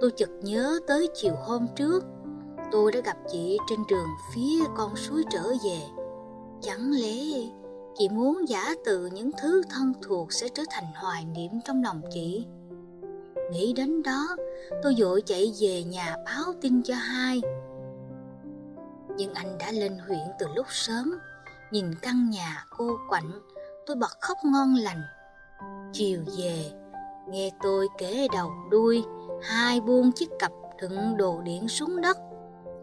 Tôi 0.00 0.10
chợt 0.16 0.30
nhớ 0.42 0.80
tới 0.86 1.08
chiều 1.14 1.34
hôm 1.44 1.66
trước, 1.76 2.04
tôi 2.72 2.92
đã 2.92 3.00
gặp 3.04 3.16
chị 3.32 3.58
trên 3.70 3.78
đường 3.90 4.08
phía 4.34 4.64
con 4.76 4.96
suối 4.96 5.24
trở 5.30 5.42
về. 5.64 5.80
Chẳng 6.62 6.92
lẽ 6.92 7.48
chị 7.98 8.08
muốn 8.08 8.48
giả 8.48 8.74
từ 8.84 9.06
những 9.06 9.30
thứ 9.38 9.62
thân 9.70 9.92
thuộc 10.02 10.32
sẽ 10.32 10.48
trở 10.48 10.62
thành 10.70 10.84
hoài 10.94 11.24
niệm 11.24 11.50
trong 11.64 11.82
lòng 11.82 12.02
chị? 12.10 12.46
Nghĩ 13.52 13.72
đến 13.72 14.02
đó, 14.02 14.36
tôi 14.82 14.94
vội 14.98 15.22
chạy 15.26 15.52
về 15.60 15.82
nhà 15.82 16.16
báo 16.24 16.44
tin 16.60 16.82
cho 16.82 16.94
hai. 16.94 17.40
Nhưng 19.16 19.34
anh 19.34 19.58
đã 19.58 19.72
lên 19.72 19.98
huyện 20.08 20.26
từ 20.38 20.46
lúc 20.54 20.66
sớm, 20.68 21.18
nhìn 21.70 21.94
căn 22.02 22.30
nhà 22.30 22.64
cô 22.70 22.98
quạnh 23.08 23.30
tôi 23.86 23.96
bật 23.96 24.20
khóc 24.20 24.38
ngon 24.44 24.74
lành 24.74 25.02
chiều 25.92 26.20
về 26.38 26.70
nghe 27.28 27.50
tôi 27.62 27.88
kể 27.98 28.28
đầu 28.32 28.50
đuôi 28.70 29.04
hai 29.42 29.80
buông 29.80 30.12
chiếc 30.12 30.30
cặp 30.38 30.52
đựng 30.80 31.16
đồ 31.16 31.40
điện 31.44 31.68
xuống 31.68 32.00
đất 32.00 32.18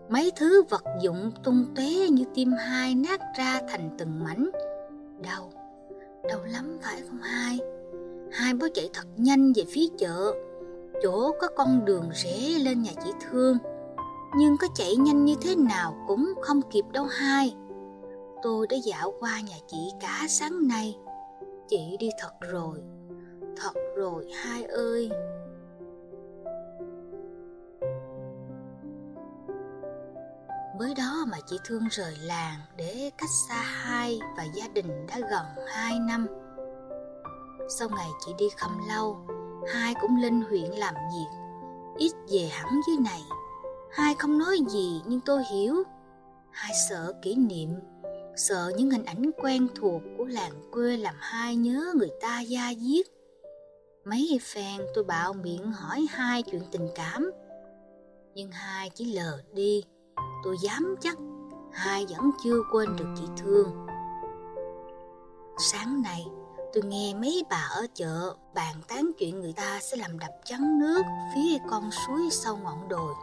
mấy 0.09 0.31
thứ 0.35 0.63
vật 0.69 0.83
dụng 1.01 1.31
tung 1.43 1.65
tóe 1.75 2.09
như 2.09 2.23
tim 2.35 2.51
hai 2.51 2.95
nát 2.95 3.21
ra 3.37 3.61
thành 3.69 3.89
từng 3.97 4.23
mảnh 4.23 4.49
đau. 5.23 5.51
Đau 6.29 6.43
lắm, 6.43 6.77
phải 6.81 7.01
không 7.09 7.21
hai? 7.21 7.59
Hai 8.31 8.53
bó 8.53 8.67
chạy 8.73 8.89
thật 8.93 9.07
nhanh 9.17 9.53
về 9.53 9.63
phía 9.69 9.87
chợ. 9.97 10.33
Chỗ 11.03 11.31
có 11.41 11.47
con 11.55 11.85
đường 11.85 12.09
rẽ 12.13 12.59
lên 12.59 12.81
nhà 12.81 12.91
chị 13.03 13.11
thương. 13.21 13.57
Nhưng 14.37 14.57
có 14.57 14.67
chạy 14.75 14.95
nhanh 14.95 15.25
như 15.25 15.35
thế 15.41 15.55
nào 15.55 15.95
cũng 16.07 16.33
không 16.41 16.61
kịp 16.71 16.85
đâu 16.91 17.05
hai. 17.05 17.55
Tôi 18.43 18.67
đã 18.67 18.77
dạo 18.83 19.13
qua 19.19 19.41
nhà 19.41 19.55
chị 19.67 19.91
cả 20.01 20.25
sáng 20.29 20.67
nay. 20.67 20.97
Chị 21.67 21.97
đi 21.99 22.09
thật 22.19 22.31
rồi. 22.41 22.77
Thật 23.57 23.73
rồi, 23.95 24.27
hai 24.33 24.63
ơi. 24.63 25.09
Mới 30.79 30.93
đó 30.95 31.25
mà 31.27 31.37
chị 31.47 31.57
thương 31.65 31.87
rời 31.91 32.15
làng 32.21 32.59
để 32.77 33.11
cách 33.17 33.29
xa 33.49 33.61
hai 33.61 34.19
và 34.37 34.43
gia 34.43 34.67
đình 34.67 35.07
đã 35.07 35.19
gần 35.19 35.65
hai 35.67 35.99
năm 35.99 36.27
sau 37.79 37.89
ngày 37.89 38.09
chị 38.25 38.31
đi 38.37 38.45
không 38.57 38.87
lâu 38.87 39.27
hai 39.73 39.93
cũng 40.01 40.21
lên 40.21 40.41
huyện 40.41 40.71
làm 40.71 40.93
việc 40.93 41.39
ít 41.97 42.11
về 42.31 42.49
hẳn 42.51 42.81
dưới 42.87 42.97
này 42.97 43.21
hai 43.91 44.15
không 44.15 44.37
nói 44.37 44.57
gì 44.69 45.01
nhưng 45.05 45.19
tôi 45.25 45.43
hiểu 45.51 45.83
hai 46.51 46.71
sợ 46.89 47.13
kỷ 47.21 47.35
niệm 47.35 47.69
sợ 48.35 48.71
những 48.77 48.91
hình 48.91 49.05
ảnh 49.05 49.31
quen 49.37 49.67
thuộc 49.75 50.01
của 50.17 50.25
làng 50.25 50.51
quê 50.71 50.97
làm 50.97 51.15
hai 51.19 51.55
nhớ 51.55 51.93
người 51.95 52.11
ta 52.21 52.41
da 52.41 52.73
diết. 52.79 53.05
Mấy 54.05 54.39
phen 54.41 54.81
tôi 54.95 55.03
bạo 55.03 55.33
miệng 55.33 55.71
hỏi 55.71 56.05
hai 56.09 56.43
chuyện 56.43 56.61
tình 56.71 56.89
cảm, 56.95 57.31
nhưng 58.35 58.51
hai 58.51 58.89
chỉ 58.89 59.13
lờ 59.13 59.41
đi. 59.53 59.83
Tôi 60.43 60.57
dám 60.61 60.95
chắc 60.99 61.17
hai 61.71 62.05
vẫn 62.09 62.31
chưa 62.43 62.61
quên 62.71 62.95
được 62.97 63.05
chị 63.17 63.23
Thương. 63.37 63.87
Sáng 65.57 66.01
nay, 66.01 66.25
tôi 66.73 66.83
nghe 66.83 67.13
mấy 67.13 67.43
bà 67.49 67.69
ở 67.75 67.85
chợ 67.93 68.33
bàn 68.55 68.75
tán 68.87 69.11
chuyện 69.17 69.39
người 69.39 69.53
ta 69.53 69.79
sẽ 69.81 69.97
làm 69.97 70.19
đập 70.19 70.31
chắn 70.45 70.79
nước 70.79 71.01
phía 71.35 71.57
con 71.69 71.89
suối 71.91 72.21
sau 72.31 72.57
ngọn 72.63 72.89
đồi. 72.89 73.13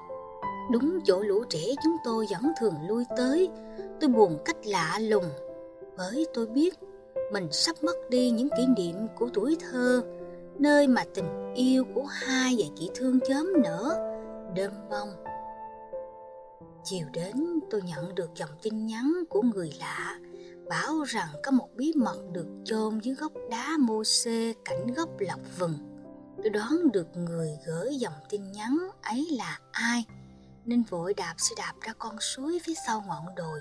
Đúng 0.71 1.01
chỗ 1.05 1.21
lũ 1.21 1.45
trẻ 1.49 1.65
chúng 1.83 1.97
tôi 2.05 2.27
vẫn 2.31 2.53
thường 2.61 2.75
lui 2.89 3.05
tới, 3.17 3.49
tôi 4.01 4.11
buồn 4.11 4.39
cách 4.45 4.57
lạ 4.65 4.99
lùng, 5.01 5.31
bởi 5.97 6.27
tôi 6.35 6.47
biết 6.47 6.75
mình 7.33 7.49
sắp 7.53 7.77
mất 7.83 7.97
đi 8.11 8.31
những 8.31 8.49
kỷ 8.57 8.67
niệm 8.67 8.97
của 9.19 9.29
tuổi 9.35 9.57
thơ, 9.61 10.03
nơi 10.59 10.87
mà 10.87 11.05
tình 11.15 11.55
yêu 11.55 11.85
của 11.95 12.05
hai 12.05 12.55
và 12.59 12.65
chị 12.77 12.91
thương 12.95 13.21
chớm 13.29 13.63
nở, 13.63 13.97
đơm 14.57 14.73
bông. 14.91 15.09
Chiều 16.85 17.07
đến 17.13 17.61
tôi 17.71 17.83
nhận 17.83 18.15
được 18.15 18.31
dòng 18.35 18.51
tin 18.63 18.87
nhắn 18.87 19.13
của 19.31 19.43
người 19.43 19.73
lạ 19.79 20.19
bảo 20.69 21.03
rằng 21.03 21.29
có 21.43 21.51
một 21.51 21.69
bí 21.77 21.93
mật 21.97 22.19
được 22.33 22.47
chôn 22.65 22.99
dưới 22.99 23.15
gốc 23.15 23.33
đá 23.51 23.77
mô 23.79 24.05
xê 24.05 24.55
cạnh 24.65 24.87
gốc 24.97 25.09
lọc 25.19 25.41
vừng. 25.59 25.79
Tôi 26.43 26.51
đoán 26.51 26.93
được 26.93 27.17
người 27.17 27.59
gửi 27.67 27.97
dòng 27.97 28.13
tin 28.29 28.53
nhắn 28.53 28.89
ấy 29.03 29.29
là 29.31 29.59
ai 29.73 30.05
nên 30.65 30.83
vội 30.83 31.15
đạp 31.15 31.35
xe 31.39 31.55
đạp 31.59 31.73
ra 31.81 31.93
con 31.99 32.21
suối 32.21 32.59
phía 32.65 32.75
sau 32.87 33.05
ngọn 33.09 33.35
đồi. 33.37 33.61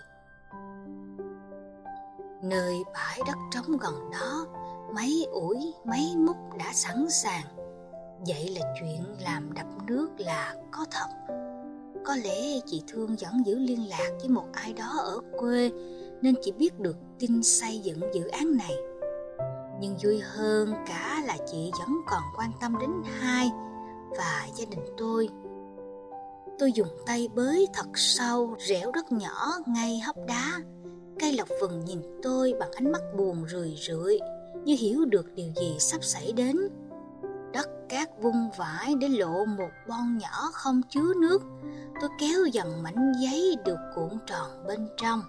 Nơi 2.43 2.83
bãi 2.93 3.19
đất 3.27 3.37
trống 3.51 3.77
gần 3.77 4.11
đó, 4.11 4.47
mấy 4.95 5.27
ủi, 5.31 5.73
mấy 5.85 6.15
múc 6.17 6.37
đã 6.59 6.73
sẵn 6.73 7.07
sàng. 7.09 7.45
Vậy 8.27 8.57
là 8.59 8.73
chuyện 8.79 9.03
làm 9.19 9.53
đập 9.53 9.67
nước 9.87 10.09
là 10.17 10.55
có 10.71 10.85
thật. 10.91 11.07
Có 12.03 12.15
lẽ 12.15 12.59
chị 12.65 12.83
Thương 12.87 13.15
vẫn 13.15 13.45
giữ 13.45 13.59
liên 13.59 13.89
lạc 13.89 14.11
với 14.19 14.29
một 14.29 14.45
ai 14.53 14.73
đó 14.73 14.93
ở 14.97 15.19
quê, 15.37 15.71
nên 16.21 16.35
chị 16.41 16.51
biết 16.51 16.79
được 16.79 16.97
tin 17.19 17.43
xây 17.43 17.79
dựng 17.79 17.99
dự 18.13 18.27
án 18.27 18.57
này. 18.57 18.75
Nhưng 19.81 19.97
vui 20.03 20.19
hơn 20.19 20.73
cả 20.87 21.23
là 21.27 21.37
chị 21.51 21.71
vẫn 21.79 21.97
còn 22.07 22.21
quan 22.37 22.51
tâm 22.61 22.75
đến 22.79 22.89
hai 23.19 23.49
và 24.17 24.47
gia 24.55 24.65
đình 24.65 24.85
tôi. 24.97 25.29
Tôi 26.59 26.71
dùng 26.71 26.87
tay 27.05 27.27
bới 27.35 27.67
thật 27.73 27.87
sâu 27.93 28.55
rẻo 28.59 28.91
đất 28.91 29.11
nhỏ 29.11 29.51
ngay 29.67 29.99
hốc 29.99 30.15
đá. 30.27 30.59
Cây 31.19 31.33
lộc 31.33 31.47
vừng 31.61 31.85
nhìn 31.85 32.01
tôi 32.23 32.53
bằng 32.59 32.71
ánh 32.71 32.91
mắt 32.91 33.01
buồn 33.17 33.45
rười 33.49 33.75
rượi, 33.87 34.19
như 34.65 34.75
hiểu 34.79 35.05
được 35.05 35.35
điều 35.35 35.51
gì 35.61 35.75
sắp 35.79 36.03
xảy 36.03 36.31
đến 36.31 36.57
đất 37.53 37.69
cát 37.89 38.21
vung 38.21 38.49
vãi 38.57 38.95
để 38.99 39.07
lộ 39.07 39.45
một 39.45 39.69
bon 39.87 40.17
nhỏ 40.17 40.49
không 40.53 40.81
chứa 40.89 41.13
nước. 41.21 41.41
Tôi 42.01 42.09
kéo 42.19 42.45
dần 42.45 42.83
mảnh 42.83 43.11
giấy 43.21 43.55
được 43.65 43.77
cuộn 43.95 44.09
tròn 44.25 44.67
bên 44.67 44.87
trong. 44.97 45.21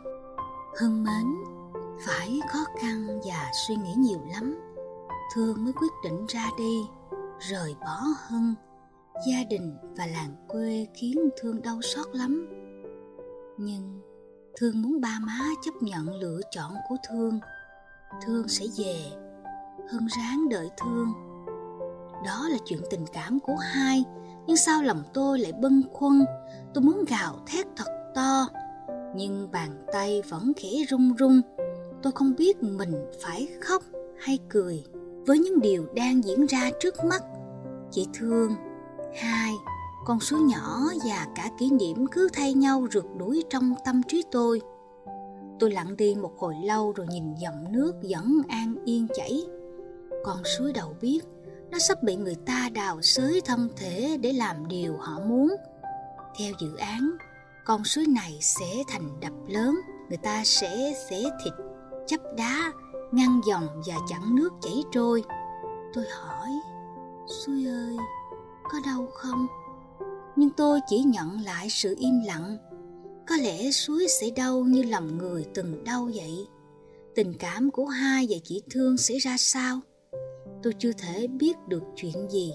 Hưng 0.80 1.04
mến, 1.04 1.26
phải 2.06 2.40
khó 2.48 2.58
khăn 2.80 3.20
và 3.24 3.50
suy 3.66 3.76
nghĩ 3.76 3.94
nhiều 3.96 4.20
lắm. 4.32 4.60
Thương 5.34 5.64
mới 5.64 5.72
quyết 5.72 5.92
định 6.04 6.26
ra 6.28 6.46
đi, 6.58 6.80
rời 7.38 7.74
bỏ 7.80 8.00
hưng. 8.28 8.54
Gia 9.28 9.44
đình 9.50 9.76
và 9.96 10.06
làng 10.06 10.34
quê 10.48 10.86
khiến 10.94 11.28
thương 11.40 11.62
đau 11.62 11.82
xót 11.82 12.06
lắm. 12.12 12.48
Nhưng 13.58 14.00
thương 14.56 14.82
muốn 14.82 15.00
ba 15.00 15.18
má 15.22 15.40
chấp 15.62 15.72
nhận 15.80 16.14
lựa 16.14 16.40
chọn 16.50 16.74
của 16.88 16.96
thương. 17.08 17.40
Thương 18.26 18.48
sẽ 18.48 18.66
về 18.78 18.96
hân 19.92 20.06
ráng 20.06 20.48
đợi 20.48 20.70
thương 20.76 21.29
đó 22.24 22.48
là 22.48 22.58
chuyện 22.64 22.80
tình 22.90 23.04
cảm 23.12 23.40
của 23.40 23.56
hai, 23.56 24.04
Nhưng 24.46 24.56
sao 24.56 24.82
lòng 24.82 25.02
tôi 25.14 25.38
lại 25.38 25.52
bâng 25.52 25.82
khuâng? 25.92 26.24
Tôi 26.74 26.84
muốn 26.84 27.04
gào 27.08 27.38
thét 27.46 27.66
thật 27.76 28.12
to, 28.14 28.48
Nhưng 29.14 29.48
bàn 29.52 29.84
tay 29.92 30.22
vẫn 30.28 30.52
khẽ 30.56 30.68
run 30.88 31.14
run. 31.14 31.40
Tôi 32.02 32.12
không 32.12 32.34
biết 32.38 32.62
mình 32.62 32.94
phải 33.22 33.48
khóc 33.60 33.82
hay 34.18 34.38
cười 34.48 34.84
Với 35.26 35.38
những 35.38 35.60
điều 35.60 35.86
đang 35.94 36.24
diễn 36.24 36.46
ra 36.46 36.70
trước 36.80 36.94
mắt. 37.04 37.22
Chị 37.90 38.06
thương, 38.14 38.54
Hai, 39.14 39.52
Con 40.04 40.20
suối 40.20 40.40
nhỏ 40.40 40.80
và 41.04 41.26
cả 41.34 41.50
kỷ 41.58 41.70
niệm 41.70 42.06
cứ 42.06 42.28
thay 42.32 42.54
nhau 42.54 42.86
rượt 42.92 43.04
đuổi 43.18 43.44
trong 43.50 43.74
tâm 43.84 44.02
trí 44.08 44.22
tôi. 44.32 44.60
Tôi 45.58 45.70
lặng 45.70 45.96
đi 45.96 46.14
một 46.14 46.32
hồi 46.38 46.54
lâu 46.64 46.92
rồi 46.92 47.06
nhìn 47.10 47.34
dòng 47.34 47.72
nước 47.72 47.92
vẫn 48.10 48.42
an 48.48 48.74
yên 48.84 49.06
chảy. 49.14 49.46
Con 50.24 50.44
suối 50.44 50.72
đầu 50.72 50.94
biết 51.00 51.20
nó 51.70 51.78
sắp 51.78 52.02
bị 52.02 52.16
người 52.16 52.36
ta 52.46 52.68
đào 52.72 53.02
xới 53.02 53.40
thân 53.44 53.68
thể 53.76 54.18
để 54.20 54.32
làm 54.32 54.68
điều 54.68 54.96
họ 54.96 55.20
muốn. 55.20 55.56
Theo 56.38 56.52
dự 56.60 56.76
án, 56.76 57.10
con 57.64 57.84
suối 57.84 58.06
này 58.06 58.38
sẽ 58.40 58.84
thành 58.88 59.20
đập 59.20 59.32
lớn, 59.48 59.80
người 60.08 60.18
ta 60.18 60.44
sẽ 60.44 60.94
xé 61.10 61.22
thịt, 61.44 61.52
chấp 62.06 62.20
đá, 62.36 62.72
ngăn 63.12 63.40
dòng 63.46 63.66
và 63.86 63.94
chặn 64.08 64.34
nước 64.34 64.50
chảy 64.62 64.82
trôi. 64.92 65.24
Tôi 65.94 66.04
hỏi, 66.10 66.48
suối 67.26 67.64
ơi, 67.66 67.96
có 68.64 68.78
đau 68.84 69.06
không? 69.14 69.46
Nhưng 70.36 70.50
tôi 70.50 70.80
chỉ 70.88 70.98
nhận 70.98 71.40
lại 71.40 71.70
sự 71.70 71.96
im 71.98 72.20
lặng. 72.26 72.56
Có 73.28 73.36
lẽ 73.36 73.70
suối 73.70 74.06
sẽ 74.20 74.30
đau 74.36 74.60
như 74.60 74.82
lòng 74.82 75.18
người 75.18 75.46
từng 75.54 75.84
đau 75.84 76.10
vậy. 76.14 76.46
Tình 77.14 77.34
cảm 77.38 77.70
của 77.70 77.86
hai 77.86 78.26
và 78.30 78.36
chị 78.44 78.62
Thương 78.70 78.96
sẽ 78.96 79.18
ra 79.18 79.36
sao? 79.38 79.80
Tôi 80.62 80.72
chưa 80.78 80.92
thể 80.92 81.26
biết 81.26 81.56
được 81.68 81.82
chuyện 81.96 82.30
gì. 82.30 82.52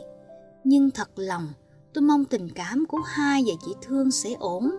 Nhưng 0.63 0.91
thật 0.91 1.09
lòng, 1.15 1.47
tôi 1.93 2.01
mong 2.01 2.25
tình 2.25 2.49
cảm 2.55 2.85
của 2.89 2.99
hai 3.05 3.43
và 3.47 3.53
chị 3.65 3.75
thương 3.81 4.11
sẽ 4.11 4.33
ổn. 4.39 4.71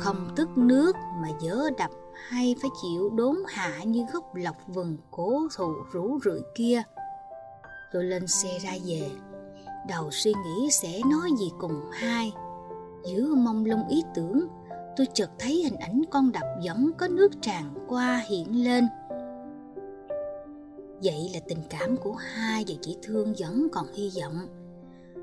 Không 0.00 0.28
tức 0.36 0.48
nước 0.56 0.96
mà 1.22 1.28
dở 1.42 1.70
đập 1.78 1.90
hay 2.28 2.54
phải 2.60 2.70
chịu 2.82 3.10
đốn 3.10 3.36
hạ 3.48 3.84
như 3.84 4.04
gốc 4.12 4.34
lọc 4.34 4.56
vừng 4.66 4.96
cố 5.10 5.48
thù 5.56 5.74
rủ 5.92 6.18
rượi 6.24 6.40
kia. 6.54 6.82
Tôi 7.92 8.04
lên 8.04 8.26
xe 8.26 8.58
ra 8.58 8.72
về. 8.86 9.10
Đầu 9.88 10.10
suy 10.10 10.32
nghĩ 10.32 10.70
sẽ 10.70 11.00
nói 11.10 11.30
gì 11.38 11.50
cùng 11.58 11.80
hai. 11.92 12.32
Giữa 13.04 13.34
mông 13.34 13.64
lung 13.64 13.88
ý 13.88 14.02
tưởng, 14.14 14.46
tôi 14.96 15.06
chợt 15.14 15.30
thấy 15.38 15.62
hình 15.64 15.76
ảnh 15.76 16.02
con 16.10 16.32
đập 16.32 16.46
giống 16.62 16.90
có 16.98 17.08
nước 17.08 17.30
tràn 17.42 17.74
qua 17.88 18.24
hiện 18.28 18.64
lên. 18.64 18.88
Vậy 21.04 21.30
là 21.34 21.40
tình 21.48 21.62
cảm 21.70 21.96
của 21.96 22.12
hai 22.12 22.64
và 22.68 22.74
chị 22.80 22.96
Thương 23.02 23.34
vẫn 23.38 23.68
còn 23.72 23.86
hy 23.94 24.10
vọng. 24.20 24.46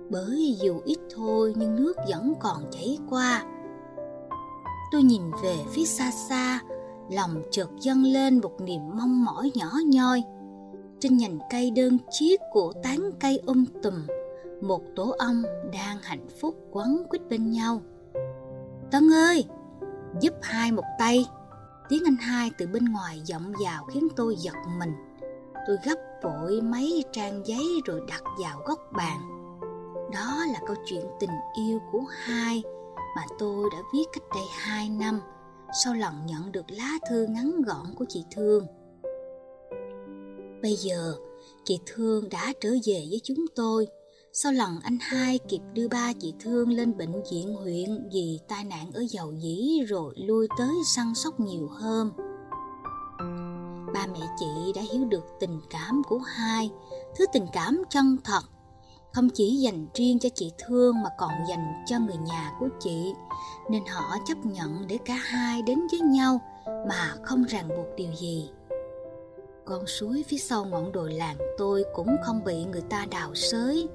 Bởi 0.10 0.58
dù 0.62 0.82
ít 0.86 0.98
thôi 1.16 1.54
nhưng 1.58 1.76
nước 1.76 1.94
vẫn 2.10 2.34
còn 2.40 2.64
chảy 2.72 2.98
qua. 3.10 3.46
Tôi 4.92 5.04
nhìn 5.04 5.22
về 5.44 5.56
phía 5.74 5.86
xa 5.86 6.12
xa 6.12 6.60
Lòng 7.12 7.42
chợt 7.52 7.70
dâng 7.82 8.04
lên 8.04 8.40
một 8.40 8.62
niềm 8.62 8.82
mong 8.94 9.26
mỏi 9.26 9.52
nhỏ 9.56 9.72
nhoi. 9.86 10.24
Trên 11.00 11.18
nhành 11.18 11.40
cây 11.50 11.72
đơn 11.72 11.98
chiếc 12.12 12.40
của 12.52 12.74
tán 12.84 13.12
cây 13.20 13.42
um 13.46 13.66
tùm 13.84 14.08
Một 14.62 14.82
tổ 14.96 15.16
ong 15.20 15.44
đang 15.74 15.98
hạnh 16.02 16.28
phúc 16.42 16.56
quấn 16.72 17.04
quýt 17.10 17.22
bên 17.30 17.52
nhau. 17.52 17.82
Tân 18.92 19.14
ơi, 19.14 19.46
giúp 20.22 20.34
hai 20.42 20.72
một 20.72 20.86
tay. 21.00 21.26
Tiếng 21.90 22.04
anh 22.06 22.16
hai 22.16 22.52
từ 22.58 22.68
bên 22.68 22.86
ngoài 22.86 23.22
vọng 23.32 23.54
vào 23.66 23.86
khiến 23.86 24.08
tôi 24.16 24.36
giật 24.36 24.56
mình 24.80 24.94
tôi 25.68 25.78
gấp 25.86 25.96
vội 26.24 26.62
mấy 26.62 27.04
trang 27.12 27.42
giấy 27.46 27.82
rồi 27.86 28.02
đặt 28.08 28.24
vào 28.44 28.62
góc 28.66 28.80
bàn 28.98 29.40
đó 30.14 30.46
là 30.54 30.60
câu 30.68 30.76
chuyện 30.86 31.06
tình 31.20 31.30
yêu 31.58 31.80
của 31.92 32.04
hai 32.10 32.64
mà 33.16 33.22
tôi 33.40 33.70
đã 33.72 33.78
viết 33.94 34.04
cách 34.14 34.24
đây 34.36 34.46
hai 34.52 34.90
năm 34.90 35.22
sau 35.84 35.94
lần 35.94 36.14
nhận 36.26 36.52
được 36.52 36.66
lá 36.72 36.98
thư 37.10 37.28
ngắn 37.30 37.62
gọn 37.62 37.86
của 37.96 38.06
chị 38.10 38.26
Thương. 38.36 38.66
Bây 40.62 40.76
giờ, 40.76 41.16
chị 41.64 41.80
Thương 41.86 42.30
đã 42.30 42.54
trở 42.62 42.70
về 42.70 43.08
với 43.10 43.20
chúng 43.24 43.46
tôi 43.56 43.88
sau 44.34 44.52
lần 44.52 44.80
anh 44.84 44.98
hai 45.02 45.40
kịp 45.48 45.62
đưa 45.74 45.88
ba 45.88 46.14
chị 46.20 46.34
Thương 46.40 46.70
lên 46.70 46.98
bệnh 46.98 47.24
viện 47.32 47.56
huyện 47.56 48.10
vì 48.14 48.40
tai 48.48 48.64
nạn 48.64 48.92
ở 48.94 49.04
dầu 49.10 49.32
dĩ 49.32 49.80
rồi 49.88 50.14
lui 50.18 50.48
tới 50.58 50.76
săn 50.86 51.16
sóc 51.16 51.40
nhiều 51.40 51.68
hôm 51.68 52.12
ba 53.94 54.06
mẹ 54.14 54.20
chị 54.40 54.74
đã 54.76 54.82
hiểu 54.92 55.06
được 55.06 55.26
tình 55.40 55.62
cảm 55.70 56.02
của 56.10 56.18
hai, 56.18 56.72
thứ 57.16 57.26
tình 57.34 57.46
cảm 57.54 57.84
chân 57.90 58.18
thật. 58.24 58.42
Không 59.14 59.30
chỉ 59.30 59.56
dành 59.56 59.88
riêng 59.94 60.20
cho 60.20 60.30
chị 60.36 60.52
thương 60.58 60.96
mà 61.04 61.10
còn 61.18 61.32
dành 61.50 61.84
cho 61.86 62.00
người 62.00 62.18
nhà 62.18 62.52
của 62.60 62.68
chị. 62.80 63.14
Nên 63.70 63.86
họ 63.86 64.16
chấp 64.26 64.38
nhận 64.46 64.88
để 64.88 64.98
cả 65.06 65.14
hai 65.14 65.62
đến 65.62 65.80
với 65.92 66.00
nhau 66.00 66.40
mà 66.90 67.14
không 67.24 67.44
ràng 67.44 67.68
buộc 67.68 67.88
điều 67.98 68.14
gì. 68.14 68.50
Con 69.66 69.88
suối 69.88 70.24
phía 70.28 70.38
sau 70.38 70.66
ngọn 70.66 70.92
đồi 70.92 71.14
làng 71.14 71.38
tôi 71.58 71.84
cũng 71.96 72.16
không 72.24 72.44
bị 72.44 72.66
người 72.66 72.84
ta 72.90 73.06
đào 73.12 73.36
xới 73.36 73.90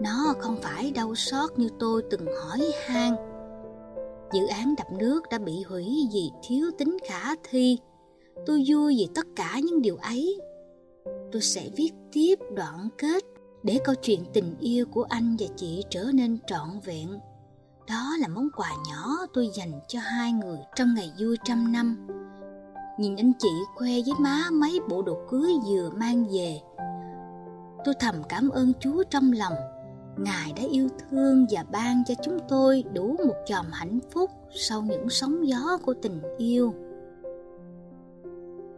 nó 0.00 0.34
không 0.38 0.56
phải 0.62 0.90
đau 0.90 1.14
xót 1.14 1.50
như 1.56 1.68
tôi 1.78 2.02
từng 2.10 2.26
hỏi 2.26 2.72
han. 2.86 3.16
Dự 4.32 4.46
án 4.46 4.74
đập 4.76 4.86
nước 4.92 5.20
đã 5.30 5.38
bị 5.38 5.62
hủy 5.62 6.08
vì 6.12 6.30
thiếu 6.42 6.70
tính 6.78 6.96
khả 7.08 7.34
thi 7.50 7.78
tôi 8.48 8.64
vui 8.66 8.94
vì 8.98 9.08
tất 9.14 9.26
cả 9.36 9.60
những 9.64 9.82
điều 9.82 9.96
ấy. 9.96 10.40
Tôi 11.32 11.42
sẽ 11.42 11.68
viết 11.76 11.90
tiếp 12.12 12.34
đoạn 12.56 12.88
kết 12.98 13.24
để 13.62 13.78
câu 13.84 13.94
chuyện 13.94 14.24
tình 14.32 14.54
yêu 14.60 14.86
của 14.86 15.02
anh 15.02 15.36
và 15.38 15.46
chị 15.56 15.84
trở 15.90 16.04
nên 16.14 16.38
trọn 16.46 16.68
vẹn. 16.84 17.08
Đó 17.88 18.16
là 18.20 18.28
món 18.28 18.48
quà 18.56 18.70
nhỏ 18.88 19.26
tôi 19.34 19.48
dành 19.54 19.72
cho 19.88 20.00
hai 20.00 20.32
người 20.32 20.58
trong 20.76 20.94
ngày 20.94 21.12
vui 21.20 21.36
trăm 21.44 21.72
năm. 21.72 22.06
Nhìn 22.98 23.16
anh 23.16 23.32
chị 23.38 23.48
khoe 23.74 23.90
với 23.90 24.14
má 24.18 24.44
mấy 24.52 24.80
bộ 24.88 25.02
đồ 25.02 25.16
cưới 25.28 25.52
vừa 25.66 25.90
mang 25.90 26.24
về, 26.24 26.60
tôi 27.84 27.94
thầm 28.00 28.14
cảm 28.28 28.48
ơn 28.48 28.72
chúa 28.80 29.02
trong 29.10 29.32
lòng. 29.32 29.54
Ngài 30.18 30.52
đã 30.52 30.62
yêu 30.70 30.88
thương 31.10 31.46
và 31.50 31.64
ban 31.72 32.04
cho 32.04 32.14
chúng 32.24 32.38
tôi 32.48 32.84
đủ 32.92 33.16
một 33.26 33.34
chòm 33.46 33.66
hạnh 33.72 33.98
phúc 34.10 34.30
sau 34.54 34.82
những 34.82 35.10
sóng 35.10 35.48
gió 35.48 35.78
của 35.84 35.94
tình 36.02 36.22
yêu. 36.38 36.74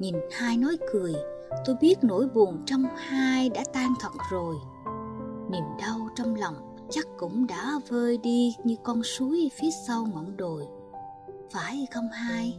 Nhìn 0.00 0.14
hai 0.30 0.56
nói 0.56 0.76
cười, 0.92 1.14
tôi 1.64 1.76
biết 1.80 1.94
nỗi 2.02 2.26
buồn 2.34 2.62
trong 2.66 2.84
hai 2.96 3.48
đã 3.48 3.64
tan 3.72 3.94
thật 4.00 4.12
rồi. 4.30 4.56
Niềm 5.50 5.64
đau 5.80 6.08
trong 6.16 6.34
lòng 6.34 6.54
chắc 6.90 7.06
cũng 7.18 7.46
đã 7.46 7.72
vơi 7.88 8.18
đi 8.18 8.54
như 8.64 8.76
con 8.82 9.02
suối 9.02 9.50
phía 9.60 9.70
sau 9.86 10.06
ngọn 10.14 10.36
đồi. 10.36 10.66
Phải 11.50 11.86
không 11.94 12.08
hai? 12.12 12.58